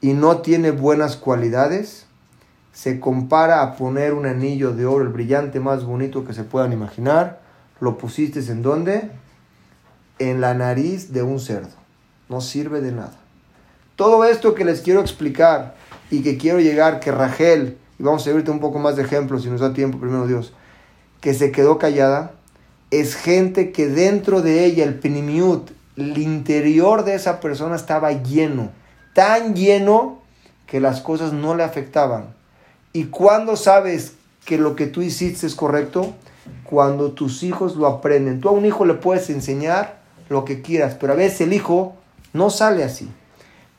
y 0.00 0.12
no 0.12 0.38
tiene 0.38 0.70
buenas 0.70 1.16
cualidades, 1.16 2.06
se 2.74 2.98
compara 2.98 3.62
a 3.62 3.76
poner 3.76 4.12
un 4.14 4.26
anillo 4.26 4.72
de 4.72 4.84
oro, 4.84 5.04
el 5.04 5.12
brillante 5.12 5.60
más 5.60 5.84
bonito 5.84 6.24
que 6.24 6.34
se 6.34 6.42
puedan 6.42 6.72
imaginar. 6.72 7.40
Lo 7.80 7.96
pusiste 7.96 8.40
en 8.40 8.62
dónde? 8.62 9.10
En 10.18 10.40
la 10.40 10.54
nariz 10.54 11.12
de 11.12 11.22
un 11.22 11.38
cerdo. 11.38 11.70
No 12.28 12.40
sirve 12.40 12.80
de 12.80 12.90
nada. 12.90 13.14
Todo 13.94 14.24
esto 14.24 14.54
que 14.54 14.64
les 14.64 14.80
quiero 14.80 15.00
explicar 15.00 15.76
y 16.10 16.22
que 16.22 16.36
quiero 16.36 16.58
llegar, 16.58 16.98
que 16.98 17.12
Rachel, 17.12 17.78
y 17.96 18.02
vamos 18.02 18.26
a 18.26 18.32
ver 18.32 18.50
un 18.50 18.58
poco 18.58 18.80
más 18.80 18.96
de 18.96 19.04
ejemplos 19.04 19.44
si 19.44 19.50
nos 19.50 19.60
da 19.60 19.72
tiempo, 19.72 20.00
primero 20.00 20.26
Dios, 20.26 20.52
que 21.20 21.32
se 21.32 21.52
quedó 21.52 21.78
callada, 21.78 22.32
es 22.90 23.14
gente 23.14 23.70
que 23.70 23.86
dentro 23.86 24.42
de 24.42 24.64
ella, 24.64 24.82
el 24.82 24.98
penimiut, 24.98 25.70
el 25.96 26.18
interior 26.18 27.04
de 27.04 27.14
esa 27.14 27.38
persona 27.38 27.76
estaba 27.76 28.10
lleno, 28.10 28.70
tan 29.14 29.54
lleno 29.54 30.18
que 30.66 30.80
las 30.80 31.00
cosas 31.00 31.32
no 31.32 31.54
le 31.54 31.62
afectaban. 31.62 32.34
¿Y 32.97 33.07
cuando 33.07 33.57
sabes 33.57 34.12
que 34.45 34.57
lo 34.57 34.76
que 34.76 34.86
tú 34.86 35.03
hiciste 35.03 35.49
es 35.49 35.57
correcto? 35.57 36.14
Cuando 36.62 37.11
tus 37.11 37.42
hijos 37.42 37.74
lo 37.74 37.88
aprenden. 37.88 38.40
Tú 38.40 38.49
a 38.49 38.53
un 38.53 38.64
hijo 38.64 38.84
le 38.86 38.95
puedes 38.95 39.30
enseñar 39.30 39.99
lo 40.28 40.45
que 40.45 40.62
quieras, 40.62 40.97
pero 41.01 41.12
a 41.12 41.16
veces 41.16 41.40
el 41.40 41.53
hijo 41.53 41.97
no 42.32 42.51
sale 42.51 42.84
así. 42.84 43.11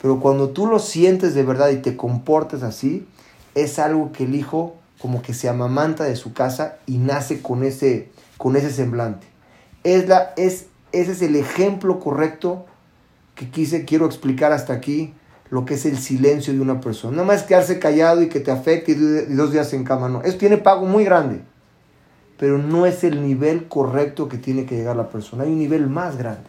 Pero 0.02 0.20
cuando 0.20 0.50
tú 0.50 0.66
lo 0.66 0.78
sientes 0.78 1.34
de 1.34 1.44
verdad 1.44 1.70
y 1.70 1.78
te 1.78 1.96
comportas 1.96 2.62
así, 2.62 3.08
es 3.54 3.78
algo 3.78 4.12
que 4.12 4.24
el 4.24 4.34
hijo 4.34 4.76
como 5.00 5.22
que 5.22 5.32
se 5.32 5.48
amamanta 5.48 6.04
de 6.04 6.16
su 6.16 6.34
casa 6.34 6.76
y 6.84 6.98
nace 6.98 7.40
con 7.40 7.64
ese, 7.64 8.10
con 8.36 8.54
ese 8.54 8.70
semblante. 8.70 9.26
Es 9.82 10.08
la, 10.08 10.34
es, 10.36 10.66
ese 10.92 11.12
es 11.12 11.22
el 11.22 11.36
ejemplo 11.36 12.00
correcto 12.00 12.66
que 13.34 13.48
quise, 13.48 13.86
quiero 13.86 14.04
explicar 14.04 14.52
hasta 14.52 14.74
aquí 14.74 15.14
lo 15.50 15.64
que 15.64 15.74
es 15.74 15.86
el 15.86 15.98
silencio 15.98 16.52
de 16.52 16.60
una 16.60 16.80
persona. 16.80 17.16
No 17.16 17.24
más 17.24 17.42
quedarse 17.42 17.78
callado 17.78 18.22
y 18.22 18.28
que 18.28 18.40
te 18.40 18.50
afecte 18.50 18.92
y 18.92 18.94
dos 19.34 19.52
días 19.52 19.72
en 19.72 19.84
cama, 19.84 20.08
no. 20.08 20.22
Eso 20.22 20.38
tiene 20.38 20.58
pago 20.58 20.86
muy 20.86 21.04
grande, 21.04 21.40
pero 22.38 22.58
no 22.58 22.86
es 22.86 23.04
el 23.04 23.26
nivel 23.26 23.68
correcto 23.68 24.28
que 24.28 24.38
tiene 24.38 24.66
que 24.66 24.76
llegar 24.76 24.96
la 24.96 25.08
persona. 25.08 25.44
Hay 25.44 25.50
un 25.50 25.58
nivel 25.58 25.88
más 25.88 26.16
grande. 26.16 26.48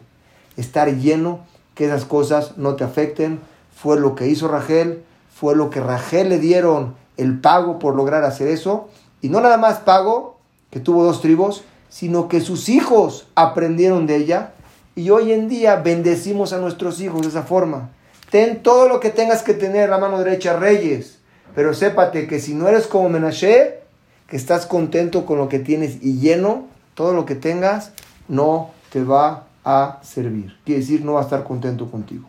Estar 0.55 0.95
lleno, 0.95 1.41
que 1.75 1.85
esas 1.85 2.05
cosas 2.05 2.57
no 2.57 2.75
te 2.75 2.83
afecten. 2.83 3.39
Fue 3.75 3.99
lo 3.99 4.15
que 4.15 4.27
hizo 4.27 4.47
Rachel, 4.47 5.03
fue 5.33 5.55
lo 5.55 5.69
que 5.69 5.79
Rachel 5.79 6.29
le 6.29 6.39
dieron 6.39 6.95
el 7.17 7.39
pago 7.39 7.77
por 7.77 7.95
lograr 7.95 8.23
hacer 8.23 8.47
eso. 8.47 8.89
Y 9.21 9.29
no 9.29 9.41
nada 9.41 9.57
más 9.57 9.79
pago, 9.79 10.37
que 10.71 10.79
tuvo 10.79 11.03
dos 11.03 11.21
tribus, 11.21 11.63
sino 11.89 12.27
que 12.27 12.41
sus 12.41 12.69
hijos 12.69 13.27
aprendieron 13.35 14.07
de 14.07 14.15
ella. 14.17 14.53
Y 14.95 15.11
hoy 15.11 15.31
en 15.31 15.47
día 15.47 15.75
bendecimos 15.75 16.53
a 16.53 16.57
nuestros 16.57 16.99
hijos 17.01 17.21
de 17.21 17.27
esa 17.27 17.43
forma. 17.43 17.91
Ten 18.29 18.61
todo 18.61 18.87
lo 18.87 18.99
que 18.99 19.09
tengas 19.09 19.41
que 19.41 19.53
tener 19.53 19.89
la 19.89 19.97
mano 19.97 20.19
derecha, 20.19 20.57
reyes. 20.57 21.19
Pero 21.55 21.73
sépate 21.73 22.27
que 22.27 22.39
si 22.39 22.53
no 22.53 22.67
eres 22.67 22.87
como 22.87 23.09
Menashe, 23.09 23.79
que 24.27 24.35
estás 24.35 24.65
contento 24.65 25.25
con 25.25 25.37
lo 25.37 25.49
que 25.49 25.59
tienes 25.59 26.03
y 26.03 26.19
lleno, 26.19 26.67
todo 26.93 27.13
lo 27.13 27.25
que 27.25 27.35
tengas 27.35 27.91
no 28.27 28.71
te 28.91 29.03
va 29.03 29.45
a 29.63 29.99
servir. 30.03 30.57
Quiere 30.65 30.81
decir, 30.81 31.03
no 31.03 31.13
va 31.13 31.21
a 31.21 31.23
estar 31.23 31.43
contento 31.43 31.89
contigo. 31.89 32.27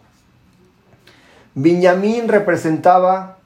Benjamín 1.54 2.28
representaba 2.28 3.38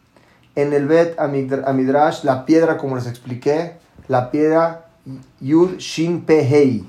en 0.55 0.73
el 0.73 0.87
Bet 0.87 1.19
Amidrash 1.19 2.25
la 2.25 2.45
piedra, 2.45 2.77
como 2.77 2.97
les 2.97 3.07
expliqué, 3.07 3.75
la 4.09 4.31
piedra 4.31 4.87
Yud 5.41 5.79
Shin 5.79 6.23
Pe 6.23 6.41
Hei. 6.41 6.85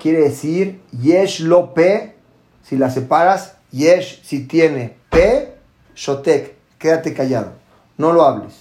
Quiere 0.00 0.20
decir, 0.20 0.80
Yesh 1.00 1.40
Lo 1.40 1.74
Pe, 1.74 2.14
si 2.62 2.76
la 2.76 2.90
separas, 2.90 3.56
Yesh 3.72 4.22
si 4.22 4.46
tiene, 4.46 4.96
Pe, 5.10 5.54
Shotek, 5.94 6.56
quédate 6.78 7.14
callado, 7.14 7.52
no 7.98 8.12
lo 8.12 8.22
hables. 8.22 8.54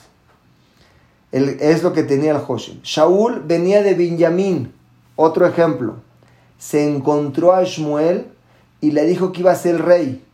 Es 1.31 1.83
lo 1.83 1.93
que 1.93 2.03
tenía 2.03 2.31
el 2.31 2.41
Hoshem. 2.45 2.81
Shaul 2.81 3.41
venía 3.45 3.83
de 3.83 3.93
Benjamín, 3.93 4.73
otro 5.15 5.45
ejemplo. 5.45 5.95
Se 6.57 6.87
encontró 6.87 7.53
a 7.53 7.63
Shmuel 7.63 8.27
y 8.81 8.91
le 8.91 9.05
dijo 9.05 9.31
que 9.31 9.39
iba 9.39 9.51
a 9.51 9.55
ser 9.55 9.81
rey. 9.81 10.25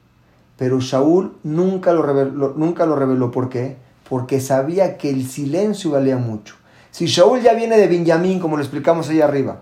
Pero 0.57 0.79
Shaul 0.79 1.37
nunca 1.43 1.93
lo 1.93 2.01
reveló. 2.01 2.53
Nunca 2.57 2.87
lo 2.87 2.95
reveló. 2.95 3.29
¿Por 3.29 3.49
qué? 3.49 3.77
Porque 4.09 4.39
sabía 4.41 4.97
que 4.97 5.11
el 5.11 5.27
silencio 5.27 5.91
valía 5.91 6.17
mucho. 6.17 6.55
Si 6.89 7.05
Shaul 7.05 7.41
ya 7.41 7.53
viene 7.53 7.77
de 7.77 7.87
Benjamín, 7.87 8.39
como 8.39 8.57
lo 8.57 8.63
explicamos 8.63 9.07
ahí 9.09 9.21
arriba, 9.21 9.61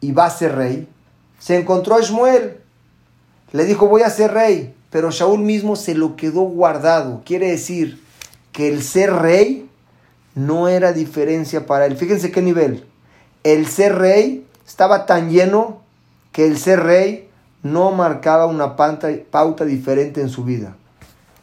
y 0.00 0.12
va 0.12 0.24
a 0.24 0.30
ser 0.30 0.54
rey, 0.54 0.88
se 1.38 1.58
encontró 1.58 1.96
a 1.96 2.00
Shmuel. 2.00 2.63
Le 3.54 3.64
dijo, 3.64 3.86
voy 3.86 4.02
a 4.02 4.10
ser 4.10 4.32
rey. 4.32 4.74
Pero 4.90 5.12
Shaul 5.12 5.38
mismo 5.38 5.76
se 5.76 5.94
lo 5.94 6.16
quedó 6.16 6.40
guardado. 6.40 7.22
Quiere 7.24 7.52
decir 7.52 8.02
que 8.50 8.66
el 8.66 8.82
ser 8.82 9.12
rey 9.12 9.70
no 10.34 10.66
era 10.66 10.92
diferencia 10.92 11.64
para 11.64 11.86
él. 11.86 11.96
Fíjense 11.96 12.32
qué 12.32 12.42
nivel. 12.42 12.84
El 13.44 13.68
ser 13.68 13.94
rey 13.94 14.44
estaba 14.66 15.06
tan 15.06 15.30
lleno 15.30 15.82
que 16.32 16.48
el 16.48 16.58
ser 16.58 16.80
rey 16.80 17.28
no 17.62 17.92
marcaba 17.92 18.46
una 18.46 18.74
pauta, 18.74 19.08
pauta 19.30 19.64
diferente 19.64 20.20
en 20.20 20.30
su 20.30 20.42
vida. 20.42 20.76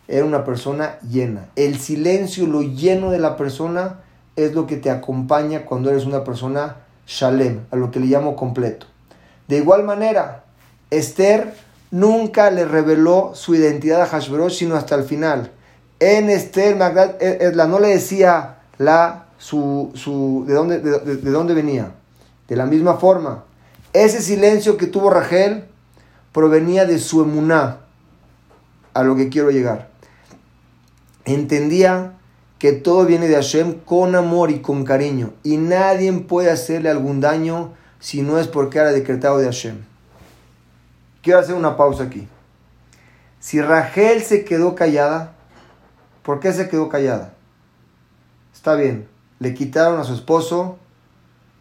Era 0.09 0.25
una 0.25 0.43
persona 0.43 0.99
llena. 0.99 1.47
El 1.55 1.79
silencio, 1.79 2.45
lo 2.45 2.61
lleno 2.61 3.11
de 3.11 3.19
la 3.19 3.37
persona, 3.37 4.01
es 4.35 4.53
lo 4.53 4.67
que 4.67 4.75
te 4.75 4.89
acompaña 4.89 5.63
cuando 5.63 5.89
eres 5.89 6.03
una 6.05 6.25
persona 6.25 6.75
shalem, 7.07 7.61
a 7.71 7.77
lo 7.77 7.89
que 7.89 8.01
le 8.01 8.07
llamo 8.07 8.35
completo. 8.35 8.85
De 9.47 9.59
igual 9.59 9.85
manera, 9.85 10.43
Esther 10.89 11.70
nunca 11.91 12.49
le 12.49 12.65
reveló 12.65 13.31
su 13.35 13.53
identidad 13.53 14.01
a 14.01 14.07
Hashverosh, 14.07 14.57
sino 14.57 14.75
hasta 14.75 14.95
el 14.95 15.03
final. 15.03 15.51
En 15.99 16.29
Esther, 16.29 16.77
la 16.77 17.67
no 17.67 17.79
le 17.79 17.89
decía 17.89 18.59
la, 18.77 19.25
su, 19.37 19.91
su, 19.93 20.45
de, 20.47 20.53
dónde, 20.53 20.79
de, 20.79 20.99
de, 20.99 21.15
de 21.17 21.31
dónde 21.31 21.53
venía. 21.53 21.91
De 22.47 22.55
la 22.55 22.65
misma 22.65 22.95
forma, 22.95 23.43
ese 23.93 24.21
silencio 24.21 24.77
que 24.77 24.87
tuvo 24.87 25.09
Rachel 25.09 25.65
provenía 26.31 26.85
de 26.85 26.97
su 26.97 27.21
emuná, 27.21 27.77
a 28.93 29.03
lo 29.03 29.15
que 29.15 29.29
quiero 29.29 29.51
llegar. 29.51 29.89
Entendía 31.25 32.13
que 32.57 32.73
todo 32.73 33.05
viene 33.05 33.27
de 33.27 33.35
Hashem 33.35 33.79
con 33.85 34.15
amor 34.15 34.51
y 34.51 34.59
con 34.59 34.83
cariño, 34.83 35.33
y 35.43 35.57
nadie 35.57 36.11
puede 36.13 36.51
hacerle 36.51 36.89
algún 36.89 37.21
daño 37.21 37.73
si 37.99 38.21
no 38.21 38.39
es 38.39 38.47
porque 38.47 38.79
era 38.79 38.91
decretado 38.91 39.37
de 39.37 39.45
Hashem. 39.45 39.90
Quiero 41.21 41.39
hacer 41.39 41.55
una 41.55 41.77
pausa 41.77 42.03
aquí. 42.03 42.27
Si 43.39 43.61
Rachel 43.61 44.21
se 44.21 44.43
quedó 44.43 44.75
callada, 44.75 45.33
¿por 46.23 46.39
qué 46.39 46.51
se 46.51 46.67
quedó 46.67 46.89
callada? 46.89 47.33
Está 48.53 48.75
bien, 48.75 49.07
le 49.39 49.53
quitaron 49.53 49.99
a 49.99 50.03
su 50.03 50.13
esposo 50.13 50.77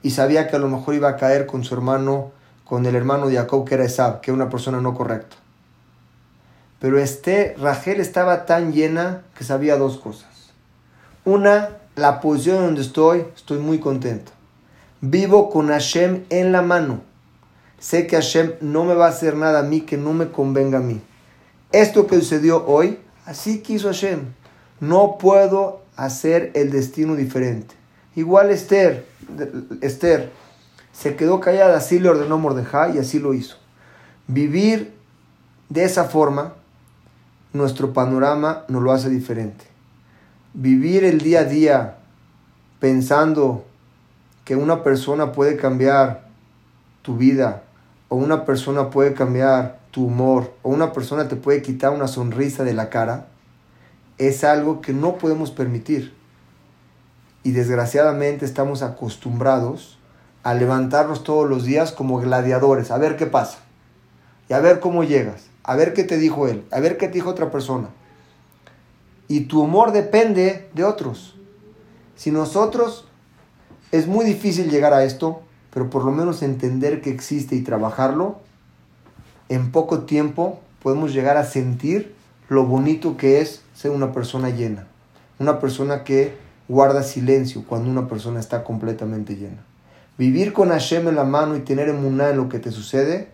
y 0.03 0.11
sabía 0.11 0.49
que 0.49 0.57
a 0.57 0.59
lo 0.59 0.69
mejor 0.69 0.95
iba 0.95 1.09
a 1.09 1.17
caer 1.17 1.47
con 1.47 1.65
su 1.65 1.75
hermano, 1.75 2.33
con 2.65 2.87
el 2.87 2.95
hermano 2.95 3.29
de 3.29 3.37
Jacob, 3.37 3.67
que 3.67 3.75
era 3.75 3.85
Esab, 3.85 4.21
que 4.21 4.31
era 4.31 4.37
una 4.37 4.51
persona 4.51 4.81
no 4.81 4.95
correcta. 4.95 5.37
Pero 6.79 6.99
este, 6.99 7.55
Rachel 7.59 8.01
estaba 8.01 8.47
tan 8.47 8.73
llena 8.73 9.23
que 9.37 9.45
sabía 9.45 9.77
dos 9.77 9.99
cosas. 9.99 10.53
Una, 11.27 11.71
la 11.97 12.21
posición 12.21 12.65
donde 12.65 12.81
estoy, 12.81 13.27
estoy 13.37 13.59
muy 13.59 13.79
contento. 13.79 14.33
Vivo 15.03 15.51
con 15.51 15.69
Hashem 15.69 16.25
en 16.31 16.53
la 16.53 16.63
mano. 16.63 17.10
Sé 17.81 18.07
que 18.07 18.17
Hashem 18.17 18.53
no 18.61 18.85
me 18.85 18.95
va 18.95 19.07
a 19.07 19.11
hacer 19.11 19.37
nada 19.37 19.61
a 19.61 19.63
mí 19.63 19.81
que 19.81 19.97
no 19.97 20.13
me 20.13 20.29
convenga 20.29 20.79
a 20.79 20.83
mí. 20.83 21.01
Esto 21.73 22.07
que 22.07 22.17
sucedió 22.17 22.65
hoy, 22.67 22.99
así 23.25 23.61
quiso 23.61 23.89
Hashem. 23.89 24.21
No 24.81 25.17
puedo 25.19 25.81
hacer 25.97 26.53
el 26.55 26.71
destino 26.71 27.17
diferente. 27.17 27.75
Igual 28.15 28.51
Esther, 28.51 29.07
Esther 29.81 30.31
se 30.93 31.17
quedó 31.17 31.41
callada, 31.41 31.79
así 31.79 31.99
le 31.99 32.11
ordenó 32.11 32.39
Mordejai 32.39 32.97
y 32.97 32.99
así 32.99 33.19
lo 33.19 33.33
hizo. 33.35 33.57
Vivir 34.27 34.93
de 35.71 35.85
esa 35.85 36.05
forma, 36.05 36.55
nuestro 37.53 37.93
panorama 37.93 38.65
nos 38.69 38.83
lo 38.83 38.93
hace 38.93 39.09
diferente. 39.09 39.65
Vivir 40.53 41.05
el 41.05 41.21
día 41.21 41.41
a 41.41 41.45
día 41.45 41.97
pensando 42.79 43.65
que 44.45 44.57
una 44.57 44.83
persona 44.83 45.33
puede 45.33 45.57
cambiar 45.57 46.29
tu 47.03 47.17
vida, 47.17 47.63
o 48.11 48.17
una 48.17 48.45
persona 48.45 48.91
puede 48.91 49.15
cambiar 49.15 49.79
tu 49.93 50.07
humor, 50.07 50.53
o 50.63 50.69
una 50.69 50.93
persona 50.93 51.29
te 51.29 51.37
puede 51.37 51.63
quitar 51.63 51.93
una 51.93 52.09
sonrisa 52.09 52.65
de 52.65 52.75
la 52.75 52.91
cara, 52.91 53.29
es 54.19 54.45
algo 54.45 54.81
que 54.81 54.93
no 54.93 55.17
podemos 55.17 55.53
permitir. 55.53 56.13
Y 57.45 57.53
desgraciadamente 57.53 58.45
estamos 58.45 58.83
acostumbrados 58.83 59.99
a 60.43 60.55
levantarnos 60.55 61.23
todos 61.23 61.49
los 61.49 61.65
días 61.65 61.93
como 61.93 62.21
gladiadores, 62.21 62.91
a 62.91 62.99
ver 62.99 63.17
qué 63.17 63.27
pasa, 63.27 63.59
y 64.49 64.55
a 64.55 64.59
ver 64.59 64.81
cómo 64.81 65.05
llegas, 65.05 65.45
a 65.63 65.77
ver 65.77 65.95
qué 65.95 66.03
te 66.03 66.19
dijo 66.19 66.49
él, 66.49 66.65
a 66.73 66.81
ver 66.81 66.99
qué 66.99 67.07
te 67.07 67.15
dijo 67.15 67.31
otra 67.31 67.53
persona. 67.53 67.91
Y 69.29 69.43
tu 69.43 69.63
humor 69.63 69.93
depende 69.93 70.69
de 70.75 70.83
otros. 70.83 71.37
Si 72.17 72.33
nosotros, 72.33 73.07
es 73.93 74.09
muy 74.09 74.25
difícil 74.25 74.69
llegar 74.69 74.95
a 74.95 75.05
esto, 75.05 75.43
pero 75.73 75.91
por 75.91 76.05
lo 76.05 76.11
menos 76.11 76.43
entender 76.43 77.01
que 77.01 77.11
existe 77.11 77.55
y 77.55 77.63
trabajarlo, 77.63 78.41
en 79.49 79.73
poco 79.73 80.01
tiempo 80.01 80.61
podemos 80.83 81.13
llegar 81.13 81.37
a 81.37 81.45
sentir 81.45 82.15
lo 82.49 82.65
bonito 82.67 83.17
que 83.17 83.41
es 83.41 83.63
ser 83.75 83.91
una 83.91 84.13
persona 84.13 84.51
llena. 84.51 84.87
Una 85.39 85.61
persona 85.61 86.05
que 86.05 86.35
guarda 86.69 87.03
silencio 87.03 87.65
cuando 87.67 87.91
una 87.91 88.09
persona 88.09 88.41
está 88.41 88.65
completamente 88.65 89.37
llena. 89.37 89.65
Vivir 90.19 90.53
con 90.53 90.69
Hashem 90.69 91.09
en 91.09 91.17
la 91.17 91.25
mano 91.25 91.57
y 91.57 91.61
tener 91.61 91.89
emuná 91.89 92.31
en 92.31 92.37
lo 92.37 92.49
que 92.49 92.59
te 92.59 92.71
sucede 92.71 93.29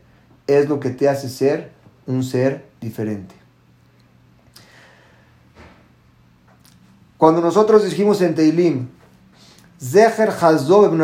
es 0.47 0.69
lo 0.69 0.79
que 0.79 0.91
te 0.91 1.09
hace 1.09 1.29
ser 1.29 1.73
un 2.07 2.23
ser 2.23 2.65
diferente. 2.81 3.35
Cuando 7.19 7.41
nosotros 7.41 7.85
dijimos 7.85 8.21
en 8.21 8.35
Teilim, 8.35 8.89
Zeher 9.81 10.31
Hazov 10.31 10.95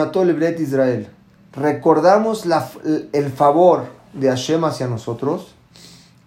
Israel, 0.59 1.09
recordamos 1.53 2.46
la, 2.46 2.68
el 3.12 3.30
favor 3.30 3.86
de 4.12 4.28
Hashem 4.28 4.64
hacia 4.64 4.86
nosotros 4.86 5.55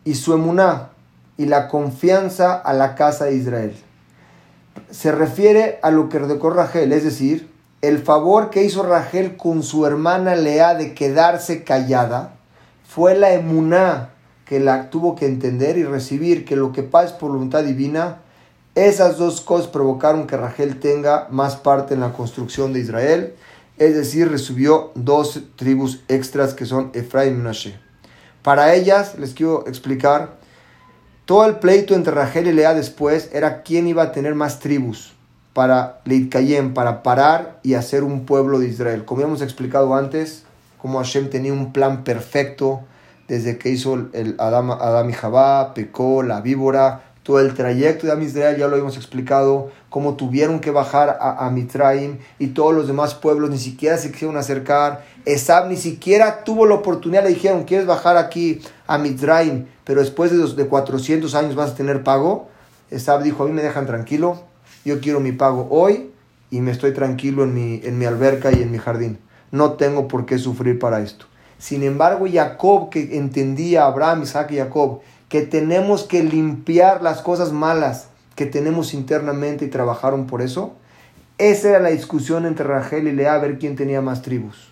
y 0.03 0.15
su 0.15 0.34
emuná 0.34 0.89
y 1.38 1.45
la 1.45 1.67
confianza 1.67 2.55
a 2.55 2.73
la 2.73 2.95
casa 2.95 3.26
de 3.26 3.36
Israel. 3.36 3.76
Se 4.91 5.11
refiere 5.11 5.80
a 5.82 5.91
lo 5.91 6.09
que 6.09 6.19
redecó 6.19 6.49
Rachel, 6.49 6.91
es 6.93 7.03
decir, 7.03 7.49
el 7.82 7.99
favor 7.99 8.49
que 8.49 8.63
hizo 8.63 8.84
Rachel 8.84 9.38
con 9.38 9.63
su 9.63 9.86
hermana 9.86 10.36
Lea 10.36 10.73
de 10.76 10.93
quedarse 10.93 11.63
callada 11.63 12.36
fue 12.88 13.15
la 13.15 13.34
emuná 13.34 14.09
que 14.45 14.59
la 14.59 14.89
tuvo 14.89 15.15
que 15.15 15.26
entender 15.26 15.78
y 15.78 15.84
recibir 15.84 16.45
que 16.45 16.55
lo 16.55 16.71
que 16.71 16.84
pasa 16.84 17.07
es 17.07 17.11
por 17.13 17.32
voluntad 17.32 17.63
divina. 17.63 18.19
Esas 18.76 19.17
dos 19.17 19.41
cosas 19.41 19.67
provocaron 19.67 20.28
que 20.28 20.38
Rachel 20.38 20.80
tenga 20.80 21.28
más 21.32 21.55
parte 21.55 21.93
en 21.93 22.01
la 22.01 22.13
construcción 22.13 22.73
de 22.73 22.80
Israel, 22.80 23.36
es 23.78 23.95
decir, 23.95 24.30
recibió 24.30 24.91
dos 24.95 25.41
tribus 25.55 26.03
extras 26.07 26.53
que 26.53 26.65
son 26.65 26.91
Efraín 26.93 27.34
y 27.34 27.38
Menashe. 27.38 27.80
Para 28.41 28.73
ellas, 28.76 29.17
les 29.17 29.34
quiero 29.34 29.67
explicar, 29.67 30.38
todo 31.26 31.45
el 31.45 31.55
pleito 31.55 31.95
entre 31.95 32.13
Rachel 32.13 32.47
y 32.47 32.53
Lea 32.53 32.73
después 32.73 33.30
era 33.34 33.63
quién 33.63 33.88
iba 33.88 34.03
a 34.03 34.11
tener 34.11 34.36
más 34.36 34.59
tribus 34.59 35.13
para 35.53 36.01
Leitcayem, 36.05 36.73
para 36.73 37.01
parar 37.01 37.59
y 37.63 37.73
hacer 37.73 38.03
un 38.03 38.26
pueblo 38.26 38.59
de 38.59 38.67
Israel. 38.67 39.05
Como 39.05 39.21
hemos 39.21 39.41
explicado 39.41 39.95
antes, 39.95 40.43
como 40.82 40.99
Hashem 40.99 41.30
tenía 41.30 41.53
un 41.53 41.73
plan 41.73 42.03
perfecto 42.03 42.82
desde 43.28 43.57
que 43.57 43.69
hizo 43.69 43.95
el 44.13 44.36
Adam, 44.38 44.69
Adam 44.71 45.09
y 45.09 45.13
Javá, 45.13 45.73
pecó, 45.73 46.21
la 46.21 46.41
víbora, 46.41 47.05
todo 47.26 47.39
el 47.39 47.55
trayecto 47.55 48.05
de 48.05 48.13
Am 48.13 48.21
Israel, 48.21 48.55
ya 48.55 48.67
lo 48.67 48.78
hemos 48.78 48.97
explicado, 48.97 49.71
cómo 49.89 50.15
tuvieron 50.15 50.59
que 50.59 50.69
bajar 50.69 51.17
a, 51.19 51.43
a 51.43 51.49
Mitraim 51.49 52.19
y 52.38 52.49
todos 52.49 52.71
los 52.71 52.86
demás 52.86 53.15
pueblos 53.15 53.49
ni 53.49 53.57
siquiera 53.57 53.97
se 53.97 54.11
quisieron 54.11 54.38
acercar. 54.38 55.03
Esab 55.26 55.67
ni 55.67 55.76
siquiera 55.76 56.43
tuvo 56.43 56.67
la 56.67 56.76
oportunidad, 56.76 57.23
le 57.23 57.30
dijeron, 57.30 57.63
¿quieres 57.63 57.88
bajar 57.88 58.17
aquí 58.17 58.61
a 58.86 58.99
Mitraim? 58.99 59.65
Pero 59.86 60.01
después 60.01 60.30
de, 60.30 60.38
de 60.53 60.69
400 60.69 61.34
años 61.34 61.55
vas 61.55 61.71
a 61.71 61.76
tener 61.76 62.03
pago. 62.03 62.47
Esab 62.91 63.23
dijo, 63.23 63.41
a 63.41 63.47
mí 63.47 63.53
me 63.53 63.63
dejan 63.63 63.88
tranquilo, 63.88 64.43
yo 64.86 64.99
quiero 64.99 65.19
mi 65.19 65.32
pago 65.32 65.67
hoy 65.71 66.11
y 66.51 66.61
me 66.61 66.69
estoy 66.69 66.93
tranquilo 66.93 67.43
en 67.43 67.55
mi, 67.55 67.82
en 67.84 67.97
mi 67.97 68.05
alberca 68.05 68.51
y 68.51 68.61
en 68.61 68.69
mi 68.69 68.78
jardín. 68.78 69.17
No 69.49 69.73
tengo 69.73 70.07
por 70.07 70.28
qué 70.28 70.38
sufrir 70.38 70.78
para 70.78 71.01
esto. 71.01 71.26
Sin 71.57 71.82
embargo, 71.82 72.28
Jacob, 72.32 72.89
que 72.89 73.17
entendía, 73.17 73.86
Abraham, 73.86 74.23
Isaac 74.23 74.51
y 74.51 74.57
Jacob, 74.57 74.99
que 75.30 75.41
tenemos 75.41 76.03
que 76.03 76.23
limpiar 76.23 77.01
las 77.01 77.21
cosas 77.21 77.51
malas 77.51 78.09
que 78.36 78.45
tenemos 78.45 78.93
internamente 78.93 79.65
y 79.65 79.69
trabajaron 79.69 80.28
por 80.28 80.41
eso, 80.41 80.73
esa 81.38 81.69
era 81.69 81.80
la 81.80 81.89
discusión 81.89 82.45
entre 82.45 82.65
Rachel 82.65 83.07
y 83.07 83.11
Lea, 83.11 83.34
a 83.34 83.39
ver 83.39 83.59
quién 83.59 83.76
tenía 83.76 84.01
más 84.01 84.21
tribus. 84.21 84.69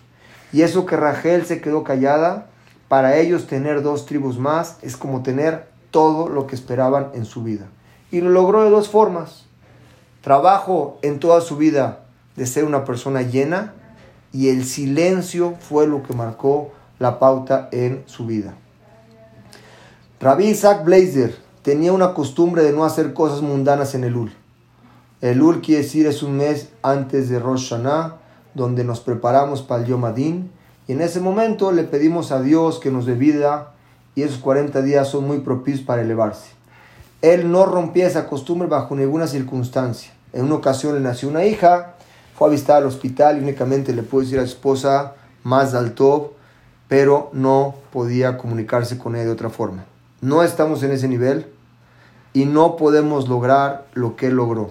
Y 0.52 0.62
eso 0.62 0.86
que 0.86 0.96
Rachel 0.96 1.44
se 1.44 1.60
quedó 1.60 1.82
callada, 1.84 2.46
para 2.88 3.16
ellos 3.16 3.46
tener 3.46 3.82
dos 3.82 4.06
tribus 4.06 4.38
más 4.38 4.78
es 4.82 4.96
como 4.96 5.22
tener 5.22 5.66
todo 5.90 6.28
lo 6.28 6.46
que 6.46 6.54
esperaban 6.54 7.10
en 7.14 7.24
su 7.24 7.42
vida. 7.42 7.66
Y 8.10 8.20
lo 8.20 8.30
logró 8.30 8.62
de 8.62 8.70
dos 8.70 8.88
formas. 8.88 9.46
Trabajo 10.22 10.98
en 11.02 11.18
toda 11.18 11.40
su 11.40 11.56
vida 11.56 12.04
de 12.36 12.46
ser 12.46 12.64
una 12.64 12.84
persona 12.84 13.22
llena 13.22 13.74
y 14.32 14.48
el 14.48 14.64
silencio 14.64 15.54
fue 15.60 15.86
lo 15.86 16.02
que 16.02 16.14
marcó 16.14 16.72
la 16.98 17.18
pauta 17.18 17.68
en 17.72 18.02
su 18.06 18.26
vida. 18.26 18.54
Rabbi 20.20 20.44
Isaac 20.44 20.84
Blazer 20.84 21.36
tenía 21.62 21.92
una 21.92 22.14
costumbre 22.14 22.62
de 22.62 22.72
no 22.72 22.84
hacer 22.84 23.14
cosas 23.14 23.42
mundanas 23.42 23.96
en 23.96 24.04
el 24.04 24.16
Ul. 24.16 24.32
El 25.20 25.42
Ul 25.42 25.60
quiere 25.60 25.82
decir 25.82 26.06
es 26.06 26.22
un 26.22 26.36
mes 26.36 26.68
antes 26.82 27.28
de 27.28 27.40
Rosh 27.40 27.70
Hashanah, 27.70 28.16
donde 28.54 28.84
nos 28.84 29.00
preparamos 29.00 29.62
para 29.62 29.82
el 29.82 29.88
Yom 29.88 30.04
Adin, 30.04 30.52
y 30.86 30.92
en 30.92 31.00
ese 31.00 31.18
momento 31.18 31.72
le 31.72 31.82
pedimos 31.82 32.30
a 32.30 32.40
Dios 32.40 32.78
que 32.78 32.92
nos 32.92 33.06
dé 33.06 33.14
vida, 33.14 33.72
y 34.14 34.22
esos 34.22 34.38
40 34.38 34.82
días 34.82 35.08
son 35.08 35.26
muy 35.26 35.40
propicios 35.40 35.84
para 35.84 36.02
elevarse. 36.02 36.50
Él 37.20 37.50
no 37.50 37.66
rompía 37.66 38.06
esa 38.06 38.28
costumbre 38.28 38.68
bajo 38.68 38.94
ninguna 38.94 39.26
circunstancia. 39.26 40.12
En 40.32 40.44
una 40.44 40.54
ocasión 40.54 40.94
le 40.94 41.00
nació 41.00 41.28
una 41.28 41.44
hija, 41.44 41.94
fue 42.36 42.48
a 42.48 42.50
visitar 42.52 42.76
al 42.76 42.86
hospital 42.86 43.38
y 43.38 43.40
únicamente 43.40 43.92
le 43.92 44.04
pudo 44.04 44.20
decir 44.20 44.38
a 44.38 44.42
su 44.42 44.52
esposa, 44.52 45.14
más 45.42 45.74
alto, 45.74 46.34
pero 46.86 47.30
no 47.32 47.74
podía 47.92 48.38
comunicarse 48.38 48.96
con 48.96 49.16
ella 49.16 49.24
de 49.24 49.32
otra 49.32 49.50
forma. 49.50 49.86
No 50.24 50.42
estamos 50.42 50.82
en 50.82 50.90
ese 50.90 51.06
nivel 51.06 51.52
y 52.32 52.46
no 52.46 52.76
podemos 52.76 53.28
lograr 53.28 53.84
lo 53.92 54.16
que 54.16 54.28
él 54.28 54.36
logró. 54.36 54.70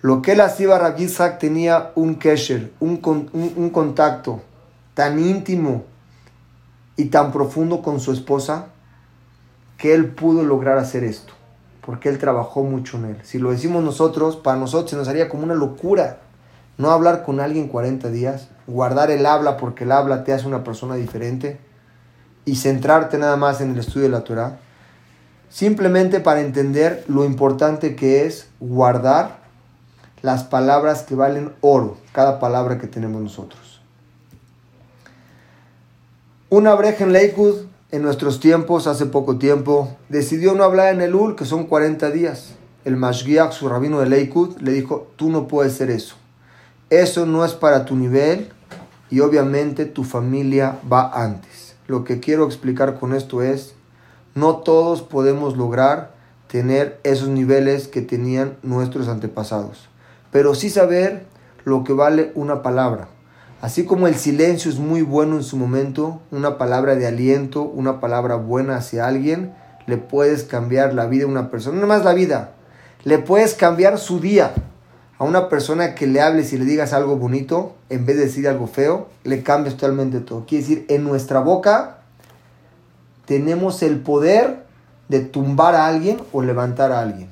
Lo 0.00 0.20
que 0.20 0.32
él 0.32 0.40
hacía, 0.40 0.76
Rabbi 0.76 1.04
Isaac 1.04 1.38
tenía 1.38 1.92
un 1.94 2.16
kesher, 2.16 2.72
un, 2.80 3.00
un, 3.32 3.70
contacto 3.70 4.42
tan 4.94 5.20
íntimo 5.20 5.84
y 6.96 7.04
tan 7.04 7.30
profundo 7.30 7.82
con 7.82 8.00
su 8.00 8.10
esposa 8.10 8.66
que 9.78 9.94
él 9.94 10.08
pudo 10.08 10.42
lograr 10.42 10.76
hacer 10.78 11.04
esto, 11.04 11.34
porque 11.86 12.08
él 12.08 12.18
trabajó 12.18 12.64
mucho 12.64 12.96
en 12.96 13.04
él. 13.04 13.18
Si 13.22 13.38
lo 13.38 13.52
decimos 13.52 13.84
nosotros, 13.84 14.34
para 14.34 14.58
nosotros 14.58 14.90
se 14.90 14.96
nos 14.96 15.06
haría 15.06 15.28
como 15.28 15.44
una 15.44 15.54
locura 15.54 16.18
no 16.78 16.90
hablar 16.90 17.22
con 17.22 17.38
alguien 17.38 17.68
40 17.68 18.10
días, 18.10 18.48
guardar 18.66 19.12
el 19.12 19.24
habla 19.24 19.56
porque 19.56 19.84
el 19.84 19.92
habla 19.92 20.24
te 20.24 20.32
hace 20.32 20.48
una 20.48 20.64
persona 20.64 20.96
diferente 20.96 21.60
y 22.44 22.56
centrarte 22.56 23.18
nada 23.18 23.36
más 23.36 23.60
en 23.60 23.70
el 23.70 23.78
estudio 23.78 24.06
de 24.06 24.12
la 24.12 24.24
Torah 24.24 24.58
simplemente 25.54 26.18
para 26.18 26.40
entender 26.40 27.04
lo 27.06 27.24
importante 27.24 27.94
que 27.94 28.26
es 28.26 28.48
guardar 28.58 29.38
las 30.20 30.42
palabras 30.42 31.04
que 31.04 31.14
valen 31.14 31.52
oro, 31.60 31.96
cada 32.12 32.40
palabra 32.40 32.78
que 32.78 32.88
tenemos 32.88 33.22
nosotros. 33.22 33.80
Una 36.50 36.74
breja 36.74 37.04
en 37.04 37.12
Lakewood, 37.12 37.66
en 37.92 38.02
nuestros 38.02 38.40
tiempos, 38.40 38.88
hace 38.88 39.06
poco 39.06 39.38
tiempo, 39.38 39.96
decidió 40.08 40.54
no 40.54 40.64
hablar 40.64 40.92
en 40.92 41.00
el 41.00 41.14
UL, 41.14 41.36
que 41.36 41.44
son 41.44 41.66
40 41.66 42.10
días. 42.10 42.54
El 42.84 42.96
Mashgiach, 42.96 43.52
su 43.52 43.68
rabino 43.68 44.00
de 44.00 44.08
Lakewood, 44.08 44.58
le 44.60 44.72
dijo, 44.72 45.06
tú 45.14 45.30
no 45.30 45.46
puedes 45.46 45.74
ser 45.74 45.88
eso. 45.88 46.16
Eso 46.90 47.26
no 47.26 47.44
es 47.44 47.52
para 47.52 47.84
tu 47.84 47.94
nivel 47.94 48.50
y 49.08 49.20
obviamente 49.20 49.84
tu 49.84 50.02
familia 50.02 50.80
va 50.92 51.12
antes. 51.14 51.76
Lo 51.86 52.02
que 52.02 52.18
quiero 52.18 52.44
explicar 52.44 52.98
con 52.98 53.14
esto 53.14 53.40
es, 53.40 53.74
no 54.34 54.56
todos 54.56 55.02
podemos 55.02 55.56
lograr 55.56 56.12
tener 56.48 57.00
esos 57.04 57.28
niveles 57.28 57.88
que 57.88 58.02
tenían 58.02 58.56
nuestros 58.62 59.08
antepasados, 59.08 59.88
pero 60.30 60.54
sí 60.54 60.70
saber 60.70 61.26
lo 61.64 61.84
que 61.84 61.92
vale 61.92 62.32
una 62.34 62.62
palabra. 62.62 63.08
Así 63.60 63.84
como 63.86 64.08
el 64.08 64.16
silencio 64.16 64.70
es 64.70 64.78
muy 64.78 65.02
bueno 65.02 65.36
en 65.36 65.42
su 65.42 65.56
momento, 65.56 66.20
una 66.30 66.58
palabra 66.58 66.96
de 66.96 67.06
aliento, 67.06 67.62
una 67.62 68.00
palabra 68.00 68.36
buena 68.36 68.76
hacia 68.76 69.06
alguien, 69.06 69.54
le 69.86 69.96
puedes 69.96 70.44
cambiar 70.44 70.94
la 70.94 71.06
vida 71.06 71.24
a 71.24 71.28
una 71.28 71.50
persona, 71.50 71.80
no 71.80 71.86
más 71.86 72.04
la 72.04 72.12
vida, 72.12 72.52
le 73.04 73.18
puedes 73.18 73.54
cambiar 73.54 73.98
su 73.98 74.20
día. 74.20 74.52
a 75.16 75.22
una 75.22 75.48
persona 75.48 75.94
que 75.94 76.08
le 76.08 76.20
hables 76.20 76.52
y 76.52 76.58
le 76.58 76.64
digas 76.64 76.92
algo 76.92 77.16
bonito, 77.16 77.76
en 77.88 78.04
vez 78.04 78.16
de 78.16 78.24
decir 78.24 78.48
algo 78.48 78.66
feo, 78.66 79.06
le 79.22 79.44
cambias 79.44 79.76
totalmente 79.76 80.18
todo. 80.18 80.44
Quiere 80.44 80.62
decir, 80.62 80.86
en 80.88 81.04
nuestra 81.04 81.38
boca 81.38 81.98
tenemos 83.26 83.82
el 83.82 84.00
poder 84.00 84.64
de 85.08 85.20
tumbar 85.20 85.74
a 85.74 85.86
alguien 85.86 86.20
o 86.32 86.42
levantar 86.42 86.92
a 86.92 87.00
alguien. 87.00 87.30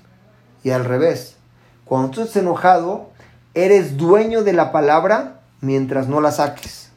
Y 0.62 0.70
al 0.70 0.84
revés, 0.84 1.36
cuando 1.84 2.11
tú 2.11 2.20
estás 2.22 2.36
enojado, 2.36 3.11
eres 3.55 3.97
dueño 3.97 4.45
de 4.45 4.53
la 4.53 4.72
palabra 4.72 5.40
mientras 5.61 6.09
no 6.09 6.20
la 6.20 6.32
saques. 6.32 6.90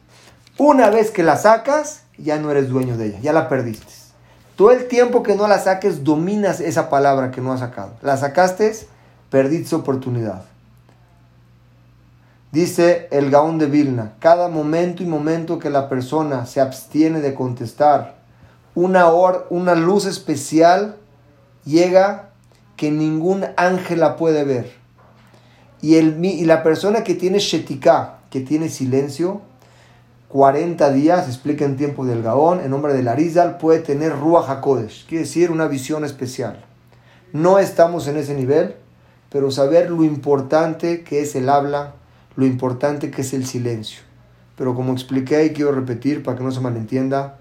Una 0.58 0.90
vez 0.90 1.10
que 1.10 1.22
la 1.22 1.36
sacas, 1.36 2.02
ya 2.16 2.38
no 2.38 2.50
eres 2.50 2.68
dueño 2.68 2.96
de 2.96 3.06
ella, 3.06 3.18
ya 3.20 3.32
la 3.32 3.48
perdiste. 3.48 3.92
Todo 4.56 4.70
el 4.70 4.88
tiempo 4.88 5.22
que 5.22 5.36
no 5.36 5.46
la 5.48 5.58
saques, 5.58 6.02
dominas 6.02 6.60
esa 6.60 6.88
palabra 6.88 7.30
que 7.30 7.42
no 7.42 7.52
has 7.52 7.60
sacado. 7.60 7.92
La 8.00 8.16
sacaste, 8.16 8.74
perdiste 9.28 9.74
oportunidad. 9.74 10.42
Dice 12.52 13.08
el 13.10 13.30
Gaón 13.30 13.58
de 13.58 13.66
Vilna, 13.66 14.14
cada 14.18 14.48
momento 14.48 15.02
y 15.02 15.06
momento 15.06 15.58
que 15.58 15.68
la 15.68 15.90
persona 15.90 16.46
se 16.46 16.62
abstiene 16.62 17.20
de 17.20 17.34
contestar, 17.34 18.15
una, 18.76 19.10
una 19.48 19.74
luz 19.74 20.04
especial 20.04 20.96
llega 21.64 22.28
que 22.76 22.90
ningún 22.90 23.46
ángel 23.56 24.00
la 24.00 24.16
puede 24.16 24.44
ver. 24.44 24.70
Y, 25.80 25.96
el, 25.96 26.22
y 26.22 26.44
la 26.44 26.62
persona 26.62 27.02
que 27.02 27.14
tiene 27.14 27.38
shetika, 27.38 28.18
que 28.30 28.40
tiene 28.40 28.68
silencio, 28.68 29.40
40 30.28 30.92
días, 30.92 31.26
explica 31.26 31.64
en 31.64 31.78
tiempo 31.78 32.04
del 32.04 32.22
Gaón, 32.22 32.60
en 32.60 32.70
nombre 32.70 32.92
del 32.92 33.08
Arizal, 33.08 33.56
puede 33.56 33.78
tener 33.78 34.12
Ruach 34.12 34.50
HaKodesh, 34.50 35.06
quiere 35.06 35.24
decir 35.24 35.50
una 35.50 35.68
visión 35.68 36.04
especial. 36.04 36.62
No 37.32 37.58
estamos 37.58 38.06
en 38.08 38.18
ese 38.18 38.34
nivel, 38.34 38.76
pero 39.30 39.50
saber 39.50 39.90
lo 39.90 40.04
importante 40.04 41.02
que 41.02 41.22
es 41.22 41.34
el 41.34 41.48
habla, 41.48 41.94
lo 42.36 42.44
importante 42.44 43.10
que 43.10 43.22
es 43.22 43.32
el 43.32 43.46
silencio. 43.46 44.00
Pero 44.54 44.74
como 44.74 44.92
expliqué 44.92 45.46
y 45.46 45.50
quiero 45.50 45.72
repetir 45.72 46.22
para 46.22 46.36
que 46.36 46.44
no 46.44 46.50
se 46.50 46.60
malentienda, 46.60 47.38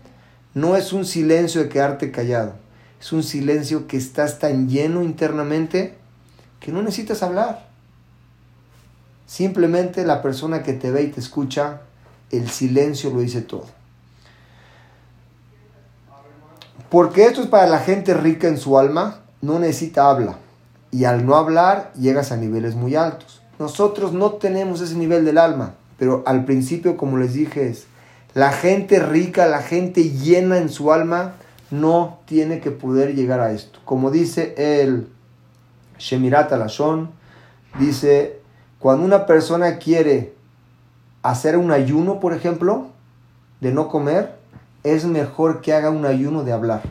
no 0.56 0.76
es 0.76 0.94
un 0.94 1.06
silencio 1.06 1.62
de 1.62 1.70
quedarte 1.70 2.12
callado, 2.12 2.54
es 3.00 3.14
un 3.14 3.22
silencio 3.22 3.86
que 3.86 3.98
estás 3.98 4.40
tan 4.40 4.68
lleno 4.68 5.04
internamente 5.04 5.96
que 6.60 6.72
no 6.72 6.82
necesitas 6.82 7.22
hablar. 7.22 7.68
Simplemente 9.28 10.06
la 10.06 10.22
persona 10.22 10.64
que 10.64 10.74
te 10.74 10.90
ve 10.92 11.04
y 11.04 11.08
te 11.12 11.20
escucha 11.20 11.82
el 12.32 12.50
silencio 12.50 13.12
lo 13.12 13.20
dice 13.20 13.42
todo. 13.42 13.66
Porque 16.90 17.26
esto 17.26 17.42
es 17.42 17.48
para 17.48 17.68
la 17.68 17.80
gente 17.80 18.14
rica 18.14 18.48
en 18.48 18.58
su 18.58 18.80
alma, 18.80 19.22
no 19.42 19.60
necesita 19.60 20.10
habla. 20.10 20.38
Y 20.90 21.04
al 21.04 21.26
no 21.26 21.36
hablar 21.36 21.92
llegas 22.00 22.32
a 22.32 22.38
niveles 22.38 22.76
muy 22.76 22.96
altos. 22.96 23.42
Nosotros 23.60 24.14
no 24.14 24.34
tenemos 24.34 24.80
ese 24.80 24.96
nivel 24.96 25.26
del 25.26 25.38
alma, 25.38 25.74
pero 25.98 26.24
al 26.26 26.46
principio, 26.46 26.96
como 26.96 27.18
les 27.18 27.34
dije, 27.34 27.68
es 27.68 27.88
la 28.36 28.52
gente 28.52 29.00
rica, 29.00 29.48
la 29.48 29.62
gente 29.62 30.10
llena 30.10 30.58
en 30.58 30.68
su 30.68 30.92
alma, 30.92 31.36
no 31.72 32.20
tiene 32.26 32.60
que 32.60 32.70
poder 32.70 33.16
llegar 33.16 33.40
a 33.40 33.54
esto. 33.54 33.80
Como 33.86 34.12
dice 34.12 34.54
el 34.58 35.08
Shemirat 35.98 36.52
Alashon, 36.52 37.12
dice, 37.80 38.42
cuando 38.78 39.06
una 39.06 39.26
persona 39.26 39.78
quiere 39.78 40.34
hacer 41.24 41.56
un 41.56 41.72
ayuno, 41.72 42.20
por 42.20 42.34
ejemplo, 42.34 42.88
de 43.62 43.72
no 43.72 43.88
comer, 43.88 44.36
es 44.84 45.06
mejor 45.06 45.62
que 45.62 45.74
haga 45.74 45.90
un 45.90 46.06
ayuno 46.06 46.44
de 46.44 46.52
hablar. 46.52 46.82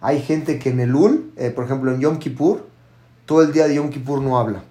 Hay 0.00 0.22
gente 0.22 0.60
que 0.60 0.70
en 0.70 0.78
el 0.78 0.94
Ul, 0.94 1.32
eh, 1.36 1.50
por 1.50 1.64
ejemplo 1.64 1.92
en 1.92 2.00
Yom 2.00 2.18
Kippur, 2.18 2.68
todo 3.26 3.42
el 3.42 3.52
día 3.52 3.66
de 3.66 3.74
Yom 3.74 3.90
Kippur 3.90 4.22
no 4.22 4.38
habla, 4.38 4.62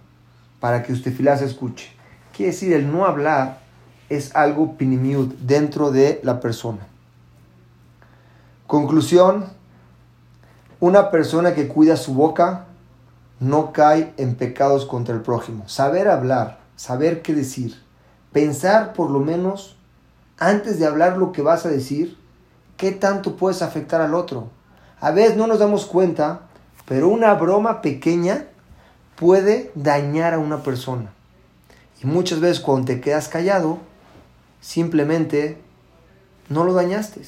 para 0.62 0.84
que 0.84 0.94
usted 0.94 1.14
filá 1.14 1.36
se 1.36 1.46
escuche. 1.46 1.92
Quiere 2.34 2.54
decir, 2.54 2.72
el 2.72 2.90
no 2.90 3.06
hablar 3.06 3.63
es 4.16 4.36
algo 4.36 4.78
pinimiut 4.78 5.34
dentro 5.40 5.92
de 5.92 6.20
la 6.24 6.40
persona. 6.40 6.88
Conclusión, 8.68 9.46
una 10.80 11.12
persona 11.12 11.54
que 11.54 11.68
cuida 11.68 11.96
su 11.96 12.14
boca 12.14 12.66
no 13.40 13.74
cae 13.74 14.14
en 14.18 14.36
pecados 14.36 14.86
contra 14.86 15.14
el 15.14 15.22
prójimo. 15.22 15.68
Saber 15.68 16.08
hablar, 16.08 16.60
saber 16.76 17.22
qué 17.22 17.34
decir, 17.34 17.82
pensar 18.32 18.94
por 18.94 19.10
lo 19.10 19.20
menos 19.20 19.76
antes 20.40 20.80
de 20.80 20.86
hablar 20.86 21.18
lo 21.18 21.32
que 21.32 21.42
vas 21.42 21.66
a 21.66 21.70
decir, 21.70 22.18
qué 22.78 22.92
tanto 22.92 23.36
puedes 23.36 23.62
afectar 23.62 24.02
al 24.02 24.14
otro. 24.14 24.50
A 25.00 25.12
veces 25.12 25.38
no 25.38 25.48
nos 25.48 25.60
damos 25.60 25.86
cuenta, 25.86 26.42
pero 26.86 27.10
una 27.10 27.34
broma 27.34 27.82
pequeña 27.82 28.48
puede 29.16 29.72
dañar 29.76 30.34
a 30.34 30.40
una 30.40 30.64
persona. 30.64 31.12
Y 32.02 32.08
muchas 32.08 32.40
veces 32.40 32.60
cuando 32.60 32.88
te 32.88 33.02
quedas 33.02 33.30
callado, 33.30 33.80
simplemente 34.64 35.58
no 36.50 36.64
lo 36.64 36.74
dañaste. 36.74 37.22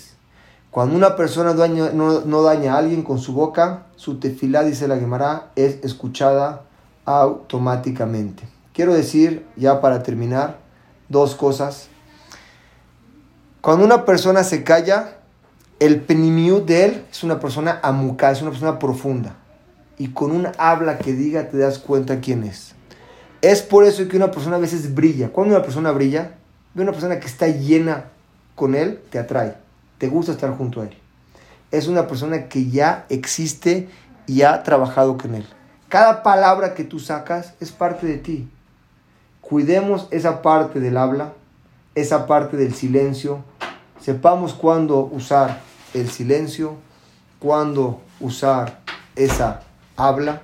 Cuando 0.72 0.96
una 0.96 1.16
persona 1.16 1.54
no, 1.54 2.42
daña 2.42 2.74
a 2.74 2.78
alguien 2.78 3.04
con 3.04 3.20
su 3.20 3.34
boca, 3.34 3.84
su 3.96 4.20
tefilá, 4.20 4.64
dice 4.64 4.88
la 4.88 4.98
Gemara, 4.98 5.52
es 5.56 5.84
escuchada 5.84 6.64
automáticamente. 7.06 8.48
Quiero 8.74 8.94
decir, 8.94 9.46
ya 9.56 9.80
para 9.80 10.02
terminar, 10.02 10.60
dos 11.08 11.36
cosas. 11.36 11.88
Cuando 13.62 13.86
una 13.86 14.06
persona 14.06 14.44
se 14.44 14.64
calla, 14.64 15.18
el 15.80 16.02
penimiu 16.02 16.66
de 16.66 16.86
él 16.86 17.06
es 17.12 17.24
una 17.24 17.40
persona 17.40 17.80
amuca, 17.84 18.32
es 18.32 18.42
una 18.42 18.52
persona 18.52 18.80
profunda. 18.80 19.36
Y 19.98 20.10
con 20.10 20.32
un 20.32 20.48
habla 20.58 20.98
que 20.98 21.14
diga 21.14 21.50
te 21.50 21.58
das 21.58 21.80
cuenta 21.80 22.20
quién 22.20 22.44
es. 22.44 22.76
Es 23.42 23.62
por 23.62 23.86
eso 23.86 24.08
que 24.08 24.18
una 24.18 24.32
persona 24.32 24.58
a 24.58 24.60
veces 24.60 24.94
brilla. 24.94 25.30
Cuando 25.30 25.56
una 25.56 25.64
persona 25.64 25.92
brilla, 25.92 26.36
ve 26.76 26.84
una 26.84 26.92
persona 26.92 27.20
que 27.20 27.28
está 27.28 27.48
llena 27.48 28.06
con 28.54 28.76
él, 28.76 29.02
te 29.10 29.18
atrae. 29.18 29.56
Te 29.98 30.10
gusta 30.10 30.34
estar 30.34 30.56
junto 30.56 30.82
a 30.82 30.84
él. 30.86 30.98
Es 31.72 31.88
una 31.88 32.08
persona 32.08 32.48
que 32.48 32.70
ya 32.70 33.06
existe 33.10 33.90
y 34.28 34.44
ha 34.44 34.62
trabajado 34.64 35.18
con 35.18 35.36
él. 35.36 35.46
Cada 35.90 36.22
palabra 36.22 36.74
que 36.74 36.84
tú 36.84 37.00
sacas 37.00 37.54
es 37.60 37.72
parte 37.72 38.06
de 38.06 38.18
ti. 38.18 38.50
Cuidemos 39.42 40.08
esa 40.12 40.42
parte 40.42 40.80
del 40.80 40.98
habla, 40.98 41.34
esa 41.96 42.28
parte 42.28 42.58
del 42.58 42.74
silencio. 42.74 43.44
Sepamos 44.02 44.54
cuándo 44.54 45.00
usar 45.00 45.62
el 45.94 46.10
silencio, 46.10 46.76
cuándo 47.40 48.02
usar 48.20 48.80
esa 49.16 49.62
habla, 49.96 50.42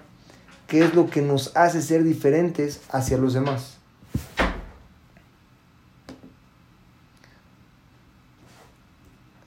que 0.68 0.86
es 0.86 0.96
lo 0.96 1.10
que 1.10 1.22
nos 1.22 1.56
hace 1.58 1.82
ser 1.82 2.04
diferentes 2.04 2.82
hacia 2.90 3.18
los 3.18 3.34
demás. 3.34 3.81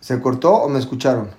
¿Se 0.04 0.20
cortó 0.20 0.52
o 0.52 0.68
me 0.68 0.80
escucharon? 0.80 1.30